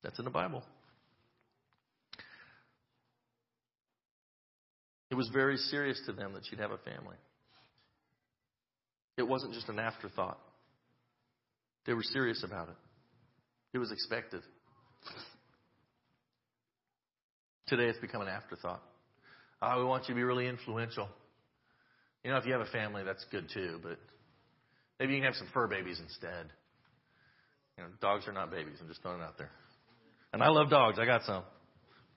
That's 0.03 0.19
in 0.19 0.25
the 0.25 0.33
Bible. 0.33 0.65
It 5.11 5.15
was 5.15 5.29
very 5.33 5.57
serious 5.57 6.01
to 6.07 6.13
them 6.13 6.33
that 6.35 6.43
she'd 6.51 6.59
have 6.59 6.73
a 6.73 6.79
family. 6.79 7.17
It 9.17 9.27
wasn't 9.27 9.55
just 9.55 9.69
an 9.69 9.79
afterthought. 9.79 10.39
They 11.87 11.95
were 11.95 12.03
serious 12.03 12.43
about 12.43 12.69
it. 12.69 12.77
It 13.75 13.79
was 13.79 13.93
expected. 13.93 14.43
Today 17.69 17.85
it's 17.85 17.99
become 18.01 18.23
an 18.23 18.29
afterthought. 18.29 18.83
Oh, 19.61 19.79
we 19.79 19.85
want 19.85 20.05
you 20.09 20.15
to 20.15 20.19
be 20.19 20.23
really 20.23 20.47
influential. 20.47 21.09
You 22.23 22.31
know, 22.31 22.37
if 22.37 22.47
you 22.47 22.53
have 22.53 22.61
a 22.61 22.71
family, 22.71 23.03
that's 23.05 23.25
good 23.31 23.49
too, 23.53 23.81
but 23.83 23.99
maybe 25.01 25.15
you 25.15 25.19
can 25.19 25.27
have 25.27 25.35
some 25.35 25.49
fur 25.53 25.67
babies 25.67 26.01
instead. 26.01 26.47
You 27.77 27.85
know, 27.85 27.91
dogs 28.01 28.27
are 28.29 28.33
not 28.33 28.51
babies. 28.51 28.77
I'm 28.81 28.89
just 28.89 29.03
throwing 29.03 29.21
it 29.21 29.25
out 29.25 29.39
there. 29.39 29.51
And 30.33 30.43
I 30.43 30.49
love 30.49 30.69
dogs. 30.69 30.99
I 30.99 31.07
got 31.07 31.23
some, 31.23 31.43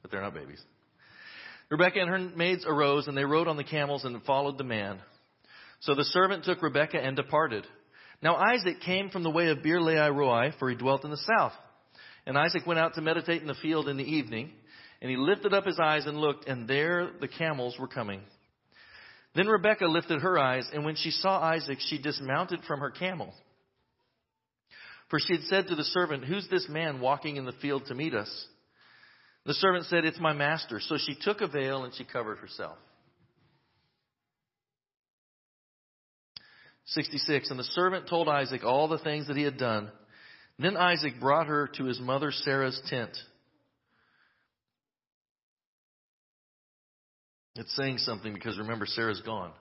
but 0.01 0.11
they're 0.11 0.21
not 0.21 0.33
babies. 0.33 0.61
Rebecca 1.69 1.99
and 1.99 2.09
her 2.09 2.19
maids 2.35 2.65
arose, 2.67 3.07
and 3.07 3.15
they 3.15 3.23
rode 3.23 3.47
on 3.47 3.57
the 3.57 3.63
camels 3.63 4.03
and 4.03 4.21
followed 4.23 4.57
the 4.57 4.63
man. 4.63 4.99
So 5.79 5.95
the 5.95 6.03
servant 6.03 6.43
took 6.43 6.61
Rebekah 6.61 6.99
and 6.99 7.15
departed. 7.15 7.65
Now 8.21 8.35
Isaac 8.35 8.81
came 8.81 9.09
from 9.09 9.23
the 9.23 9.29
way 9.29 9.47
of 9.47 9.63
Beer 9.63 9.79
Lahai 9.79 10.13
Roi, 10.13 10.53
for 10.59 10.69
he 10.69 10.75
dwelt 10.75 11.05
in 11.05 11.11
the 11.11 11.17
south. 11.37 11.53
And 12.25 12.37
Isaac 12.37 12.67
went 12.67 12.79
out 12.79 12.95
to 12.95 13.01
meditate 13.01 13.41
in 13.41 13.47
the 13.47 13.55
field 13.55 13.87
in 13.87 13.97
the 13.97 14.03
evening, 14.03 14.51
and 15.01 15.09
he 15.09 15.17
lifted 15.17 15.53
up 15.53 15.65
his 15.65 15.79
eyes 15.79 16.05
and 16.05 16.17
looked, 16.17 16.47
and 16.47 16.67
there 16.67 17.09
the 17.19 17.27
camels 17.27 17.75
were 17.79 17.87
coming. 17.87 18.21
Then 19.35 19.47
Rebekah 19.47 19.87
lifted 19.87 20.21
her 20.21 20.37
eyes, 20.37 20.69
and 20.73 20.85
when 20.85 20.95
she 20.95 21.11
saw 21.11 21.39
Isaac, 21.41 21.79
she 21.79 22.01
dismounted 22.01 22.61
from 22.67 22.81
her 22.81 22.91
camel. 22.91 23.33
For 25.09 25.19
she 25.19 25.33
had 25.33 25.43
said 25.43 25.67
to 25.67 25.75
the 25.75 25.83
servant, 25.83 26.25
Who's 26.25 26.47
this 26.49 26.67
man 26.69 27.01
walking 27.01 27.37
in 27.37 27.45
the 27.45 27.51
field 27.53 27.85
to 27.87 27.95
meet 27.95 28.13
us? 28.13 28.29
The 29.45 29.53
servant 29.55 29.85
said, 29.85 30.05
It's 30.05 30.19
my 30.19 30.33
master. 30.33 30.79
So 30.79 30.97
she 30.97 31.15
took 31.19 31.41
a 31.41 31.47
veil 31.47 31.83
and 31.83 31.93
she 31.93 32.05
covered 32.05 32.37
herself. 32.37 32.77
66. 36.85 37.49
And 37.49 37.59
the 37.59 37.63
servant 37.63 38.07
told 38.07 38.27
Isaac 38.27 38.63
all 38.63 38.87
the 38.87 38.99
things 38.99 39.27
that 39.27 39.37
he 39.37 39.43
had 39.43 39.57
done. 39.57 39.91
Then 40.59 40.77
Isaac 40.77 41.19
brought 41.19 41.47
her 41.47 41.69
to 41.77 41.85
his 41.85 41.99
mother 41.99 42.31
Sarah's 42.31 42.79
tent. 42.87 43.17
It's 47.55 47.75
saying 47.75 47.97
something 47.99 48.33
because 48.33 48.57
remember, 48.57 48.85
Sarah's 48.85 49.21
gone. 49.21 49.51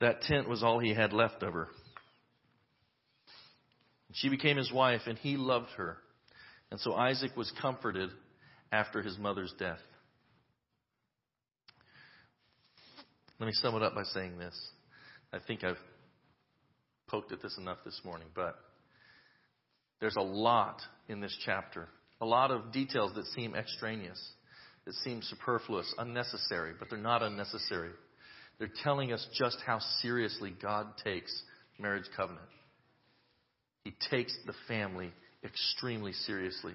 That 0.00 0.20
tent 0.22 0.48
was 0.48 0.62
all 0.62 0.78
he 0.78 0.92
had 0.92 1.12
left 1.12 1.42
of 1.42 1.54
her. 1.54 1.68
She 4.12 4.28
became 4.28 4.56
his 4.56 4.72
wife, 4.72 5.02
and 5.06 5.18
he 5.18 5.36
loved 5.36 5.70
her. 5.76 5.98
And 6.70 6.80
so 6.80 6.94
Isaac 6.94 7.36
was 7.36 7.52
comforted 7.60 8.10
after 8.72 9.02
his 9.02 9.18
mother's 9.18 9.52
death. 9.58 9.80
Let 13.38 13.46
me 13.46 13.52
sum 13.52 13.74
it 13.74 13.82
up 13.82 13.94
by 13.94 14.04
saying 14.04 14.38
this. 14.38 14.58
I 15.32 15.38
think 15.46 15.64
I've 15.64 15.76
poked 17.08 17.32
at 17.32 17.42
this 17.42 17.56
enough 17.58 17.78
this 17.84 18.00
morning, 18.04 18.28
but 18.34 18.56
there's 20.00 20.16
a 20.16 20.22
lot 20.22 20.80
in 21.08 21.20
this 21.20 21.36
chapter, 21.44 21.88
a 22.20 22.26
lot 22.26 22.50
of 22.50 22.72
details 22.72 23.12
that 23.14 23.26
seem 23.26 23.54
extraneous, 23.54 24.20
that 24.84 24.94
seem 24.94 25.20
superfluous, 25.22 25.92
unnecessary, 25.98 26.72
but 26.78 26.88
they're 26.88 26.98
not 26.98 27.22
unnecessary. 27.22 27.90
They're 28.58 28.70
telling 28.82 29.12
us 29.12 29.26
just 29.34 29.58
how 29.66 29.80
seriously 30.00 30.54
God 30.62 30.86
takes 31.04 31.42
marriage 31.78 32.06
covenant. 32.16 32.48
He 33.84 33.94
takes 34.10 34.36
the 34.46 34.54
family 34.66 35.12
extremely 35.44 36.12
seriously. 36.12 36.72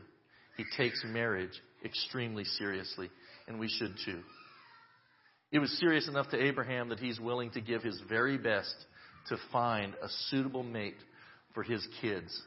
He 0.58 0.64
takes 0.78 1.04
marriage 1.06 1.60
extremely 1.84 2.44
seriously, 2.44 3.10
and 3.48 3.60
we 3.60 3.68
should 3.68 3.96
too. 4.06 4.22
It 5.52 5.60
was 5.60 5.72
serious 5.80 6.08
enough 6.08 6.30
to 6.30 6.42
Abraham 6.42 6.90
that 6.90 7.00
he's 7.00 7.20
willing 7.20 7.50
to 7.52 7.62
give 7.62 7.84
his 7.84 8.00
very 8.08 8.38
best 8.38 8.74
to 9.30 9.38
find 9.52 9.94
a 10.02 10.08
suitable 10.30 10.64
mate 10.64 10.96
for 11.54 11.64
his 11.64 11.86
kids, 12.02 12.42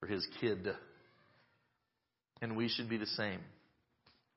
for 0.00 0.06
his 0.06 0.26
kid. 0.40 0.66
And 2.42 2.56
we 2.56 2.68
should 2.68 2.88
be 2.88 2.96
the 2.96 3.06
same. 3.06 3.40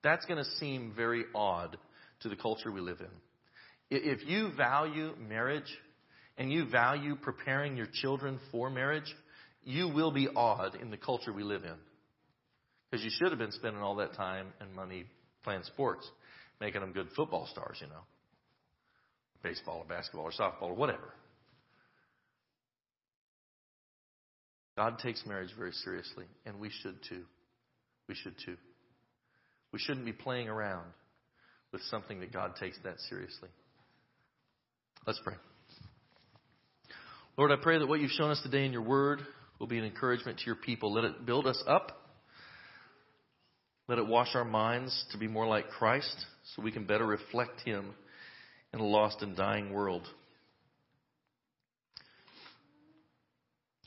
That's 0.03 0.25
going 0.25 0.43
to 0.43 0.49
seem 0.57 0.93
very 0.95 1.23
odd 1.33 1.77
to 2.21 2.29
the 2.29 2.35
culture 2.35 2.71
we 2.71 2.81
live 2.81 2.99
in. 2.99 3.07
If 3.89 4.27
you 4.27 4.51
value 4.57 5.13
marriage 5.17 5.71
and 6.37 6.51
you 6.51 6.65
value 6.69 7.15
preparing 7.15 7.77
your 7.77 7.87
children 8.01 8.39
for 8.51 8.69
marriage, 8.69 9.13
you 9.63 9.87
will 9.87 10.11
be 10.11 10.27
odd 10.35 10.75
in 10.75 10.91
the 10.91 10.97
culture 10.97 11.31
we 11.31 11.43
live 11.43 11.63
in. 11.63 11.75
Because 12.89 13.03
you 13.03 13.11
should 13.11 13.29
have 13.29 13.39
been 13.39 13.51
spending 13.51 13.81
all 13.81 13.95
that 13.95 14.13
time 14.13 14.47
and 14.59 14.73
money 14.73 15.05
playing 15.43 15.63
sports, 15.63 16.07
making 16.59 16.81
them 16.81 16.91
good 16.91 17.07
football 17.15 17.47
stars, 17.51 17.77
you 17.81 17.87
know. 17.87 18.03
Baseball 19.41 19.79
or 19.79 19.85
basketball 19.85 20.25
or 20.25 20.31
softball 20.31 20.69
or 20.69 20.75
whatever. 20.75 21.13
God 24.75 24.99
takes 24.99 25.23
marriage 25.25 25.51
very 25.57 25.71
seriously, 25.71 26.25
and 26.45 26.59
we 26.59 26.69
should 26.81 26.97
too. 27.07 27.23
We 28.07 28.15
should 28.15 28.35
too. 28.45 28.57
We 29.71 29.79
shouldn't 29.79 30.05
be 30.05 30.13
playing 30.13 30.49
around 30.49 30.85
with 31.71 31.81
something 31.89 32.19
that 32.19 32.31
God 32.31 32.55
takes 32.59 32.77
that 32.83 32.99
seriously. 33.09 33.49
Let's 35.07 35.19
pray. 35.23 35.35
Lord, 37.37 37.51
I 37.51 37.55
pray 37.61 37.79
that 37.79 37.87
what 37.87 37.99
you've 37.99 38.11
shown 38.11 38.29
us 38.29 38.41
today 38.43 38.65
in 38.65 38.71
your 38.71 38.83
word 38.83 39.19
will 39.59 39.67
be 39.67 39.79
an 39.79 39.85
encouragement 39.85 40.39
to 40.39 40.45
your 40.45 40.55
people. 40.55 40.93
Let 40.93 41.03
it 41.03 41.25
build 41.25 41.47
us 41.47 41.61
up. 41.67 41.99
Let 43.87 43.97
it 43.97 44.07
wash 44.07 44.35
our 44.35 44.45
minds 44.45 45.05
to 45.11 45.17
be 45.17 45.27
more 45.27 45.47
like 45.47 45.69
Christ 45.69 46.15
so 46.55 46.61
we 46.61 46.71
can 46.71 46.85
better 46.85 47.05
reflect 47.05 47.61
him 47.61 47.93
in 48.73 48.79
a 48.79 48.85
lost 48.85 49.21
and 49.21 49.35
dying 49.35 49.73
world. 49.73 50.07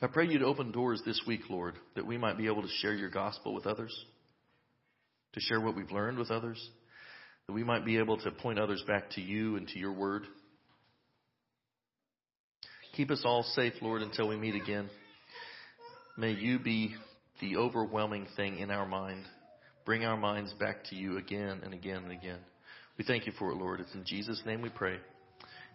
I 0.02 0.08
pray 0.08 0.26
you 0.26 0.38
to 0.40 0.44
open 0.44 0.72
doors 0.72 1.00
this 1.06 1.22
week, 1.26 1.42
Lord, 1.48 1.74
that 1.94 2.06
we 2.06 2.18
might 2.18 2.36
be 2.36 2.46
able 2.46 2.62
to 2.62 2.68
share 2.80 2.92
your 2.92 3.08
gospel 3.08 3.54
with 3.54 3.66
others, 3.66 3.96
to 5.32 5.40
share 5.40 5.60
what 5.60 5.74
we've 5.74 5.90
learned 5.90 6.18
with 6.18 6.30
others, 6.30 6.62
that 7.46 7.54
we 7.54 7.64
might 7.64 7.86
be 7.86 7.96
able 7.96 8.18
to 8.18 8.30
point 8.30 8.58
others 8.58 8.82
back 8.86 9.10
to 9.12 9.22
you 9.22 9.56
and 9.56 9.66
to 9.68 9.78
your 9.78 9.92
word. 9.92 10.24
Keep 12.94 13.10
us 13.10 13.22
all 13.24 13.42
safe, 13.42 13.72
Lord, 13.80 14.02
until 14.02 14.28
we 14.28 14.36
meet 14.36 14.54
again. 14.54 14.90
May 16.18 16.32
you 16.32 16.58
be 16.58 16.94
the 17.40 17.56
overwhelming 17.56 18.26
thing 18.36 18.58
in 18.58 18.70
our 18.70 18.86
mind. 18.86 19.24
Bring 19.86 20.04
our 20.04 20.16
minds 20.16 20.52
back 20.54 20.84
to 20.90 20.96
you 20.96 21.16
again 21.16 21.60
and 21.62 21.72
again 21.72 22.02
and 22.04 22.12
again. 22.12 22.38
We 22.98 23.04
thank 23.04 23.26
you 23.26 23.32
for 23.38 23.50
it, 23.50 23.56
Lord. 23.56 23.80
It's 23.80 23.94
in 23.94 24.04
Jesus' 24.04 24.42
name 24.44 24.60
we 24.60 24.70
pray. 24.70 24.96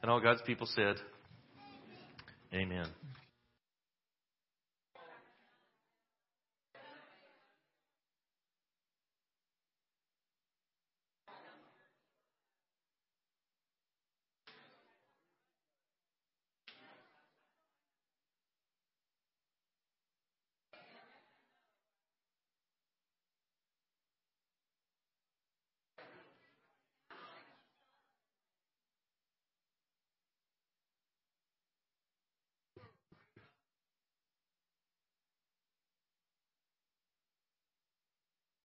And 0.01 0.11
all 0.11 0.19
God's 0.19 0.41
people 0.43 0.67
said, 0.67 0.95
Amen. 2.53 2.88